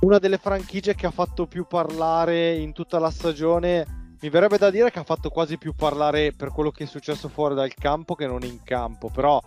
una 0.01 0.19
delle 0.19 0.39
franchigie 0.39 0.95
che 0.95 1.07
ha 1.07 1.11
fatto 1.11 1.47
più 1.47 1.67
parlare 1.67 2.57
in 2.57 2.73
tutta 2.73 2.99
la 2.99 3.11
stagione. 3.11 4.15
Mi 4.21 4.31
verrebbe 4.31 4.57
da 4.57 4.71
dire 4.71 4.91
che 4.91 5.01
ha 5.01 5.05
fatto 5.05 5.29
quasi 5.29 5.59
più 5.59 5.75
parlare 5.75 6.33
per 6.33 6.51
quello 6.51 6.71
che 6.71 6.85
è 6.85 6.87
successo 6.87 7.29
fuori 7.29 7.55
dal 7.55 7.75
campo 7.75 8.15
che 8.15 8.27
non 8.27 8.43
in 8.43 8.63
campo, 8.63 9.11
però 9.11 9.41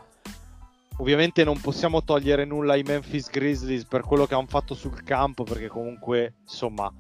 Ovviamente 0.98 1.44
non 1.44 1.60
possiamo 1.60 2.04
togliere 2.04 2.46
nulla 2.46 2.74
ai 2.74 2.84
Memphis 2.84 3.30
Grizzlies 3.30 3.86
per 3.86 4.02
quello 4.02 4.26
che 4.26 4.36
hanno 4.36 4.46
fatto 4.48 4.76
sul 4.76 5.02
campo, 5.04 5.44
perché 5.44 5.68
comunque, 5.68 6.36
insomma, 6.42 6.92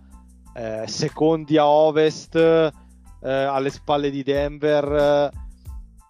eh, 0.55 0.85
secondi 0.87 1.57
a 1.57 1.67
ovest, 1.67 2.35
eh, 2.35 2.71
alle 3.21 3.69
spalle 3.69 4.09
di 4.09 4.23
Denver, 4.23 4.91
eh, 4.91 5.29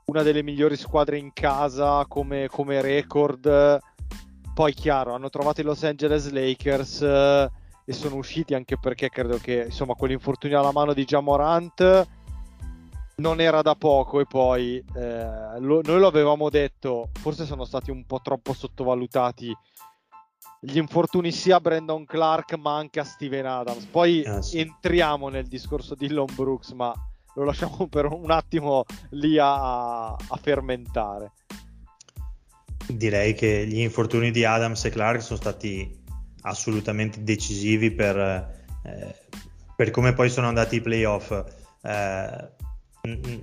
una 0.05 0.23
delle 0.23 0.43
migliori 0.43 0.77
squadre 0.77 1.17
in 1.17 1.31
casa 1.33 2.05
come, 2.07 2.47
come 2.47 2.81
record. 2.81 3.79
Poi, 4.53 4.73
chiaro, 4.73 5.13
hanno 5.13 5.29
trovato 5.29 5.61
i 5.61 5.63
Los 5.63 5.83
Angeles 5.83 6.29
Lakers 6.29 7.01
eh, 7.01 7.51
e 7.83 7.93
sono 7.93 8.15
usciti 8.15 8.53
anche 8.53 8.77
perché 8.77 9.09
credo 9.09 9.37
che, 9.37 9.63
insomma, 9.65 9.95
quell'infortunio 9.95 10.59
alla 10.59 10.71
mano 10.71 10.93
di 10.93 11.03
Jamorant 11.03 12.07
non 13.21 13.39
era 13.39 13.61
da 13.61 13.75
poco 13.75 14.19
e 14.19 14.25
poi 14.25 14.83
eh, 14.95 15.59
lo, 15.59 15.81
noi 15.81 15.99
lo 15.99 16.07
avevamo 16.07 16.49
detto, 16.49 17.09
forse 17.19 17.45
sono 17.45 17.63
stati 17.63 17.91
un 17.91 18.03
po' 18.05 18.19
troppo 18.21 18.53
sottovalutati 18.53 19.55
gli 20.63 20.77
infortuni 20.77 21.31
sia 21.31 21.55
a 21.55 21.59
Brandon 21.59 22.05
Clark 22.05 22.55
ma 22.55 22.77
anche 22.77 22.99
a 22.99 23.03
Steven 23.03 23.47
Adams. 23.47 23.85
Poi 23.85 24.23
ah, 24.23 24.41
sì. 24.43 24.59
entriamo 24.59 25.27
nel 25.27 25.47
discorso 25.47 25.95
di 25.95 26.07
Lon 26.09 26.27
Brooks, 26.35 26.71
ma 26.73 26.93
lo 27.33 27.43
lasciamo 27.43 27.87
per 27.89 28.05
un 28.05 28.29
attimo 28.29 28.85
lì 29.11 29.39
a, 29.39 30.09
a 30.09 30.39
fermentare. 30.39 31.31
Direi 32.87 33.33
che 33.33 33.65
gli 33.65 33.79
infortuni 33.79 34.29
di 34.29 34.45
Adams 34.45 34.85
e 34.85 34.91
Clark 34.91 35.21
sono 35.21 35.39
stati 35.39 35.99
assolutamente 36.41 37.23
decisivi 37.23 37.91
per, 37.91 38.17
eh, 38.17 39.15
per 39.75 39.89
come 39.89 40.13
poi 40.13 40.29
sono 40.29 40.47
andati 40.47 40.75
i 40.75 40.81
playoff. 40.81 41.31
Eh, 41.81 42.49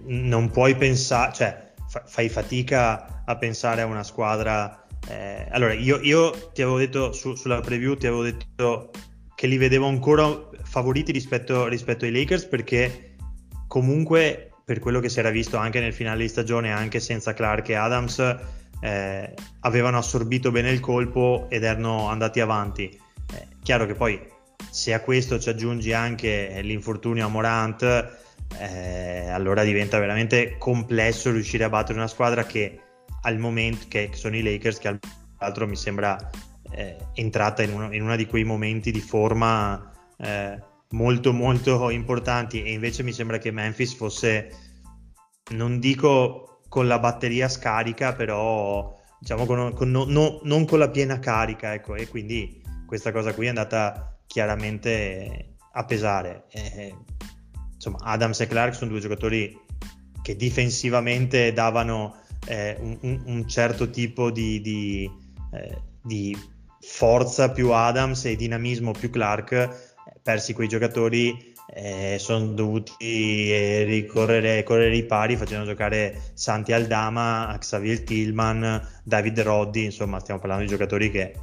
non 0.07 0.51
puoi 0.51 0.77
pensare, 0.77 1.33
cioè 1.35 1.73
fa- 1.89 2.05
fai 2.07 2.29
fatica 2.29 3.23
a 3.25 3.37
pensare 3.37 3.83
a 3.83 3.87
una 3.87 4.05
squadra. 4.05 4.87
Eh, 5.09 5.47
allora, 5.51 5.73
io, 5.73 6.01
io, 6.01 6.51
ti 6.53 6.63
avevo 6.63 6.79
detto 6.79 7.13
su, 7.13 7.35
sulla 7.35 7.61
preview, 7.61 7.97
ti 7.97 8.07
avevo 8.07 8.23
detto 8.23 8.91
che 9.35 9.47
li 9.47 9.57
vedevo 9.57 9.87
ancora 9.87 10.49
favoriti 10.65 11.13
rispetto, 11.13 11.67
rispetto 11.67 12.05
ai 12.05 12.13
Lakers 12.13 12.47
perché 12.47 13.15
comunque 13.67 14.51
per 14.65 14.81
quello 14.81 15.01
che 15.01 15.09
si 15.09 15.19
era 15.19 15.31
visto 15.31 15.57
anche 15.57 15.81
nel 15.81 15.95
finale 15.95 16.23
di 16.23 16.29
stagione, 16.29 16.73
anche 16.73 17.01
senza 17.01 17.33
Clark 17.33 17.69
e 17.71 17.75
Adams, 17.75 18.19
eh, 18.81 19.35
avevano 19.61 19.97
assorbito 19.97 20.51
bene 20.51 20.71
il 20.71 20.81
colpo 20.81 21.47
ed 21.49 21.63
erano 21.63 22.09
andati 22.09 22.41
avanti. 22.41 22.85
Eh, 22.85 23.47
chiaro 23.63 23.87
che 23.87 23.95
poi 23.95 24.21
se 24.71 24.93
a 24.93 25.01
questo 25.01 25.39
ci 25.39 25.49
aggiungi 25.49 25.93
anche 25.93 26.59
l'infortunio 26.63 27.25
a 27.25 27.29
Morant, 27.29 28.19
eh, 28.57 29.29
allora 29.31 29.65
diventa 29.65 29.99
veramente 29.99 30.57
complesso 30.59 31.31
riuscire 31.31 31.65
a 31.65 31.69
battere 31.69 31.99
una 31.99 32.09
squadra 32.09 32.45
che 32.45 32.81
al 33.23 33.39
momento, 33.39 33.87
che 33.89 34.11
sono 34.13 34.37
i 34.37 34.43
Lakers, 34.43 34.79
che 34.79 34.99
all'altro 35.39 35.67
mi 35.67 35.77
sembra 35.77 36.17
eh, 36.71 36.97
entrata 37.15 37.63
in 37.63 37.73
uno, 37.73 37.93
in 37.93 38.03
uno, 38.03 38.17
di 38.17 38.27
quei 38.27 38.45
momenti 38.45 38.91
di 38.91 39.01
forma 39.01 39.91
eh, 40.19 40.59
molto 40.91 41.33
molto 41.33 41.91
importanti 41.91 42.63
e 42.63 42.73
invece 42.73 43.03
mi 43.03 43.13
sembra 43.13 43.39
che 43.39 43.51
Memphis 43.51 43.95
fosse, 43.95 44.51
non 45.51 45.79
dico 45.79 46.63
con 46.69 46.87
la 46.87 46.99
batteria 46.99 47.49
scarica, 47.49 48.15
però 48.15 48.97
diciamo 49.19 49.47
con, 49.47 49.73
con, 49.75 49.91
no, 49.91 50.05
no, 50.05 50.41
non 50.45 50.65
con 50.65 50.79
la 50.79 50.91
piena 50.91 51.19
carica, 51.19 51.75
ecco, 51.75 51.95
e 51.95 52.09
quindi 52.09 52.63
questa 52.87 53.13
cosa 53.13 53.35
qui 53.35 53.47
è 53.47 53.49
andata 53.49 54.19
chiaramente 54.27 55.57
a 55.73 55.85
pesare. 55.85 56.45
Eh, 56.51 56.95
insomma, 57.89 57.99
Adams 58.13 58.41
e 58.41 58.47
Clark 58.47 58.75
sono 58.75 58.91
due 58.91 59.01
giocatori 59.01 59.59
che 60.23 60.37
difensivamente 60.37 61.53
davano 61.53 62.17
eh, 62.47 62.77
un, 62.79 63.23
un, 63.25 63.49
certo 63.49 63.91
tipo 63.91 64.31
di, 64.31 64.61
di, 64.61 65.11
eh, 65.53 65.79
di, 66.03 66.37
forza 66.81 67.51
più 67.51 67.73
Adams 67.73 68.25
e 68.27 68.37
dinamismo 68.37 68.93
più 68.93 69.11
Clark. 69.11 69.87
Persi 70.23 70.53
quei 70.53 70.69
giocatori 70.69 71.55
eh, 71.75 72.17
sono 72.19 72.47
dovuti 72.47 73.53
eh, 73.53 73.85
ricorrere 73.85 74.63
correre 74.63 74.97
i 74.97 75.05
pari 75.05 75.37
facendo 75.37 75.67
giocare 75.67 76.33
Santi 76.35 76.73
Aldama, 76.73 77.55
Xavier 77.59 78.03
Tillman, 78.03 78.87
David 79.03 79.41
Roddy, 79.41 79.85
insomma 79.85 80.21
stiamo 80.21 80.41
parlando 80.41 80.65
di 80.65 80.71
giocatori 80.71 81.11
che 81.11 81.35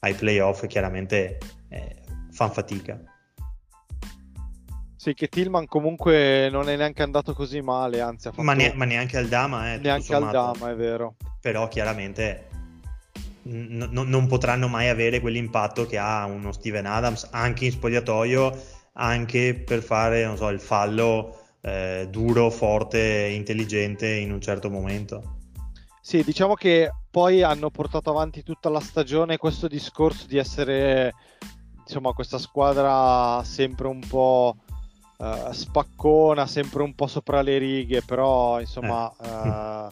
ai 0.00 0.14
playoff 0.14 0.66
chiaramente 0.66 1.38
eh, 1.68 1.96
fanno 2.30 2.52
fatica. 2.52 3.19
Sì, 5.00 5.14
che 5.14 5.28
Tillman 5.28 5.66
comunque 5.66 6.50
non 6.50 6.68
è 6.68 6.76
neanche 6.76 7.02
andato 7.02 7.32
così 7.32 7.62
male, 7.62 8.02
anzi 8.02 8.28
ha 8.28 8.32
fatto... 8.32 8.42
Ma, 8.42 8.52
ne- 8.52 8.74
ma 8.74 8.84
neanche 8.84 9.16
Aldama, 9.16 9.72
eh, 9.72 9.78
neanche 9.78 10.14
Aldama, 10.14 10.70
è 10.70 10.74
vero. 10.74 11.14
Però 11.40 11.68
chiaramente 11.68 12.48
n- 13.44 13.88
n- 13.90 14.08
non 14.08 14.26
potranno 14.26 14.68
mai 14.68 14.90
avere 14.90 15.20
quell'impatto 15.20 15.86
che 15.86 15.96
ha 15.96 16.26
uno 16.26 16.52
Steven 16.52 16.84
Adams 16.84 17.28
anche 17.30 17.64
in 17.64 17.70
spogliatoio, 17.70 18.62
anche 18.92 19.54
per 19.54 19.82
fare, 19.82 20.22
non 20.22 20.36
so, 20.36 20.50
il 20.50 20.60
fallo 20.60 21.44
eh, 21.62 22.06
duro, 22.10 22.50
forte, 22.50 23.30
intelligente 23.34 24.06
in 24.06 24.30
un 24.30 24.40
certo 24.42 24.68
momento. 24.68 25.38
Sì, 26.02 26.22
diciamo 26.22 26.52
che 26.52 26.90
poi 27.10 27.42
hanno 27.42 27.70
portato 27.70 28.10
avanti 28.10 28.42
tutta 28.42 28.68
la 28.68 28.80
stagione 28.80 29.38
questo 29.38 29.66
discorso 29.66 30.26
di 30.26 30.36
essere, 30.36 31.14
insomma, 31.86 32.12
questa 32.12 32.36
squadra 32.36 33.42
sempre 33.44 33.86
un 33.86 34.00
po' 34.06 34.56
uh, 35.20 35.52
spaccona, 35.52 36.46
sempre 36.46 36.82
un 36.82 36.94
po' 36.94 37.06
sopra 37.06 37.42
le 37.42 37.58
righe, 37.58 38.02
però 38.02 38.60
insomma... 38.60 39.12
Eh. 39.22 39.28
Uh, 39.28 39.88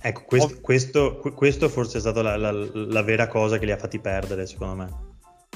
ecco, 0.00 0.22
questo, 0.24 0.60
questo, 0.60 1.16
questo, 1.18 1.68
forse 1.68 1.98
è 1.98 2.00
stata 2.00 2.22
la, 2.22 2.36
la, 2.36 2.52
la, 2.52 3.02
vera 3.02 3.26
cosa 3.26 3.58
che 3.58 3.66
li 3.66 3.72
ha 3.72 3.76
fatti 3.76 3.98
perdere, 3.98 4.46
secondo 4.46 4.74
me. 4.74 5.04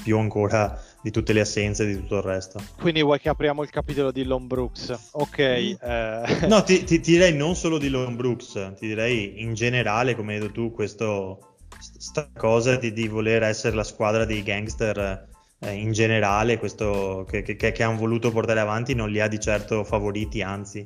Più 0.01 0.17
ancora 0.17 0.81
di 1.03 1.11
tutte 1.11 1.31
le 1.31 1.41
assenze 1.41 1.83
e 1.83 1.87
di 1.87 1.95
tutto 1.95 2.17
il 2.17 2.23
resto. 2.23 2.59
Quindi 2.79 3.03
vuoi 3.03 3.19
che 3.19 3.29
apriamo 3.29 3.61
il 3.61 3.69
capitolo 3.69 4.11
di 4.11 4.23
Lon 4.23 4.47
Brooks? 4.47 5.09
Ok. 5.11 5.39
Mm. 5.39 5.87
Eh... 5.87 6.47
No, 6.47 6.63
ti, 6.63 6.79
ti, 6.85 6.99
ti, 6.99 7.11
direi 7.11 7.35
non 7.35 7.55
solo 7.55 7.77
di 7.77 7.87
Lon 7.89 8.15
Brooks, 8.15 8.73
ti 8.77 8.87
direi 8.87 9.41
in 9.41 9.53
generale, 9.53 10.15
come 10.15 10.33
hai 10.33 10.39
detto 10.39 10.53
tu, 10.53 10.71
questo, 10.71 11.55
sta 11.79 12.27
cosa 12.35 12.77
di, 12.77 12.93
di 12.93 13.07
voler 13.07 13.43
essere 13.43 13.75
la 13.75 13.83
squadra 13.83 14.25
dei 14.25 14.41
gangster 14.41 15.29
eh, 15.63 15.73
in 15.73 15.91
generale 15.91 16.57
questo 16.57 17.25
che, 17.29 17.43
che, 17.43 17.55
che, 17.55 17.83
hanno 17.83 17.97
voluto 17.97 18.31
portare 18.31 18.59
avanti 18.59 18.95
non 18.95 19.09
li 19.09 19.19
ha 19.19 19.27
di 19.27 19.39
certo 19.39 19.83
favoriti, 19.83 20.41
anzi. 20.41 20.83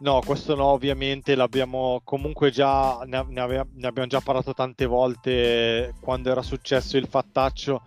No, 0.00 0.20
questo 0.24 0.54
no, 0.54 0.66
ovviamente 0.66 1.34
l'abbiamo 1.34 2.00
comunque 2.04 2.50
già, 2.50 3.00
ne, 3.04 3.24
ne, 3.28 3.40
ave, 3.40 3.66
ne 3.74 3.86
abbiamo 3.86 4.08
già 4.08 4.20
parlato 4.20 4.54
tante 4.54 4.86
volte 4.86 5.92
quando 6.00 6.30
era 6.30 6.42
successo 6.42 6.96
il 6.96 7.08
fattaccio 7.08 7.82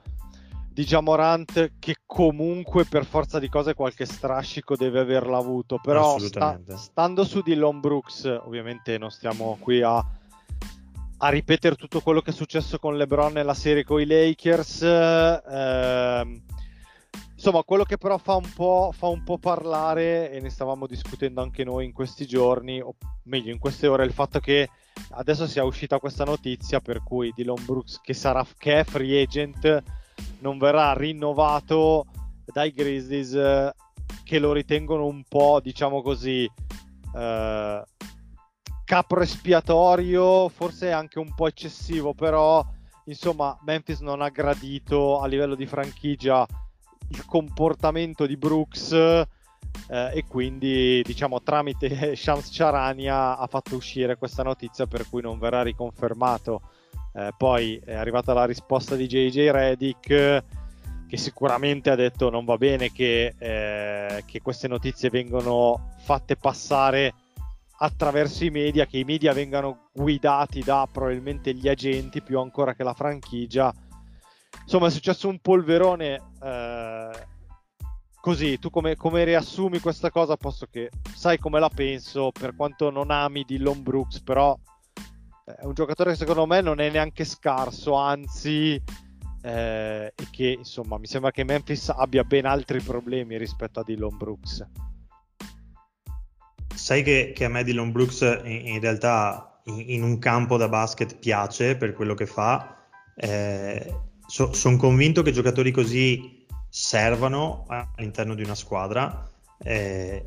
di 0.73 0.84
Jamorant 0.84 1.73
che 1.79 1.97
comunque 2.05 2.86
per 2.86 3.05
forza 3.05 3.39
di 3.39 3.49
cose 3.49 3.73
qualche 3.73 4.05
strascico 4.05 4.75
deve 4.75 4.99
averlo 4.99 5.38
avuto, 5.38 5.79
però 5.82 6.17
sta, 6.19 6.59
stando 6.75 7.23
su 7.23 7.41
Dillon 7.41 7.79
Brooks, 7.79 8.25
ovviamente 8.45 8.97
non 8.97 9.09
stiamo 9.09 9.57
qui 9.59 9.82
a 9.82 10.05
a 11.24 11.30
ripetere 11.30 11.76
tutto 11.76 12.01
quello 12.01 12.22
che 12.22 12.32
è 12.32 12.34
successo 12.34 12.80
con 12.80 12.97
LeBron 12.97 13.34
nella 13.34 13.53
serie 13.53 13.84
con 13.84 14.01
i 14.01 14.05
Lakers. 14.05 14.82
Eh, 14.82 16.41
insomma, 17.36 17.63
quello 17.63 17.84
che 17.84 17.97
però 17.97 18.17
fa 18.17 18.36
un, 18.36 18.51
po', 18.55 18.91
fa 18.91 19.07
un 19.07 19.24
po' 19.24 19.38
parlare, 19.38 20.32
e 20.32 20.39
ne 20.39 20.49
stavamo 20.49 20.88
discutendo 20.88 21.41
anche 21.41 21.63
noi 21.63 21.86
in 21.86 21.93
questi 21.93 22.26
giorni, 22.26 22.82
o 22.82 22.95
meglio 23.24 23.51
in 23.51 23.59
queste 23.59 23.88
ore, 23.88 24.05
il 24.05 24.13
fatto 24.13 24.39
che 24.39 24.69
adesso 25.11 25.45
sia 25.45 25.63
uscita 25.63 25.99
questa 25.99 26.24
notizia 26.24 26.80
per 26.80 27.03
cui 27.03 27.32
Dylan 27.36 27.65
Brooks, 27.65 27.99
che, 28.01 28.15
sarà, 28.15 28.43
che 28.57 28.80
è 28.80 28.84
free 28.84 29.22
agent, 29.22 29.84
non 30.39 30.57
verrà 30.57 30.93
rinnovato 30.93 32.05
dai 32.45 32.72
Grizzlies 32.72 33.69
che 34.24 34.39
lo 34.39 34.53
ritengono 34.53 35.05
un 35.05 35.24
po', 35.28 35.59
diciamo 35.61 36.01
così, 36.01 36.49
eh, 37.15 37.84
capro 38.91 39.21
espiatorio, 39.21 40.49
forse 40.49 40.91
anche 40.91 41.17
un 41.17 41.33
po' 41.33 41.47
eccessivo, 41.47 42.13
però 42.13 42.61
insomma 43.05 43.57
Memphis 43.63 44.01
non 44.01 44.21
ha 44.21 44.27
gradito 44.27 45.21
a 45.21 45.27
livello 45.27 45.55
di 45.55 45.65
franchigia 45.65 46.45
il 47.07 47.25
comportamento 47.25 48.25
di 48.25 48.35
Brooks 48.35 48.91
eh, 48.91 49.27
e 49.87 50.25
quindi 50.27 51.01
diciamo 51.05 51.41
tramite 51.41 52.15
Shams 52.19 52.49
Charania 52.51 53.37
ha 53.37 53.47
fatto 53.47 53.77
uscire 53.77 54.17
questa 54.17 54.43
notizia 54.43 54.87
per 54.87 55.07
cui 55.07 55.21
non 55.21 55.39
verrà 55.39 55.61
riconfermato. 55.61 56.61
Eh, 57.13 57.29
poi 57.37 57.81
è 57.85 57.93
arrivata 57.93 58.33
la 58.33 58.43
risposta 58.43 58.97
di 58.97 59.07
JJ 59.07 59.51
Redick 59.51 60.43
che 61.07 61.17
sicuramente 61.17 61.89
ha 61.89 61.95
detto 61.95 62.29
non 62.29 62.43
va 62.43 62.57
bene 62.57 62.91
che, 62.91 63.35
eh, 63.37 64.23
che 64.25 64.41
queste 64.41 64.67
notizie 64.67 65.09
vengono 65.09 65.93
fatte 65.99 66.35
passare 66.35 67.13
attraverso 67.84 68.43
i 68.45 68.49
media, 68.49 68.86
che 68.86 68.99
i 68.99 69.03
media 69.03 69.34
vengano 69.34 69.89
guidati 69.91 70.61
da 70.61 70.88
probabilmente 70.91 71.53
gli 71.53 71.67
agenti 71.67 72.21
più 72.21 72.39
ancora 72.39 72.75
che 72.75 72.84
la 72.84 72.93
franchigia. 72.93 73.73
Insomma, 74.61 74.88
è 74.88 74.91
successo 74.91 75.27
un 75.27 75.39
polverone. 75.39 76.21
Eh, 76.41 77.27
così, 78.21 78.59
tu 78.59 78.69
come, 78.69 78.95
come, 78.95 79.23
riassumi 79.23 79.79
questa 79.79 80.11
cosa? 80.11 80.38
Posto 80.38 80.67
che 80.67 80.91
sai 81.15 81.39
come 81.39 81.59
la 81.59 81.69
penso, 81.73 82.32
per 82.32 82.55
quanto 82.55 82.91
non 82.91 83.09
ami 83.09 83.43
Dillon 83.43 83.82
Brooks, 83.82 84.21
però 84.21 84.55
eh, 85.45 85.55
è 85.55 85.65
un 85.65 85.73
giocatore 85.73 86.11
che 86.11 86.17
secondo 86.17 86.45
me 86.45 86.61
non 86.61 86.79
è 86.79 86.89
neanche 86.91 87.23
scarso, 87.25 87.95
anzi, 87.95 88.79
eh, 89.41 90.13
e 90.15 90.27
che 90.29 90.55
insomma 90.55 90.99
mi 90.99 91.07
sembra 91.07 91.32
che 91.32 91.43
Memphis 91.43 91.89
abbia 91.89 92.23
ben 92.23 92.45
altri 92.45 92.79
problemi 92.79 93.39
rispetto 93.39 93.79
a 93.79 93.84
Dillon 93.84 94.15
Brooks. 94.17 94.67
Sai 96.82 97.03
che, 97.03 97.32
che 97.36 97.45
a 97.45 97.47
me 97.47 97.63
Dylan 97.63 97.91
Brooks 97.91 98.21
in, 98.43 98.65
in 98.65 98.79
realtà 98.79 99.61
in, 99.65 99.84
in, 99.86 100.01
un 100.01 100.17
campo 100.17 100.57
da 100.57 100.67
basket 100.67 101.15
piace 101.17 101.75
per 101.75 101.93
quello 101.93 102.15
che 102.15 102.25
fa. 102.25 102.75
Eh, 103.15 103.93
so, 104.25 104.51
Sono 104.51 104.77
convinto 104.77 105.21
che 105.21 105.32
giocatori 105.32 105.69
così 105.69 106.43
servano 106.67 107.67
all'interno 107.67 108.34
di 108.34 108.41
una 108.41 108.55
squadra 108.55 109.29
eh, 109.63 110.23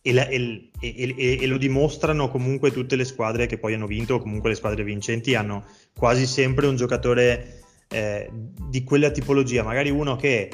e, 0.00 0.12
la, 0.14 0.26
e, 0.26 0.70
e, 0.80 1.38
e, 1.42 1.46
lo 1.46 1.58
dimostrano 1.58 2.30
comunque 2.30 2.72
tutte 2.72 2.96
le 2.96 3.04
squadre 3.04 3.44
che 3.44 3.58
poi 3.58 3.74
hanno 3.74 3.86
vinto 3.86 4.14
o 4.14 4.20
comunque 4.20 4.48
le 4.48 4.56
squadre 4.56 4.84
vincenti 4.84 5.34
hanno 5.34 5.66
quasi 5.94 6.26
sempre 6.26 6.66
un 6.66 6.76
giocatore 6.76 7.60
eh, 7.88 8.30
di 8.32 8.82
quella 8.84 9.10
tipologia, 9.10 9.62
magari 9.62 9.90
uno 9.90 10.16
che 10.16 10.50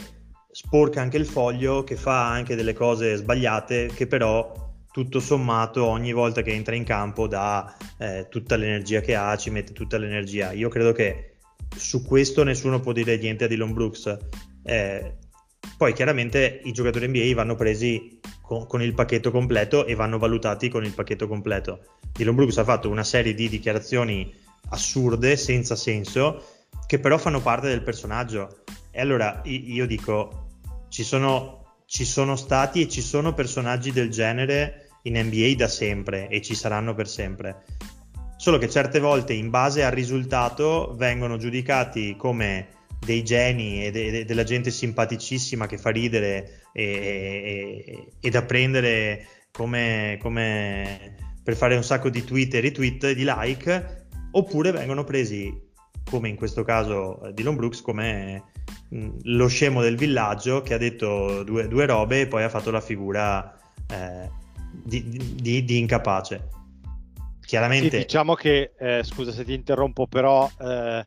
sporca 0.51 1.01
anche 1.01 1.19
il 1.19 1.27
foglio, 1.27 1.85
che 1.85 1.95
fa 1.95 2.29
anche 2.29 2.57
delle 2.57 2.73
cose 2.73 3.15
sbagliate, 3.15 3.93
che 3.95 4.09
però 4.09 4.69
tutto 4.93 5.21
sommato 5.21 5.85
ogni 5.87 6.13
volta 6.13 6.43
che 6.43 6.53
entra 6.53 6.75
in 6.75 6.85
campo 6.85 7.29
dà 7.29 7.77
eh, 7.99 8.27
tutta 8.29 8.57
l'energia 8.57 9.01
che 9.01 9.15
ha, 9.15 9.37
ci 9.37 9.51
mette 9.51 9.73
tutta 9.73 9.99
l'energia. 9.99 10.53
Io 10.53 10.69
credo 10.69 10.93
che 10.93 11.37
su 11.77 12.05
questo 12.05 12.43
nessuno 12.43 12.81
può 12.81 12.93
dire 12.93 13.17
niente 13.17 13.45
a 13.45 13.49
Dylan 13.49 13.73
Brooks. 13.73 14.17
Eh, 14.65 15.17
poi 15.77 15.93
chiaramente 15.93 16.61
i 16.65 16.73
giocatori 16.73 17.09
NBA 17.09 17.35
vanno 17.35 17.55
presi 17.55 18.19
con, 18.43 18.67
con, 18.67 18.83
il 18.83 18.95
pacchetto 18.95 19.31
completo 19.31 19.87
e 19.87 19.95
vanno 19.95 20.19
valutati 20.19 20.69
con 20.69 20.85
il 20.85 20.93
pacchetto 20.93 21.29
completo. 21.29 21.99
Dylan 22.13 22.35
Brooks 22.35 22.59
ha 22.59 22.65
fatto 22.65 22.91
una 22.91 23.05
serie 23.05 23.35
di 23.35 23.49
dichiarazioni 23.49 24.33
assurde, 24.71 25.37
senza 25.37 25.77
senso, 25.77 26.43
che 26.87 26.99
però 26.99 27.17
fanno 27.17 27.41
parte 27.41 27.69
del 27.69 27.83
personaggio. 27.83 28.63
E 28.91 29.01
allora 29.01 29.41
io 29.45 29.87
dico, 29.87 30.49
ci 30.89 31.05
sono 31.05 31.60
ci 31.91 32.05
sono 32.05 32.37
stati 32.37 32.83
e 32.83 32.89
ci 32.89 33.03
sono 33.03 33.35
personaggi 33.35 33.91
del 33.91 34.11
genere 34.11 34.91
in 35.03 35.19
NBA 35.19 35.55
da 35.57 35.67
sempre 35.67 36.29
e 36.29 36.41
ci 36.41 36.55
saranno 36.55 36.95
per 36.95 37.09
sempre. 37.09 37.65
Solo 38.37 38.59
che 38.59 38.71
certe 38.71 39.01
volte 39.01 39.33
in 39.33 39.51
base 39.51 39.83
al 39.83 39.91
risultato 39.91 40.95
vengono 40.97 41.37
giudicati 41.37 42.15
come 42.17 42.69
dei 43.05 43.25
geni 43.25 43.85
e 43.85 43.91
de- 43.91 44.11
de- 44.13 44.25
della 44.25 44.45
gente 44.45 44.71
simpaticissima 44.71 45.67
che 45.67 45.79
fa 45.79 45.91
ridere 45.91 46.61
e, 46.73 46.85
e, 46.85 48.07
e 48.21 48.31
da 48.31 48.45
prendere 48.45 49.27
come, 49.51 50.17
come 50.23 51.17
per 51.43 51.57
fare 51.57 51.75
un 51.75 51.83
sacco 51.83 52.09
di 52.09 52.23
tweet 52.23 52.55
e 52.55 52.61
retweet 52.61 53.13
di 53.15 53.25
like, 53.27 54.07
oppure 54.31 54.71
vengono 54.71 55.03
presi 55.03 55.53
come 56.09 56.29
in 56.29 56.37
questo 56.37 56.63
caso 56.63 57.21
eh, 57.25 57.33
Dylan 57.33 57.57
Brooks, 57.57 57.81
come 57.81 58.45
lo 58.91 59.47
scemo 59.47 59.83
del 59.83 59.97
villaggio 59.97 60.63
che 60.63 60.75
ha 60.75 60.79
detto 60.79 61.45
due, 61.45 61.69
due 61.69 61.87
robe 61.87 62.23
e 62.23 62.27
poi 62.27 62.43
ha 62.43 62.49
fatto 62.49 62.71
la 62.71 62.81
figura 62.81 63.57
eh, 63.89 64.31
di, 64.71 65.03
di, 65.35 65.65
di, 65.65 65.79
incapace. 65.79 66.49
Chiaramente... 67.41 67.91
Sì, 67.91 67.97
diciamo 67.99 68.35
che, 68.35 68.73
eh, 68.79 69.03
scusa 69.05 69.33
se 69.33 69.45
ti 69.45 69.55
interrompo, 69.55 70.07
però 70.07 70.51
eh, 70.59 71.05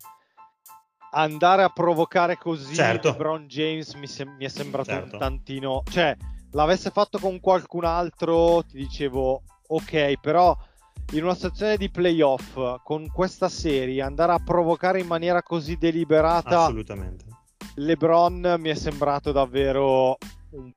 andare 1.12 1.64
a 1.64 1.70
provocare 1.70 2.38
così 2.38 2.74
certo. 2.74 3.10
LeBron 3.10 3.48
James 3.48 3.94
mi, 3.96 4.08
sem- 4.08 4.36
mi 4.38 4.46
è 4.46 4.50
sembrato 4.50 4.90
certo. 4.90 5.14
un 5.14 5.20
tantino... 5.20 5.84
Cioè, 5.90 6.16
l'avesse 6.52 6.90
fatto 6.90 7.20
con 7.20 7.40
qualcun 7.40 7.84
altro 7.84 8.64
ti 8.64 8.78
dicevo 8.78 9.44
ok, 9.68 10.20
però 10.22 10.56
in 11.14 11.24
una 11.24 11.36
situazione 11.36 11.76
di 11.76 11.90
playoff 11.90 12.82
con 12.84 13.10
questa 13.12 13.50
serie 13.50 14.02
andare 14.02 14.32
a 14.32 14.40
provocare 14.40 15.02
in 15.02 15.08
maniera 15.08 15.44
così 15.44 15.76
deliberata 15.78 16.64
assolutamente 16.64 17.26
LeBron 17.76 18.56
mi 18.60 18.70
è 18.70 18.76
sembrato 18.76 19.32
davvero 19.32 20.18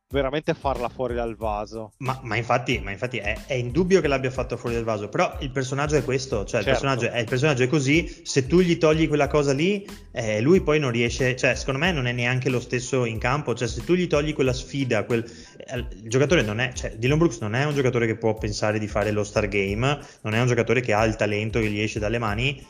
veramente 0.08 0.54
farla 0.54 0.88
fuori 0.88 1.14
dal 1.14 1.36
vaso. 1.36 1.92
Ma, 1.98 2.18
ma 2.22 2.36
infatti, 2.36 2.78
ma 2.78 2.90
infatti 2.90 3.18
è, 3.18 3.36
è, 3.46 3.54
indubbio 3.54 4.00
che 4.00 4.08
l'abbia 4.08 4.30
fatto 4.30 4.56
fuori 4.56 4.74
dal 4.74 4.84
vaso, 4.84 5.08
però 5.08 5.36
il 5.40 5.50
personaggio 5.50 5.96
è 5.96 6.04
questo, 6.04 6.44
cioè 6.44 6.62
certo. 6.62 6.68
il, 6.68 6.72
personaggio 6.72 7.10
è, 7.10 7.18
il, 7.18 7.26
personaggio 7.26 7.62
è, 7.64 7.68
così, 7.68 8.22
se 8.24 8.46
tu 8.46 8.60
gli 8.60 8.78
togli 8.78 9.08
quella 9.08 9.28
cosa 9.28 9.52
lì, 9.52 9.86
eh, 10.12 10.40
lui 10.40 10.62
poi 10.62 10.78
non 10.78 10.90
riesce, 10.90 11.36
cioè 11.36 11.54
secondo 11.54 11.80
me 11.80 11.92
non 11.92 12.06
è 12.06 12.12
neanche 12.12 12.48
lo 12.48 12.60
stesso 12.60 13.04
in 13.04 13.18
campo, 13.18 13.54
cioè 13.54 13.68
se 13.68 13.84
tu 13.84 13.94
gli 13.94 14.06
togli 14.06 14.32
quella 14.32 14.52
sfida, 14.52 15.04
quel, 15.04 15.24
eh, 15.58 15.78
il 15.78 16.08
giocatore 16.08 16.42
non 16.42 16.60
è, 16.60 16.72
cioè 16.72 16.96
Dylan 16.96 17.18
Brooks 17.18 17.40
non 17.40 17.54
è 17.54 17.64
un 17.64 17.74
giocatore 17.74 18.06
che 18.06 18.16
può 18.16 18.34
pensare 18.34 18.78
di 18.78 18.88
fare 18.88 19.10
lo 19.10 19.24
star 19.24 19.48
game, 19.48 19.98
non 20.22 20.34
è 20.34 20.40
un 20.40 20.46
giocatore 20.46 20.80
che 20.80 20.94
ha 20.94 21.04
il 21.04 21.16
talento 21.16 21.60
che 21.60 21.68
gli 21.68 21.80
esce 21.80 21.98
dalle 21.98 22.18
mani, 22.18 22.64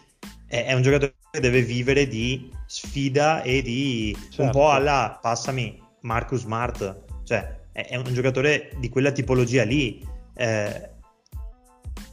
è, 0.46 0.72
un 0.72 0.82
giocatore 0.82 1.14
che 1.30 1.40
deve 1.40 1.62
vivere 1.62 2.06
di 2.06 2.50
sfida 2.66 3.42
e 3.42 3.62
di 3.62 4.16
certo. 4.16 4.42
un 4.42 4.50
po' 4.50 4.70
alla, 4.70 5.18
passami, 5.20 5.80
Marcus 6.02 6.40
Smart, 6.40 7.04
cioè 7.24 7.64
è, 7.72 7.96
un 7.96 8.12
giocatore 8.12 8.70
di 8.78 8.88
quella 8.88 9.12
tipologia 9.12 9.64
lì. 9.64 10.06
Eh, 10.34 10.90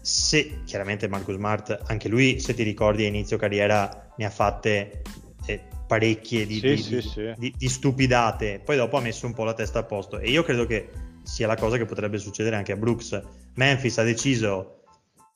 se 0.01 0.61
chiaramente 0.65 1.07
Marcus 1.07 1.35
Smart, 1.35 1.83
anche 1.87 2.09
lui, 2.09 2.39
se 2.39 2.53
ti 2.53 2.63
ricordi, 2.63 3.05
a 3.05 3.07
inizio 3.07 3.37
carriera 3.37 4.11
ne 4.17 4.25
ha 4.25 4.29
fatte 4.29 5.01
eh, 5.45 5.61
parecchie 5.87 6.45
di, 6.45 6.55
sì, 6.55 6.67
di, 6.67 6.77
sì, 6.77 6.95
di, 6.95 7.01
sì. 7.01 7.53
di, 7.57 7.69
stupidate, 7.69 8.61
poi 8.63 8.75
dopo 8.75 8.97
ha 8.97 9.01
messo 9.01 9.25
un 9.25 9.33
po' 9.33 9.43
la 9.43 9.53
testa 9.53 9.79
a 9.79 9.83
posto 9.83 10.19
e 10.19 10.29
io 10.29 10.43
credo 10.43 10.65
che 10.65 10.89
sia 11.23 11.47
la 11.47 11.55
cosa 11.55 11.77
che 11.77 11.85
potrebbe 11.85 12.17
succedere 12.17 12.55
anche 12.55 12.73
a 12.73 12.75
Brooks. 12.75 13.21
Memphis 13.55 13.97
ha 13.97 14.03
deciso 14.03 14.81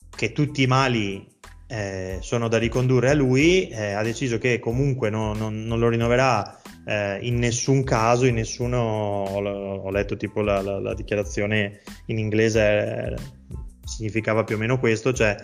che 0.09 0.33
tutti 0.33 0.63
i 0.63 0.67
mali 0.67 1.36
eh, 1.67 2.19
sono 2.21 2.47
da 2.47 2.57
ricondurre 2.57 3.09
a 3.09 3.13
lui, 3.13 3.67
eh, 3.67 3.91
ha 3.91 4.01
deciso 4.01 4.37
che 4.37 4.59
comunque 4.59 5.09
non, 5.09 5.37
non, 5.37 5.65
non 5.65 5.79
lo 5.79 5.89
rinnoverà 5.89 6.61
eh, 6.85 7.19
in 7.21 7.37
nessun 7.37 7.83
caso, 7.83 8.25
in 8.25 8.35
nessuno, 8.35 8.77
ho, 8.79 9.89
letto 9.89 10.15
tipo 10.15 10.41
la, 10.41 10.61
la, 10.61 10.79
la, 10.79 10.93
dichiarazione 10.93 11.81
in 12.05 12.17
inglese, 12.17 12.61
eh, 12.61 13.15
significava 13.83 14.45
più 14.45 14.55
o 14.55 14.57
meno 14.57 14.79
questo, 14.79 15.11
cioè 15.11 15.35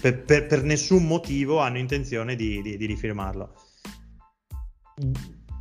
per, 0.00 0.22
per, 0.22 0.46
per 0.46 0.62
nessun 0.62 1.04
motivo 1.04 1.58
hanno 1.58 1.78
intenzione 1.78 2.36
di, 2.36 2.62
di, 2.62 2.76
di 2.76 2.86
rifirmarlo. 2.86 3.52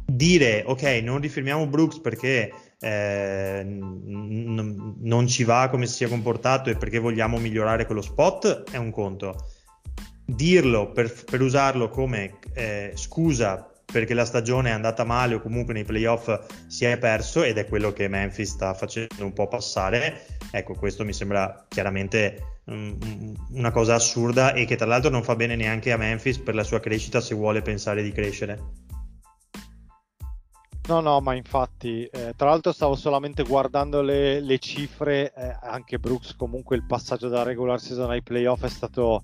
Dire 0.05 0.63
ok, 0.67 0.83
non 1.03 1.19
rifirmiamo 1.19 1.65
Brooks 1.65 1.99
perché 1.99 2.51
eh, 2.79 3.63
n- 3.63 4.95
non 4.99 5.27
ci 5.27 5.43
va 5.43 5.69
come 5.71 5.87
si 5.87 6.03
è 6.03 6.07
comportato 6.07 6.69
e 6.69 6.75
perché 6.75 6.99
vogliamo 6.99 7.39
migliorare 7.39 7.85
quello 7.85 8.01
spot 8.01 8.69
è 8.71 8.77
un 8.77 8.91
conto 8.91 9.35
dirlo 10.35 10.91
per, 10.91 11.13
per 11.25 11.41
usarlo 11.41 11.89
come 11.89 12.39
eh, 12.53 12.91
scusa 12.95 13.71
perché 13.91 14.13
la 14.13 14.25
stagione 14.25 14.69
è 14.69 14.73
andata 14.73 15.03
male 15.03 15.35
o 15.35 15.41
comunque 15.41 15.73
nei 15.73 15.83
playoff 15.83 16.39
si 16.67 16.85
è 16.85 16.97
perso 16.97 17.43
ed 17.43 17.57
è 17.57 17.67
quello 17.67 17.91
che 17.91 18.07
Memphis 18.07 18.51
sta 18.51 18.73
facendo 18.73 19.25
un 19.25 19.33
po' 19.33 19.47
passare. 19.47 20.25
Ecco, 20.49 20.73
questo 20.75 21.03
mi 21.03 21.13
sembra 21.13 21.65
chiaramente 21.67 22.59
um, 22.65 22.97
una 23.51 23.71
cosa 23.71 23.95
assurda 23.95 24.53
e 24.53 24.65
che 24.65 24.77
tra 24.77 24.85
l'altro 24.85 25.09
non 25.09 25.23
fa 25.23 25.35
bene 25.35 25.55
neanche 25.55 25.91
a 25.91 25.97
Memphis 25.97 26.39
per 26.39 26.55
la 26.55 26.63
sua 26.63 26.79
crescita 26.79 27.19
se 27.19 27.35
vuole 27.35 27.61
pensare 27.61 28.01
di 28.01 28.11
crescere. 28.11 28.89
No, 30.87 30.99
no, 30.99 31.21
ma 31.21 31.35
infatti, 31.35 32.05
eh, 32.05 32.33
tra 32.35 32.49
l'altro 32.49 32.71
stavo 32.71 32.95
solamente 32.95 33.43
guardando 33.43 34.01
le, 34.01 34.41
le 34.41 34.57
cifre, 34.57 35.31
eh, 35.33 35.55
anche 35.61 35.99
Brooks 35.99 36.35
comunque 36.35 36.75
il 36.75 36.85
passaggio 36.85 37.29
da 37.29 37.43
regular 37.43 37.79
season 37.79 38.09
ai 38.09 38.23
playoff 38.23 38.63
è 38.63 38.69
stato 38.69 39.23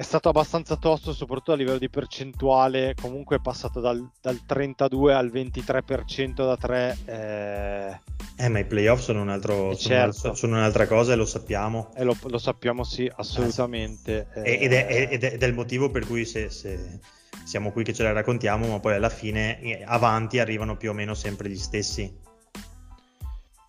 è 0.00 0.02
stato 0.02 0.30
abbastanza 0.30 0.76
tosto, 0.76 1.12
soprattutto 1.12 1.52
a 1.52 1.56
livello 1.56 1.76
di 1.76 1.90
percentuale. 1.90 2.94
Comunque 2.98 3.36
è 3.36 3.38
passato 3.38 3.80
dal, 3.80 4.02
dal 4.22 4.46
32 4.46 5.12
al 5.12 5.30
23% 5.30 6.32
da 6.36 6.56
3. 6.56 6.98
Eh... 7.04 8.00
eh, 8.38 8.48
ma 8.48 8.58
i 8.60 8.64
playoff 8.64 9.02
sono, 9.02 9.20
un 9.20 9.28
altro, 9.28 9.76
certo. 9.76 10.12
sono, 10.12 10.34
sono 10.34 10.56
un'altra 10.56 10.86
cosa 10.86 11.12
e 11.12 11.16
lo 11.16 11.26
sappiamo. 11.26 11.92
E 11.94 12.04
lo, 12.04 12.16
lo 12.18 12.38
sappiamo, 12.38 12.82
sì, 12.82 13.12
assolutamente. 13.14 14.28
Eh, 14.36 14.60
ed, 14.62 14.72
è, 14.72 14.86
ed, 14.88 15.22
è, 15.22 15.34
ed, 15.34 15.42
è, 15.42 15.46
il 15.46 15.52
motivo 15.52 15.90
per 15.90 16.06
cui 16.06 16.24
se, 16.24 16.48
se 16.48 16.98
siamo 17.44 17.70
qui 17.70 17.84
che 17.84 17.92
ce 17.92 18.02
la 18.02 18.12
raccontiamo, 18.12 18.68
ma 18.68 18.80
poi 18.80 18.94
alla 18.94 19.10
fine 19.10 19.60
eh, 19.60 19.82
avanti 19.84 20.38
arrivano 20.38 20.78
più 20.78 20.88
o 20.88 20.94
meno 20.94 21.12
sempre 21.12 21.50
gli 21.50 21.58
stessi 21.58 22.28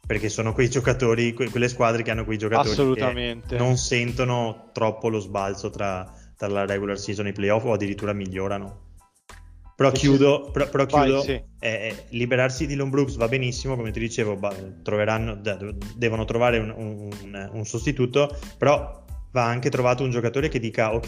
perché 0.07 0.27
sono 0.27 0.51
quei 0.51 0.69
giocatori, 0.69 1.33
que- 1.33 1.49
quelle 1.49 1.69
squadre 1.69 2.03
che 2.03 2.11
hanno 2.11 2.25
quei 2.25 2.37
giocatori 2.37 2.95
che 3.47 3.57
non 3.57 3.77
sentono 3.77 4.69
troppo 4.73 5.07
lo 5.07 5.19
sbalzo 5.19 5.69
tra, 5.69 6.05
la 6.47 6.65
regular 6.65 6.97
season 6.97 7.27
i 7.27 7.31
playoff 7.31 7.65
o 7.65 7.73
addirittura 7.73 8.13
migliorano. 8.13 8.89
Però 9.75 9.91
chiudo, 9.91 10.51
però, 10.51 10.69
però 10.69 10.85
chiudo 10.85 11.13
Vai, 11.15 11.23
sì. 11.23 11.31
eh, 11.31 11.43
eh 11.59 12.03
liberarsi 12.09 12.67
di 12.67 12.75
Lone 12.75 12.91
Brooks 12.91 13.15
va 13.15 13.27
benissimo, 13.27 13.75
come 13.75 13.89
ti 13.89 13.99
dicevo, 13.99 14.39
troveranno, 14.83 15.41
devono 15.95 16.25
trovare 16.25 16.59
un, 16.59 16.71
un, 16.75 17.49
un, 17.51 17.65
sostituto, 17.65 18.37
però 18.59 19.03
va 19.31 19.45
anche 19.45 19.71
trovato 19.71 20.03
un 20.03 20.11
giocatore 20.11 20.49
che 20.49 20.59
dica 20.59 20.93
ok, 20.93 21.07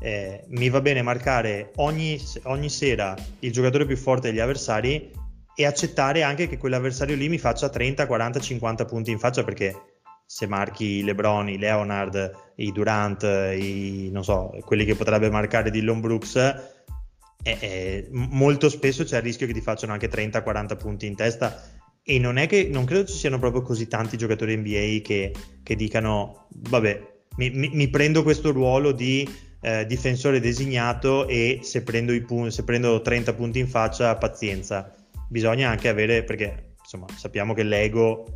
eh, 0.00 0.44
mi 0.48 0.68
va 0.68 0.82
bene 0.82 1.00
marcare 1.00 1.70
ogni, 1.76 2.20
ogni 2.42 2.68
sera 2.68 3.16
il 3.38 3.52
giocatore 3.52 3.86
più 3.86 3.96
forte 3.96 4.28
degli 4.28 4.40
avversari 4.40 5.10
e 5.56 5.64
accettare 5.64 6.22
anche 6.22 6.46
che 6.46 6.58
quell'avversario 6.58 7.16
lì 7.16 7.28
mi 7.28 7.38
faccia 7.38 7.70
30, 7.70 8.06
40, 8.06 8.38
50 8.40 8.84
punti 8.84 9.12
in 9.12 9.18
faccia 9.18 9.44
perché 9.44 9.93
se 10.26 10.46
marchi 10.46 10.84
i 10.84 11.02
Lebron, 11.02 11.48
i 11.48 11.58
Leonard, 11.58 12.32
i 12.56 12.72
Durant, 12.72 13.22
i, 13.22 14.08
non 14.10 14.24
so, 14.24 14.50
quelli 14.64 14.84
che 14.84 14.94
potrebbe 14.94 15.30
marcare 15.30 15.70
Dillon 15.70 16.00
Brooks, 16.00 16.36
eh, 16.36 17.58
eh, 17.60 18.08
molto 18.10 18.70
spesso 18.70 19.04
c'è 19.04 19.18
il 19.18 19.22
rischio 19.22 19.46
che 19.46 19.52
ti 19.52 19.60
facciano 19.60 19.92
anche 19.92 20.10
30-40 20.10 20.76
punti 20.76 21.06
in 21.06 21.14
testa. 21.14 21.62
E 22.02 22.18
non 22.18 22.36
è 22.36 22.46
che 22.46 22.68
non 22.70 22.84
credo 22.84 23.06
ci 23.06 23.16
siano 23.16 23.38
proprio 23.38 23.62
così 23.62 23.86
tanti 23.86 24.16
giocatori 24.16 24.56
NBA 24.56 25.00
che, 25.02 25.34
che 25.62 25.76
dicano: 25.76 26.48
Vabbè, 26.50 27.00
mi, 27.36 27.50
mi, 27.50 27.70
mi, 27.72 27.88
prendo 27.88 28.22
questo 28.22 28.50
ruolo 28.52 28.92
di 28.92 29.26
eh, 29.60 29.86
difensore 29.86 30.40
designato 30.40 31.26
e 31.26 31.60
se 31.62 31.82
prendo, 31.82 32.18
pun- 32.24 32.50
se 32.50 32.64
prendo 32.64 33.00
30 33.00 33.32
punti 33.34 33.58
in 33.58 33.68
faccia, 33.68 34.16
pazienza. 34.16 34.94
Bisogna 35.28 35.70
anche 35.70 35.88
avere, 35.88 36.24
perché 36.24 36.74
insomma 36.80 37.06
sappiamo 37.16 37.54
che 37.54 37.62
l'ego 37.62 38.34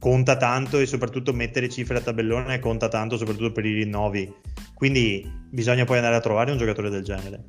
conta 0.00 0.36
tanto 0.36 0.78
e 0.78 0.86
soprattutto 0.86 1.34
mettere 1.34 1.68
cifre 1.68 1.98
a 1.98 2.00
tabellone 2.00 2.58
conta 2.58 2.88
tanto 2.88 3.18
soprattutto 3.18 3.52
per 3.52 3.66
i 3.66 3.74
rinnovi. 3.74 4.34
Quindi 4.74 5.30
bisogna 5.50 5.84
poi 5.84 5.98
andare 5.98 6.16
a 6.16 6.20
trovare 6.20 6.50
un 6.50 6.56
giocatore 6.58 6.88
del 6.88 7.04
genere. 7.04 7.44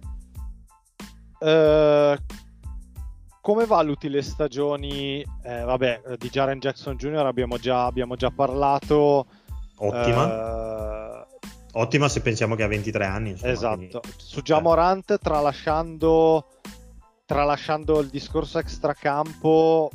Uh, 1.40 2.22
come 3.40 3.66
valuti 3.66 4.10
le 4.10 4.22
stagioni? 4.22 5.26
Eh, 5.44 5.64
vabbè 5.64 6.02
di 6.20 6.30
Jaren 6.30 6.60
Jackson 6.60 6.98
Jr. 6.98 7.26
abbiamo 7.26 7.58
già, 7.58 7.86
abbiamo 7.86 8.16
già 8.18 8.30
parlato. 8.30 9.26
Ottima. 9.78 11.22
Uh, 11.22 11.26
ottima 11.72 12.10
se 12.10 12.22
pensiamo 12.22 12.56
che 12.56 12.64
ha 12.64 12.68
23 12.68 13.06
anni 13.06 13.30
insomma, 13.32 13.52
esatto. 13.52 13.76
quindi... 13.78 14.00
su 14.18 14.42
Jamorant 14.42 15.18
tralasciando 15.18 16.48
tralasciando 17.26 18.02
il 18.02 18.10
discorso 18.10 18.60
extracampo 18.60 19.90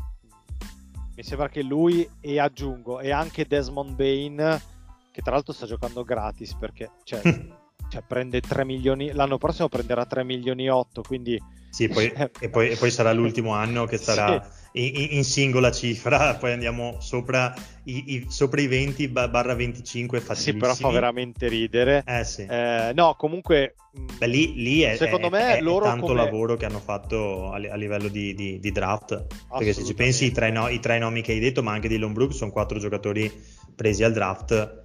mi 1.16 1.22
sembra 1.22 1.48
che 1.48 1.62
lui 1.62 2.08
e 2.20 2.38
aggiungo 2.38 3.00
e 3.00 3.10
anche 3.10 3.46
Desmond 3.46 3.94
Bain 3.94 4.62
che 5.10 5.22
tra 5.22 5.32
l'altro 5.32 5.54
sta 5.54 5.64
giocando 5.64 6.04
gratis 6.04 6.54
perché 6.54 6.90
cioè, 7.04 7.20
cioè 7.88 8.02
prende 8.06 8.40
3 8.40 8.64
milioni 8.66 9.12
l'anno 9.12 9.38
prossimo 9.38 9.68
prenderà 9.68 10.04
3 10.04 10.24
milioni 10.24 10.66
e 10.66 10.70
8 10.70 11.02
quindi 11.02 11.42
sì, 11.70 11.88
poi, 11.88 12.12
e, 12.40 12.50
poi, 12.50 12.70
e, 12.70 12.76
poi, 12.76 12.90
sarà 12.90 13.12
l'ultimo 13.12 13.52
anno 13.52 13.86
che 13.86 13.96
sarà 13.96 14.42
sì. 14.42 14.65
In, 14.84 15.08
in, 15.10 15.24
singola 15.24 15.70
cifra, 15.70 16.34
poi 16.40 16.52
andiamo 16.52 17.00
sopra 17.00 17.54
i, 17.84 18.14
i, 18.14 18.26
sopra 18.28 18.60
i 18.60 18.66
20 18.66 19.08
barra 19.08 19.54
25 19.54 20.22
Sì, 20.34 20.54
però 20.54 20.74
fa 20.74 20.90
veramente 20.90 21.48
ridere. 21.48 22.02
Eh 22.06 22.24
sì. 22.24 22.46
Eh, 22.48 22.92
no, 22.94 23.14
comunque... 23.14 23.74
Mm, 23.98 24.06
Beh, 24.18 24.26
lì, 24.26 24.54
lì 24.54 24.82
è, 24.82 24.96
secondo 24.96 25.28
è, 25.28 25.30
me 25.30 25.56
è, 25.56 25.60
loro 25.60 25.86
è 25.86 25.88
tanto 25.88 26.06
come... 26.06 26.22
lavoro 26.22 26.56
che 26.56 26.66
hanno 26.66 26.80
fatto 26.80 27.50
a, 27.50 27.54
a 27.54 27.76
livello 27.76 28.08
di, 28.08 28.34
di, 28.34 28.58
di, 28.58 28.72
draft. 28.72 29.26
Perché 29.48 29.72
se 29.72 29.84
ci 29.84 29.94
pensi, 29.94 30.26
i 30.26 30.32
tre, 30.32 30.50
no, 30.50 30.68
i 30.68 30.78
tre, 30.78 30.98
nomi 30.98 31.22
che 31.22 31.32
hai 31.32 31.38
detto, 31.38 31.62
ma 31.62 31.72
anche 31.72 31.88
di 31.88 31.98
Brook, 31.98 32.34
sono 32.34 32.50
quattro 32.50 32.78
giocatori 32.78 33.32
presi 33.74 34.04
al 34.04 34.12
draft. 34.12 34.82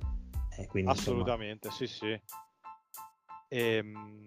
Eh, 0.57 0.67
quindi, 0.67 0.91
Assolutamente, 0.91 1.67
insomma... 1.67 1.89
sì, 1.89 1.97
sì. 1.97 2.21
Ehm... 3.49 4.25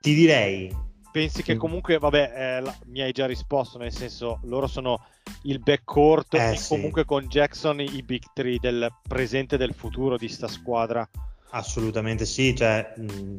Ti 0.00 0.14
direi 0.14 0.70
pensi 1.16 1.42
che 1.42 1.56
comunque, 1.56 1.96
vabbè, 1.96 2.32
eh, 2.36 2.60
la, 2.60 2.76
mi 2.88 3.00
hai 3.00 3.10
già 3.12 3.24
risposto, 3.24 3.78
nel 3.78 3.90
senso, 3.90 4.40
loro 4.42 4.66
sono 4.66 5.06
il 5.44 5.60
backcourt 5.60 6.34
eh, 6.34 6.52
e 6.52 6.56
sì. 6.58 6.68
comunque 6.68 7.06
con 7.06 7.24
Jackson 7.26 7.80
i 7.80 8.02
big 8.02 8.22
three 8.34 8.58
del 8.60 8.86
presente 9.08 9.54
e 9.54 9.58
del 9.58 9.72
futuro 9.72 10.18
di 10.18 10.28
sta 10.28 10.46
squadra. 10.46 11.08
Assolutamente 11.52 12.26
sì, 12.26 12.54
cioè, 12.54 12.92
mh, 12.98 13.38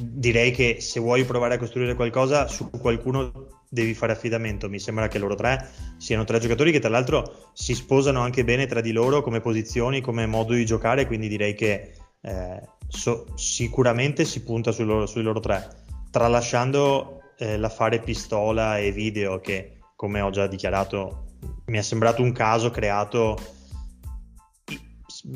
direi 0.00 0.50
che 0.50 0.78
se 0.80 0.98
vuoi 0.98 1.24
provare 1.24 1.54
a 1.54 1.58
costruire 1.58 1.94
qualcosa 1.94 2.48
su 2.48 2.68
qualcuno 2.68 3.62
devi 3.68 3.94
fare 3.94 4.10
affidamento. 4.10 4.68
Mi 4.68 4.80
sembra 4.80 5.06
che 5.06 5.20
loro 5.20 5.36
tre 5.36 5.70
siano 5.98 6.24
tre 6.24 6.40
giocatori 6.40 6.72
che 6.72 6.80
tra 6.80 6.90
l'altro 6.90 7.50
si 7.52 7.76
sposano 7.76 8.22
anche 8.22 8.42
bene 8.42 8.66
tra 8.66 8.80
di 8.80 8.90
loro 8.90 9.22
come 9.22 9.40
posizioni, 9.40 10.00
come 10.00 10.26
modo 10.26 10.52
di 10.52 10.66
giocare, 10.66 11.06
quindi 11.06 11.28
direi 11.28 11.54
che 11.54 11.92
eh, 12.22 12.60
so, 12.88 13.26
sicuramente 13.36 14.24
si 14.24 14.42
punta 14.42 14.72
sui 14.72 14.84
loro, 14.84 15.06
sui 15.06 15.22
loro 15.22 15.38
tre 15.38 15.84
tralasciando 16.16 17.20
eh, 17.36 17.58
l'affare 17.58 17.98
pistola 17.98 18.78
e 18.78 18.90
video 18.90 19.38
che, 19.38 19.80
come 19.94 20.22
ho 20.22 20.30
già 20.30 20.46
dichiarato, 20.46 21.26
mi 21.66 21.76
è 21.76 21.82
sembrato 21.82 22.22
un 22.22 22.32
caso 22.32 22.70
creato 22.70 23.38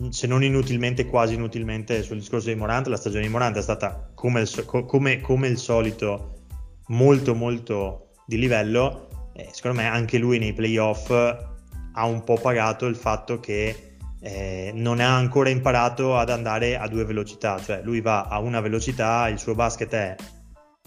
se 0.09 0.27
non 0.27 0.43
inutilmente, 0.43 1.05
quasi 1.05 1.35
inutilmente 1.35 2.03
sul 2.03 2.17
discorso 2.17 2.49
di 2.49 2.55
Morant, 2.55 2.87
la 2.87 2.97
stagione 2.97 3.25
di 3.25 3.31
Morant 3.31 3.59
è 3.59 3.61
stata 3.61 4.11
come 4.15 4.41
il, 4.41 4.65
come, 4.65 5.21
come 5.21 5.49
il 5.49 5.59
solito 5.59 6.45
molto 6.87 7.35
molto 7.35 8.13
di 8.25 8.39
livello. 8.39 9.33
Eh, 9.35 9.51
secondo 9.53 9.83
me 9.83 9.87
anche 9.87 10.17
lui 10.17 10.39
nei 10.39 10.55
playoff 10.55 11.11
ha 11.11 12.05
un 12.07 12.25
po' 12.25 12.39
pagato 12.41 12.87
il 12.87 12.97
fatto 12.97 13.39
che 13.39 13.97
eh, 14.19 14.73
non 14.75 15.01
ha 15.01 15.15
ancora 15.15 15.51
imparato 15.51 16.17
ad 16.17 16.31
andare 16.31 16.79
a 16.79 16.89
due 16.89 17.05
velocità, 17.05 17.61
cioè 17.61 17.83
lui 17.83 18.01
va 18.01 18.29
a 18.29 18.39
una 18.39 18.61
velocità, 18.61 19.29
il 19.29 19.39
suo 19.39 19.55
basket 19.55 19.93
è 19.93 20.17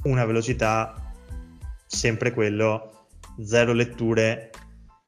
una 0.04 0.26
velocità, 0.26 1.12
sempre 1.86 2.32
quello, 2.32 3.08
zero 3.44 3.74
letture 3.74 4.50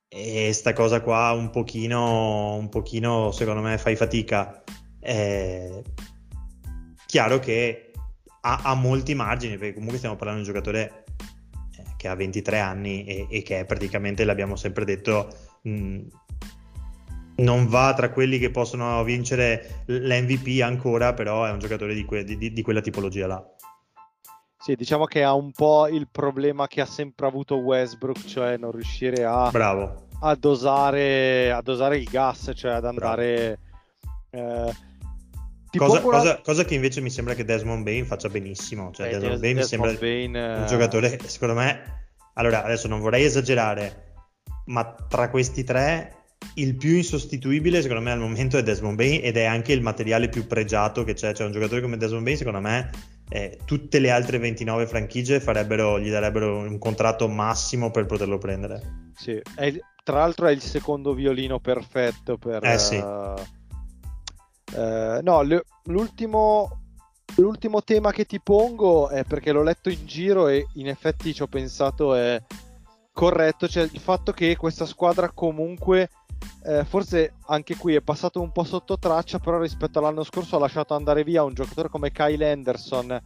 e 0.07 0.53
sta 0.53 0.73
cosa 0.73 1.01
qua 1.01 1.31
un 1.31 1.49
pochino, 1.49 2.55
un 2.55 2.69
pochino 2.69 3.31
secondo 3.31 3.61
me 3.61 3.77
fai 3.77 3.95
fatica. 3.95 4.63
È 4.99 5.81
chiaro 7.05 7.39
che 7.39 7.91
ha, 8.41 8.61
ha, 8.63 8.73
molti 8.75 9.13
margini, 9.15 9.57
perché 9.57 9.73
comunque 9.73 9.97
stiamo 9.97 10.15
parlando 10.15 10.43
di 10.43 10.49
un 10.49 10.53
giocatore 10.53 11.05
eh, 11.77 11.83
che 11.97 12.07
ha 12.07 12.15
23 12.15 12.59
anni 12.59 13.05
e, 13.05 13.27
e 13.29 13.41
che 13.41 13.59
è 13.59 13.65
praticamente, 13.65 14.23
l'abbiamo 14.23 14.55
sempre 14.55 14.85
detto, 14.85 15.27
mh, 15.63 15.99
non 17.37 17.67
va 17.67 17.93
tra 17.93 18.11
quelli 18.11 18.37
che 18.39 18.51
possono 18.51 19.03
vincere 19.03 19.83
l'MVP 19.87 20.61
ancora, 20.61 21.13
però 21.13 21.45
è 21.45 21.51
un 21.51 21.59
giocatore 21.59 21.93
di, 21.93 22.05
que- 22.05 22.23
di, 22.23 22.53
di 22.53 22.61
quella 22.61 22.81
tipologia 22.81 23.27
là. 23.27 23.54
Sì, 24.65 24.73
diciamo 24.73 25.05
che 25.05 25.21
ha 25.21 25.35
un 25.35 25.51
po' 25.51 25.87
il 25.87 26.07
problema 26.11 26.65
che 26.65 26.81
ha 26.81 26.87
sempre 26.87 27.27
avuto 27.27 27.57
Westbrook, 27.57 28.25
cioè 28.25 28.57
non 28.57 28.71
riuscire 28.71 29.23
a 29.23 29.51
Bravo 29.51 30.07
a 30.21 30.33
dosare, 30.33 31.51
a 31.51 31.61
dosare 31.61 31.97
il 31.97 32.05
gas, 32.05 32.51
cioè 32.55 32.71
ad 32.71 32.85
andare... 32.85 33.59
Eh, 34.31 34.71
cosa, 35.77 35.99
una... 35.99 36.17
cosa, 36.17 36.41
cosa, 36.41 36.65
che 36.65 36.73
invece 36.73 36.99
mi 37.01 37.11
sembra 37.11 37.35
che 37.35 37.45
Desmond 37.45 37.83
Bain 37.83 38.07
faccia 38.07 38.27
benissimo. 38.27 38.89
Cioè, 38.91 39.09
eh, 39.09 39.19
Desmond 39.19 39.39
Bain 39.39 39.55
mi 39.57 39.63
sembra 39.63 39.93
Bain, 39.93 40.29
un 40.33 40.63
eh... 40.63 40.65
giocatore, 40.67 41.19
secondo 41.27 41.53
me... 41.53 42.07
Allora, 42.33 42.63
adesso 42.63 42.87
non 42.87 43.01
vorrei 43.01 43.23
esagerare, 43.23 44.13
ma 44.65 44.95
tra 45.07 45.29
questi 45.29 45.63
tre 45.63 46.23
il 46.55 46.75
più 46.75 46.95
insostituibile 46.95 47.81
secondo 47.81 48.01
me 48.01 48.11
al 48.11 48.19
momento 48.19 48.57
è 48.57 48.63
Desmond 48.63 48.97
Bain 48.97 49.21
ed 49.23 49.37
è 49.37 49.45
anche 49.45 49.73
il 49.73 49.81
materiale 49.81 50.27
più 50.27 50.47
pregiato 50.47 51.03
che 51.03 51.13
c'è, 51.13 51.33
cioè 51.33 51.45
un 51.45 51.53
giocatore 51.53 51.81
come 51.81 51.97
Desmond 51.97 52.23
Bain 52.23 52.37
secondo 52.37 52.59
me 52.59 52.89
eh, 53.29 53.59
tutte 53.65 53.99
le 53.99 54.11
altre 54.11 54.37
29 54.37 54.85
franchigie 54.87 55.39
gli 55.39 56.09
darebbero 56.09 56.57
un 56.59 56.77
contratto 56.77 57.27
massimo 57.27 57.91
per 57.91 58.05
poterlo 58.05 58.37
prendere. 58.37 59.11
Sì, 59.15 59.41
è, 59.55 59.73
tra 60.03 60.19
l'altro 60.19 60.47
è 60.47 60.51
il 60.51 60.61
secondo 60.61 61.13
violino 61.13 61.59
perfetto 61.59 62.37
per... 62.37 62.63
Eh 62.63 62.77
sì. 62.77 62.97
Uh, 62.97 63.33
uh, 64.73 65.19
no, 65.21 65.41
l'ultimo, 65.85 66.81
l'ultimo 67.37 67.83
tema 67.83 68.11
che 68.11 68.25
ti 68.25 68.39
pongo 68.39 69.09
è 69.09 69.23
perché 69.23 69.51
l'ho 69.51 69.63
letto 69.63 69.89
in 69.89 70.05
giro 70.05 70.47
e 70.47 70.67
in 70.73 70.87
effetti 70.87 71.33
ci 71.33 71.41
ho 71.41 71.47
pensato 71.47 72.13
è 72.13 72.41
corretto, 73.11 73.67
cioè 73.67 73.83
il 73.83 73.99
fatto 73.99 74.31
che 74.31 74.55
questa 74.55 74.85
squadra 74.85 75.31
comunque... 75.31 76.09
Eh, 76.63 76.83
forse 76.83 77.35
anche 77.47 77.75
qui 77.75 77.95
è 77.95 78.01
passato 78.01 78.41
un 78.41 78.51
po' 78.51 78.63
sotto 78.63 78.97
traccia, 78.97 79.39
però 79.39 79.59
rispetto 79.59 79.99
all'anno 79.99 80.23
scorso 80.23 80.55
ha 80.55 80.59
lasciato 80.59 80.95
andare 80.95 81.23
via 81.23 81.43
un 81.43 81.53
giocatore 81.53 81.89
come 81.89 82.11
Kyle 82.11 82.51
Anderson 82.51 83.21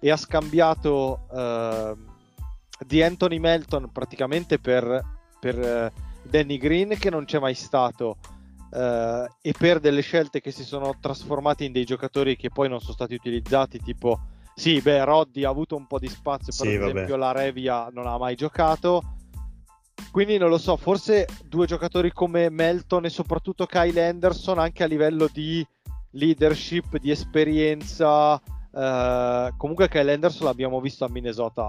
e 0.00 0.10
ha 0.10 0.16
scambiato 0.16 1.28
eh, 1.32 1.94
di 2.84 3.02
Anthony 3.02 3.38
Melton 3.38 3.90
praticamente 3.92 4.58
per, 4.58 5.00
per 5.38 5.58
eh, 5.58 5.92
Danny 6.24 6.56
Green 6.56 6.96
che 6.98 7.10
non 7.10 7.24
c'è 7.24 7.38
mai 7.38 7.54
stato 7.54 8.16
eh, 8.72 9.28
e 9.40 9.54
per 9.56 9.78
delle 9.80 10.00
scelte 10.00 10.40
che 10.40 10.50
si 10.50 10.64
sono 10.64 10.96
trasformate 11.00 11.64
in 11.64 11.72
dei 11.72 11.84
giocatori 11.84 12.36
che 12.36 12.50
poi 12.50 12.68
non 12.68 12.80
sono 12.80 12.94
stati 12.94 13.14
utilizzati 13.14 13.78
tipo 13.80 14.20
sì 14.54 14.80
beh 14.80 15.04
Roddy 15.04 15.44
ha 15.44 15.50
avuto 15.50 15.76
un 15.76 15.86
po' 15.86 15.98
di 15.98 16.08
spazio 16.08 16.52
per 16.56 16.66
sì, 16.66 16.74
esempio 16.74 17.16
vabbè. 17.16 17.16
la 17.16 17.32
Revia 17.32 17.88
non 17.92 18.06
ha 18.06 18.18
mai 18.18 18.34
giocato 18.34 19.02
quindi 20.10 20.38
non 20.38 20.48
lo 20.48 20.58
so 20.58 20.76
forse 20.76 21.26
due 21.44 21.66
giocatori 21.66 22.12
come 22.12 22.50
Melton 22.50 23.04
e 23.04 23.10
soprattutto 23.10 23.66
Kyle 23.66 24.08
Anderson 24.08 24.58
anche 24.58 24.82
a 24.82 24.86
livello 24.86 25.28
di 25.32 25.66
leadership 26.12 26.98
di 26.98 27.10
esperienza 27.10 28.40
eh, 28.74 29.52
comunque 29.56 29.88
Kyle 29.88 30.12
Anderson 30.12 30.46
l'abbiamo 30.46 30.80
visto 30.80 31.04
a 31.04 31.08
Minnesota 31.08 31.68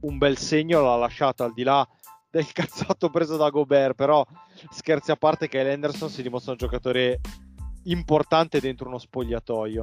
un 0.00 0.18
bel 0.18 0.36
segno 0.38 0.80
l'ha 0.80 0.96
lasciato 0.96 1.44
al 1.44 1.52
di 1.52 1.62
là 1.62 1.86
del 2.32 2.50
cazzotto 2.52 3.10
preso 3.10 3.36
da 3.36 3.50
Gobert, 3.50 3.94
però 3.94 4.26
scherzi 4.70 5.10
a 5.10 5.16
parte 5.16 5.48
che 5.48 5.60
Henderson 5.60 6.08
si 6.08 6.22
dimostra 6.22 6.52
un 6.52 6.58
giocatore 6.58 7.20
importante 7.84 8.58
dentro 8.58 8.88
uno 8.88 8.98
spogliatoio. 8.98 9.82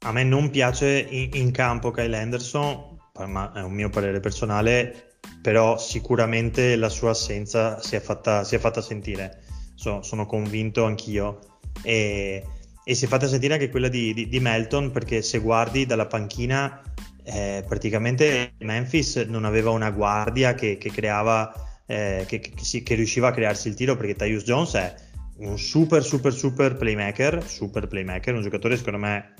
A 0.00 0.12
me 0.12 0.22
non 0.22 0.48
piace 0.48 1.06
in, 1.10 1.30
in 1.32 1.50
campo 1.50 1.90
Kyle 1.90 2.16
Henderson, 2.16 2.96
ma 3.26 3.52
è 3.52 3.62
un 3.62 3.72
mio 3.72 3.90
parere 3.90 4.20
personale, 4.20 5.07
però 5.40 5.78
sicuramente 5.78 6.76
la 6.76 6.88
sua 6.88 7.10
assenza 7.10 7.80
si 7.80 7.96
è 7.96 8.00
fatta, 8.00 8.44
si 8.44 8.54
è 8.54 8.58
fatta 8.58 8.80
sentire, 8.80 9.42
so, 9.74 10.02
sono 10.02 10.26
convinto 10.26 10.84
anch'io. 10.84 11.38
E, 11.82 12.44
e, 12.84 12.94
si 12.94 13.04
è 13.04 13.08
fatta 13.08 13.28
sentire 13.28 13.54
anche 13.54 13.70
quella 13.70 13.88
di, 13.88 14.12
di, 14.14 14.28
di 14.28 14.40
Melton, 14.40 14.90
perché 14.90 15.22
se 15.22 15.38
guardi 15.38 15.86
dalla 15.86 16.06
panchina 16.06 16.82
eh, 17.24 17.62
praticamente 17.66 18.54
Memphis 18.58 19.16
non 19.16 19.44
aveva 19.44 19.70
una 19.70 19.90
guardia 19.90 20.54
che, 20.54 20.78
che 20.78 20.90
creava, 20.90 21.52
eh, 21.86 22.24
che, 22.26 22.40
che, 22.40 22.82
che, 22.82 22.94
riusciva 22.94 23.28
a 23.28 23.32
crearsi 23.32 23.68
il 23.68 23.74
tiro 23.74 23.96
perché 23.96 24.14
Tyus 24.14 24.44
Jones 24.44 24.74
è 24.74 24.94
un 25.38 25.58
super 25.58 26.02
super 26.02 26.32
super 26.32 26.76
playmaker, 26.76 27.46
super 27.46 27.86
playmaker, 27.86 28.34
un 28.34 28.42
giocatore 28.42 28.76
secondo 28.76 28.98
me 28.98 29.34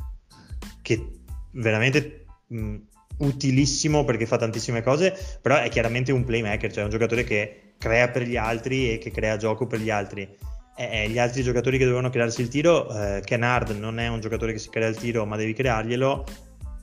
che 0.82 1.20
veramente 1.53 2.26
mh, 2.49 2.76
utilissimo 3.19 4.05
perché 4.05 4.27
fa 4.27 4.37
tantissime 4.37 4.83
cose, 4.83 5.16
però 5.41 5.57
è 5.57 5.69
chiaramente 5.69 6.12
un 6.12 6.25
playmaker, 6.25 6.73
cioè 6.73 6.85
un 6.85 6.91
giocatore 6.91 7.25
che 7.25 7.73
crea 7.79 8.09
per 8.09 8.23
gli 8.23 8.37
altri 8.37 8.93
e 8.93 8.99
che 8.99 9.11
crea 9.11 9.37
gioco 9.37 9.66
per 9.66 9.81
gli 9.81 9.91
altri. 9.91 10.29
E 10.77 11.09
gli 11.09 11.19
altri 11.19 11.43
giocatori 11.43 11.77
che 11.77 11.83
dovevano 11.83 12.09
crearsi 12.09 12.41
il 12.41 12.47
tiro, 12.49 12.89
eh, 12.89 13.21
Kennard 13.25 13.71
non 13.71 13.99
è 13.99 14.07
un 14.07 14.21
giocatore 14.21 14.53
che 14.53 14.59
si 14.59 14.69
crea 14.71 14.87
il 14.87 14.97
tiro, 14.97 15.25
ma 15.25 15.37
devi 15.37 15.53
crearglielo. 15.53 16.25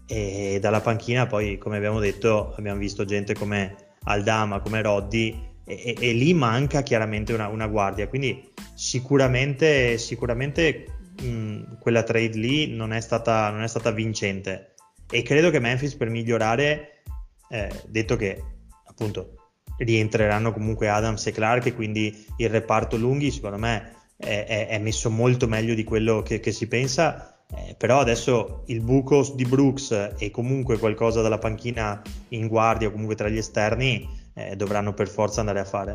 E 0.08 0.60
dalla 0.62 0.82
panchina 0.82 1.26
poi 1.26 1.58
come 1.58 1.78
abbiamo 1.78 2.00
detto 2.00 2.54
abbiamo 2.58 2.78
visto 2.78 3.06
gente 3.06 3.34
come 3.34 3.76
Aldama, 4.04 4.60
come 4.60 4.84
Roddy 4.84 5.54
e, 5.66 5.82
e, 5.84 5.96
e 5.98 6.14
lì 6.14 6.32
manca 6.34 6.84
chiaramente 6.84 7.34
una, 7.34 7.48
una, 7.48 7.68
guardia. 7.68 8.08
Quindi 8.08 8.52
sicuramente, 8.76 9.98
sicuramente 9.98 10.86
mh, 11.22 11.80
quella 11.80 12.04
trade 12.04 12.38
lì 12.38 12.76
non 12.76 12.92
è, 12.92 13.00
stata, 13.00 13.50
non 13.50 13.64
è 13.64 13.68
stata 13.68 13.92
vincente 13.92 14.75
e 15.10 15.22
credo 15.22 15.50
che 15.50 15.60
Memphis 15.60 15.96
per 15.96 16.10
migliorare 16.10 17.04
eh, 17.50 17.84
detto 17.88 18.16
che 18.16 18.44
appunto 18.86 19.52
rientreranno 19.78 20.54
comunque 20.54 20.90
Adams 20.90 21.26
e 21.28 21.32
Clark 21.32 21.66
e 21.68 21.76
quindi 21.76 22.26
il 22.38 22.50
reparto 22.50 22.98
lunghi 22.98 23.32
secondo 23.32 23.58
me 23.58 23.94
è, 24.18 24.46
è, 24.48 24.68
è 24.68 24.80
messo 24.80 25.10
molto 25.10 25.48
meglio 25.48 25.74
di 25.74 25.84
quello 25.84 26.22
che, 26.22 26.40
che 26.40 26.52
si 26.52 26.68
pensa 26.68 27.36
eh, 27.54 27.76
però 27.78 28.00
adesso 28.00 28.64
il 28.68 28.82
buco 28.82 29.34
di 29.36 29.46
Brooks 29.46 30.16
e 30.18 30.32
comunque 30.32 30.78
qualcosa 30.78 31.22
dalla 31.22 31.38
panchina 31.38 32.02
in 32.30 32.48
guardia 32.48 32.88
o 32.88 32.92
comunque 32.92 33.16
tra 33.16 33.30
gli 33.30 33.38
esterni 33.38 34.08
eh, 34.34 34.56
dovranno 34.56 34.94
per 34.94 35.08
forza 35.08 35.42
andare 35.42 35.60
a 35.60 35.66
fare. 35.66 35.94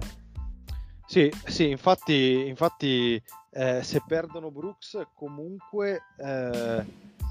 Sì, 1.06 1.30
sì 1.44 1.68
infatti, 1.68 2.46
infatti 2.46 3.20
eh, 3.50 3.82
se 3.82 4.02
perdono 4.06 4.50
Brooks 4.50 5.06
comunque... 5.14 6.02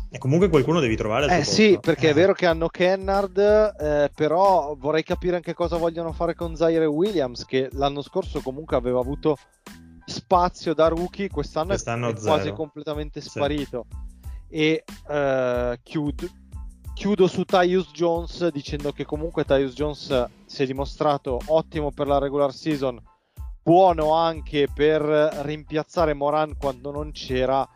Eh, 0.09 0.15
e 0.15 0.17
comunque 0.17 0.49
qualcuno 0.49 0.79
devi 0.79 0.95
trovare. 0.95 1.39
Eh 1.39 1.43
sì, 1.43 1.77
perché 1.79 2.07
è 2.07 2.11
eh. 2.11 2.13
vero 2.13 2.33
che 2.33 2.45
hanno 2.45 2.67
Kennard, 2.67 3.37
eh, 3.37 4.11
però 4.13 4.75
vorrei 4.77 5.03
capire 5.03 5.35
anche 5.35 5.53
cosa 5.53 5.77
vogliono 5.77 6.11
fare 6.11 6.35
con 6.35 6.55
Zaire 6.55 6.85
Williams, 6.85 7.45
che 7.45 7.69
l'anno 7.73 8.01
scorso 8.01 8.41
comunque 8.41 8.75
aveva 8.75 8.99
avuto 8.99 9.37
spazio 10.05 10.73
da 10.73 10.87
rookie, 10.87 11.29
quest'anno, 11.29 11.67
quest'anno 11.67 12.09
è, 12.09 12.13
è 12.13 12.19
quasi 12.19 12.51
completamente 12.51 13.21
sparito. 13.21 13.85
Sì 13.89 14.07
e 14.49 14.83
uh, 15.07 15.79
chiudo, 15.83 16.27
chiudo 16.93 17.27
su 17.27 17.45
Tyus 17.45 17.91
Jones 17.91 18.47
dicendo 18.49 18.91
che 18.91 19.05
comunque 19.05 19.45
Tyus 19.45 19.73
Jones 19.73 20.25
si 20.45 20.63
è 20.63 20.65
dimostrato 20.65 21.39
ottimo 21.45 21.91
per 21.91 22.07
la 22.07 22.17
regular 22.17 22.51
season, 22.51 22.99
buono 23.61 24.13
anche 24.13 24.67
per 24.73 25.03
rimpiazzare 25.43 26.13
Moran 26.13 26.57
quando 26.57 26.91
non 26.91 27.11
c'era, 27.11 27.67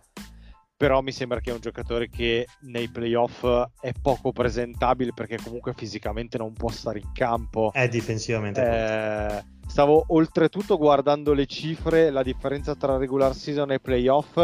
però 0.83 0.99
mi 0.99 1.13
sembra 1.13 1.39
che 1.39 1.49
è 1.49 1.53
un 1.53 1.61
giocatore 1.61 2.09
che 2.09 2.45
nei 2.63 2.89
playoff 2.89 3.45
è 3.79 3.93
poco 4.01 4.33
presentabile 4.33 5.13
perché 5.13 5.37
comunque 5.41 5.73
fisicamente 5.73 6.37
non 6.37 6.51
può 6.51 6.67
stare 6.67 6.99
in 6.99 7.09
campo. 7.13 7.71
È 7.71 7.87
difensivamente. 7.87 8.61
Eh, 8.61 9.43
stavo 9.65 10.03
oltretutto 10.07 10.77
guardando 10.77 11.31
le 11.31 11.45
cifre, 11.45 12.09
la 12.09 12.21
differenza 12.21 12.75
tra 12.75 12.97
regular 12.97 13.33
season 13.33 13.71
e 13.71 13.79
playoff 13.79 14.37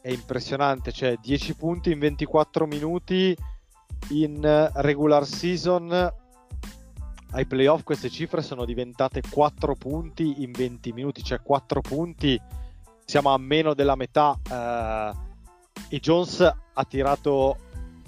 è 0.00 0.10
impressionante, 0.10 0.92
cioè 0.92 1.18
10 1.20 1.56
punti 1.56 1.90
in 1.92 1.98
24 1.98 2.66
minuti 2.66 3.36
in 4.12 4.70
regular 4.76 5.26
season 5.26 6.10
ai 7.32 7.44
playoff 7.44 7.82
queste 7.82 8.08
cifre 8.08 8.40
sono 8.40 8.64
diventate 8.64 9.20
4 9.28 9.74
punti 9.74 10.42
in 10.42 10.52
20 10.52 10.92
minuti, 10.94 11.22
cioè 11.22 11.42
4 11.42 11.82
punti 11.82 12.40
siamo 13.12 13.34
a 13.34 13.36
meno 13.36 13.74
della 13.74 13.94
metà 13.94 14.40
eh, 14.50 15.12
e 15.94 16.00
Jones 16.00 16.40
ha 16.40 16.84
tirato 16.84 17.58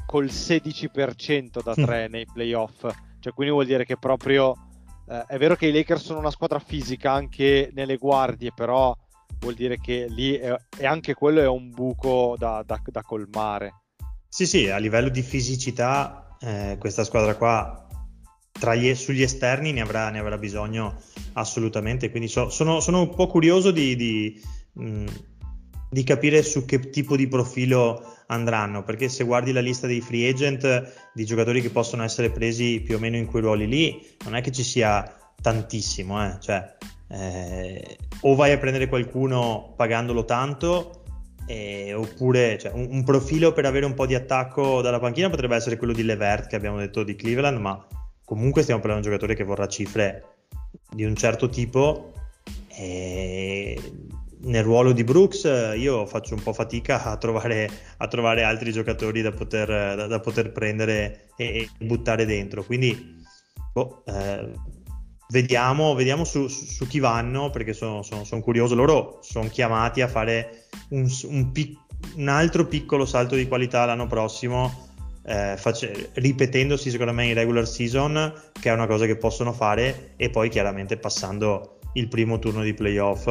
col 0.06 0.24
16% 0.24 1.62
da 1.62 1.74
3 1.74 2.08
mm. 2.08 2.10
nei 2.10 2.26
playoff, 2.32 2.90
cioè 3.20 3.34
quindi 3.34 3.52
vuol 3.52 3.66
dire 3.66 3.84
che 3.84 3.98
proprio 3.98 4.56
eh, 5.06 5.24
è 5.26 5.36
vero 5.36 5.56
che 5.56 5.66
i 5.66 5.72
Lakers 5.72 6.04
sono 6.04 6.20
una 6.20 6.30
squadra 6.30 6.58
fisica 6.58 7.12
anche 7.12 7.70
nelle 7.74 7.98
guardie, 7.98 8.52
però 8.54 8.96
vuol 9.40 9.52
dire 9.52 9.78
che 9.78 10.06
lì 10.08 10.36
è, 10.36 10.56
e 10.74 10.86
anche 10.86 11.12
quello 11.12 11.42
è 11.42 11.48
un 11.48 11.68
buco 11.68 12.36
da, 12.38 12.62
da, 12.64 12.80
da 12.82 13.02
colmare. 13.02 13.82
Sì, 14.26 14.46
sì, 14.46 14.70
a 14.70 14.78
livello 14.78 15.10
di 15.10 15.20
fisicità 15.20 16.34
eh, 16.40 16.78
questa 16.80 17.04
squadra 17.04 17.36
qua 17.36 17.86
gli, 18.74 18.94
sugli 18.94 19.20
esterni 19.20 19.72
ne 19.72 19.82
avrà, 19.82 20.08
ne 20.08 20.20
avrà, 20.20 20.38
bisogno 20.38 20.96
assolutamente. 21.34 22.08
Quindi 22.08 22.28
so, 22.28 22.48
sono, 22.48 22.80
sono, 22.80 23.02
un 23.02 23.14
po' 23.14 23.26
curioso 23.26 23.70
di, 23.70 23.94
di, 23.96 24.40
mm, 24.80 25.06
di, 25.90 26.04
capire 26.04 26.42
su 26.42 26.64
che 26.64 26.90
tipo 26.90 27.16
di 27.16 27.28
profilo 27.28 28.14
andranno, 28.26 28.82
perché 28.82 29.08
se 29.08 29.24
guardi 29.24 29.52
la 29.52 29.60
lista 29.60 29.86
dei 29.86 30.00
free 30.00 30.28
agent 30.28 31.10
di 31.12 31.24
giocatori 31.24 31.60
che 31.60 31.70
possono 31.70 32.02
essere 32.02 32.30
presi 32.30 32.80
più 32.80 32.96
o 32.96 32.98
meno 32.98 33.16
in 33.16 33.26
quei 33.26 33.42
ruoli 33.42 33.66
lì, 33.66 34.06
non 34.24 34.34
è 34.34 34.40
che 34.40 34.52
ci 34.52 34.62
sia 34.62 35.14
tantissimo, 35.40 36.24
eh? 36.24 36.36
Cioè, 36.40 36.76
eh, 37.08 37.98
o 38.20 38.34
vai 38.34 38.52
a 38.52 38.58
prendere 38.58 38.88
qualcuno 38.88 39.74
pagandolo 39.76 40.24
tanto. 40.24 41.00
Eh, 41.46 41.92
oppure 41.92 42.56
cioè, 42.58 42.72
un, 42.72 42.88
un, 42.90 43.04
profilo 43.04 43.52
per 43.52 43.66
avere 43.66 43.84
un 43.84 43.92
po' 43.92 44.06
di 44.06 44.14
attacco 44.14 44.80
dalla 44.80 44.98
panchina 44.98 45.28
potrebbe 45.28 45.54
essere 45.54 45.76
quello 45.76 45.92
di 45.92 46.02
Levert 46.02 46.48
che 46.48 46.56
abbiamo 46.56 46.78
detto 46.78 47.02
di 47.02 47.16
Cleveland, 47.16 47.58
ma 47.58 47.86
comunque 48.24 48.62
stiamo 48.62 48.80
parlando 48.80 49.06
di 49.06 49.12
un 49.12 49.18
giocatore 49.18 49.38
che 49.38 49.46
vorrà 49.46 49.68
cifre 49.68 50.36
di 50.90 51.04
un 51.04 51.14
certo 51.14 51.50
tipo 51.50 52.12
e 52.68 53.78
nel 54.44 54.62
ruolo 54.62 54.92
di 54.92 55.04
Brooks 55.04 55.72
io 55.76 56.06
faccio 56.06 56.34
un 56.34 56.42
po' 56.42 56.52
fatica 56.52 57.04
a 57.04 57.16
trovare, 57.16 57.68
a 57.98 58.08
trovare 58.08 58.42
altri 58.42 58.72
giocatori 58.72 59.22
da 59.22 59.32
poter, 59.32 59.68
da, 59.68 60.06
da 60.06 60.20
poter 60.20 60.52
prendere 60.52 61.28
e, 61.36 61.44
e, 61.44 61.68
buttare 61.78 62.26
dentro. 62.26 62.64
Quindi 62.64 63.22
boh, 63.72 64.02
eh, 64.06 64.50
vediamo, 65.28 65.94
vediamo 65.94 66.24
su, 66.24 66.48
su, 66.48 66.86
chi 66.86 66.98
vanno 66.98 67.50
perché 67.50 67.72
sono, 67.72 68.02
sono, 68.02 68.24
sono, 68.24 68.42
curioso. 68.42 68.74
Loro 68.74 69.18
sono 69.22 69.48
chiamati 69.48 70.00
a 70.00 70.08
fare 70.08 70.66
un, 70.90 71.08
un, 71.24 71.52
pic, 71.52 71.76
un 72.16 72.28
altro 72.28 72.66
piccolo 72.66 73.06
salto 73.06 73.34
di 73.36 73.48
qualità 73.48 73.84
l'anno 73.84 74.06
prossimo 74.06 74.92
eh, 75.26 75.54
face- 75.56 76.10
ripetendosi 76.12 76.90
secondo 76.90 77.12
me 77.12 77.26
in 77.26 77.34
regular 77.34 77.66
season, 77.66 78.32
che 78.60 78.68
è 78.68 78.72
una 78.72 78.86
cosa 78.86 79.06
che 79.06 79.16
possono 79.16 79.52
fare, 79.52 80.12
e 80.16 80.28
poi 80.28 80.48
chiaramente 80.50 80.96
passando 80.98 81.78
il 81.94 82.08
primo 82.08 82.38
turno 82.38 82.62
di 82.62 82.74
playoff 82.74 83.28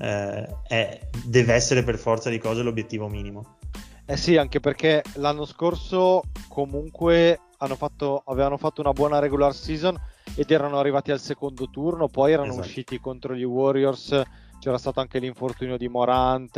eh, 0.00 0.48
è, 0.66 1.08
deve 1.24 1.54
essere 1.54 1.82
per 1.84 1.98
forza 1.98 2.30
di 2.30 2.38
cose 2.38 2.62
l'obiettivo 2.62 3.08
minimo. 3.08 3.58
Eh 4.06 4.16
sì, 4.16 4.36
anche 4.36 4.58
perché 4.58 5.04
l'anno 5.14 5.44
scorso 5.44 6.22
comunque 6.48 7.38
fatto, 7.76 8.22
avevano 8.26 8.56
fatto 8.56 8.80
una 8.80 8.92
buona 8.92 9.18
regular 9.18 9.54
season 9.54 9.96
ed 10.34 10.50
erano 10.50 10.78
arrivati 10.78 11.12
al 11.12 11.20
secondo 11.20 11.68
turno, 11.70 12.08
poi 12.08 12.32
erano 12.32 12.48
esatto. 12.48 12.66
usciti 12.66 12.98
contro 12.98 13.34
gli 13.34 13.44
Warriors, 13.44 14.20
c'era 14.58 14.78
stato 14.78 15.00
anche 15.00 15.18
l'infortunio 15.18 15.76
di 15.76 15.88
Morant 15.88 16.56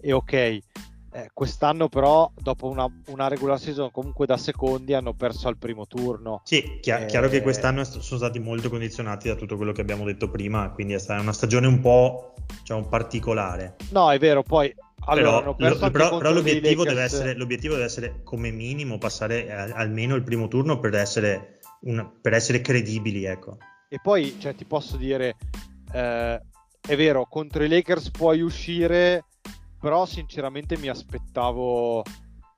e 0.00 0.12
ok, 0.12 0.58
eh, 1.16 1.30
quest'anno 1.32 1.88
però, 1.88 2.30
dopo 2.38 2.68
una, 2.68 2.86
una, 3.06 3.28
regular 3.28 3.58
season 3.58 3.90
comunque 3.90 4.26
da 4.26 4.36
secondi, 4.36 4.92
hanno 4.92 5.14
perso 5.14 5.48
al 5.48 5.56
primo 5.56 5.86
turno. 5.86 6.42
Sì, 6.44 6.78
chiaro, 6.82 7.04
eh, 7.04 7.06
chiaro 7.06 7.28
che 7.30 7.40
quest'anno 7.40 7.84
sono 7.84 8.18
stati 8.18 8.38
molto 8.38 8.68
condizionati 8.68 9.28
da 9.28 9.34
tutto 9.34 9.56
quello 9.56 9.72
che 9.72 9.80
abbiamo 9.80 10.04
detto 10.04 10.28
prima, 10.28 10.70
quindi 10.72 10.92
è 10.92 10.98
stata 10.98 11.18
una 11.22 11.32
stagione 11.32 11.66
un 11.66 11.80
po' 11.80 12.34
diciamo, 12.58 12.86
particolare. 12.86 13.76
No, 13.92 14.12
è 14.12 14.18
vero, 14.18 14.42
poi... 14.42 14.74
Allora, 15.08 15.54
però, 15.54 15.68
lo, 15.68 15.90
però, 15.90 16.18
però 16.18 16.32
l'obiettivo, 16.32 16.84
deve 16.84 17.02
essere, 17.02 17.34
l'obiettivo, 17.34 17.74
deve 17.74 17.86
essere, 17.86 18.20
come 18.22 18.50
minimo 18.50 18.98
passare 18.98 19.52
a, 19.52 19.74
almeno 19.74 20.16
il 20.16 20.22
primo 20.22 20.48
turno 20.48 20.80
per 20.80 20.94
essere, 20.94 21.60
un, 21.82 22.10
per 22.20 22.34
essere 22.34 22.60
credibili, 22.60 23.24
ecco. 23.24 23.56
E 23.88 24.00
poi, 24.02 24.36
cioè, 24.40 24.54
ti 24.54 24.64
posso 24.64 24.96
dire, 24.96 25.36
eh, 25.92 26.40
è 26.80 26.96
vero, 26.96 27.26
contro 27.30 27.62
i 27.62 27.68
Lakers 27.68 28.10
puoi 28.10 28.40
uscire 28.40 29.25
però 29.86 30.04
sinceramente 30.04 30.76
mi 30.78 30.88
aspettavo 30.88 32.02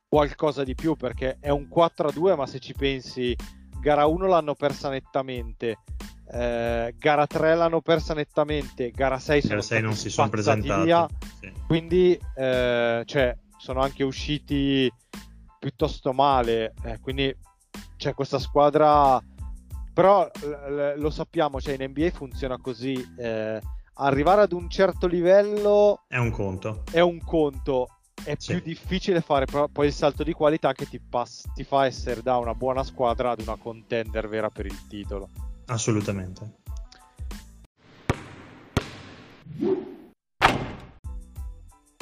qualcosa 0.09 0.65
di 0.65 0.75
più 0.75 0.97
perché 0.97 1.37
è 1.41 1.51
un 1.51 1.69
4-2 1.69 2.35
ma 2.35 2.47
se 2.47 2.59
ci 2.59 2.73
pensi 2.73 3.37
gara 3.83 4.07
1 4.07 4.27
l'hanno 4.27 4.55
persa 4.55 4.89
nettamente 4.89 5.77
eh, 6.33 6.95
gara 6.97 7.27
3 7.27 7.55
l'hanno 7.55 7.83
persa 7.83 8.15
nettamente 8.15 8.91
gara 8.93 9.19
6 9.19 9.43
sono 9.43 9.55
gara 9.57 9.63
6 9.67 9.83
non 9.83 9.95
si 9.95 10.09
sono 10.09 10.31
presentati 10.31 10.91
sì. 11.39 11.53
quindi 11.67 12.19
eh, 12.35 13.03
cioè, 13.05 13.37
sono 13.59 13.81
anche 13.83 14.05
usciti 14.05 14.91
piuttosto 15.59 16.15
male 16.15 16.73
eh, 16.83 16.99
quindi 17.03 17.37
c'è 17.99 18.15
questa 18.15 18.39
squadra 18.39 19.23
però 19.93 20.25
l- 20.25 20.47
l- 20.47 20.95
lo 20.97 21.11
sappiamo 21.11 21.61
cioè 21.61 21.75
in 21.75 21.91
NBA 21.91 22.09
funziona 22.09 22.57
così 22.57 22.95
eh, 23.19 23.61
arrivare 23.99 24.43
ad 24.43 24.53
un 24.53 24.69
certo 24.69 25.07
livello 25.07 26.03
è 26.09 26.19
un 26.19 26.31
conto. 26.31 26.85
È 26.91 27.01
un 27.01 27.21
conto. 27.23 27.89
È 28.23 28.35
sì. 28.37 28.55
più 28.55 28.63
difficile 28.63 29.21
fare 29.21 29.47
poi 29.47 29.87
il 29.87 29.93
salto 29.93 30.25
di 30.25 30.33
qualità 30.33 30.73
che 30.73 30.89
ti, 30.89 31.01
pass- 31.01 31.45
ti 31.55 31.63
fa 31.63 31.87
essere 31.87 32.21
da 32.21 32.37
una 32.37 32.55
buona 32.55 32.83
squadra 32.83 33.31
ad 33.31 33.41
una 33.41 33.57
contender 33.57 34.29
vera 34.29 34.51
per 34.51 34.67
il 34.67 34.87
titolo. 34.89 35.29
Assolutamente. 35.67 36.57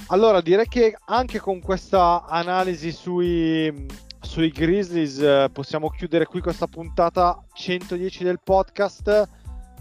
Allora, 0.09 0.41
direi 0.41 0.67
che 0.69 0.97
anche 1.07 1.39
con 1.39 1.61
questa 1.61 2.25
analisi 2.25 2.93
sui, 2.93 3.87
sui 4.21 4.51
Grizzlies 4.51 5.19
eh, 5.19 5.51
possiamo 5.53 5.91
chiudere 5.91 6.27
qui 6.27 6.41
questa 6.41 6.67
puntata 6.67 7.45
110 7.53 8.25
del 8.25 8.41
podcast. 8.43 9.29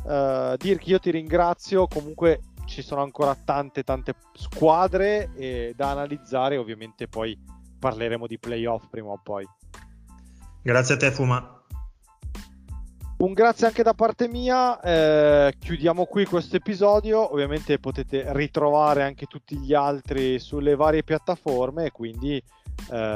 Uh, 0.05 0.55
Dirk, 0.57 0.87
io 0.87 0.99
ti 0.99 1.09
ringrazio. 1.09 1.87
Comunque 1.87 2.41
ci 2.65 2.81
sono 2.81 3.01
ancora 3.01 3.35
tante, 3.35 3.83
tante 3.83 4.13
squadre 4.33 5.31
eh, 5.35 5.73
da 5.75 5.91
analizzare. 5.91 6.57
Ovviamente 6.57 7.07
poi 7.07 7.37
parleremo 7.79 8.27
di 8.27 8.37
playoff 8.37 8.87
prima 8.89 9.09
o 9.09 9.19
poi. 9.21 9.47
Grazie 10.61 10.95
a 10.95 10.97
te, 10.97 11.11
Fuma. 11.11 11.51
Un 13.17 13.33
grazie 13.33 13.67
anche 13.67 13.81
da 13.81 13.93
parte 13.93 14.27
mia. 14.27 14.79
Eh, 14.81 15.55
chiudiamo 15.57 16.05
qui 16.05 16.25
questo 16.25 16.57
episodio. 16.57 17.31
Ovviamente 17.31 17.79
potete 17.79 18.25
ritrovare 18.33 19.03
anche 19.03 19.25
tutti 19.25 19.57
gli 19.57 19.73
altri 19.73 20.37
sulle 20.39 20.75
varie 20.75 21.03
piattaforme. 21.03 21.91
Quindi. 21.91 22.35
Eh, 22.91 23.13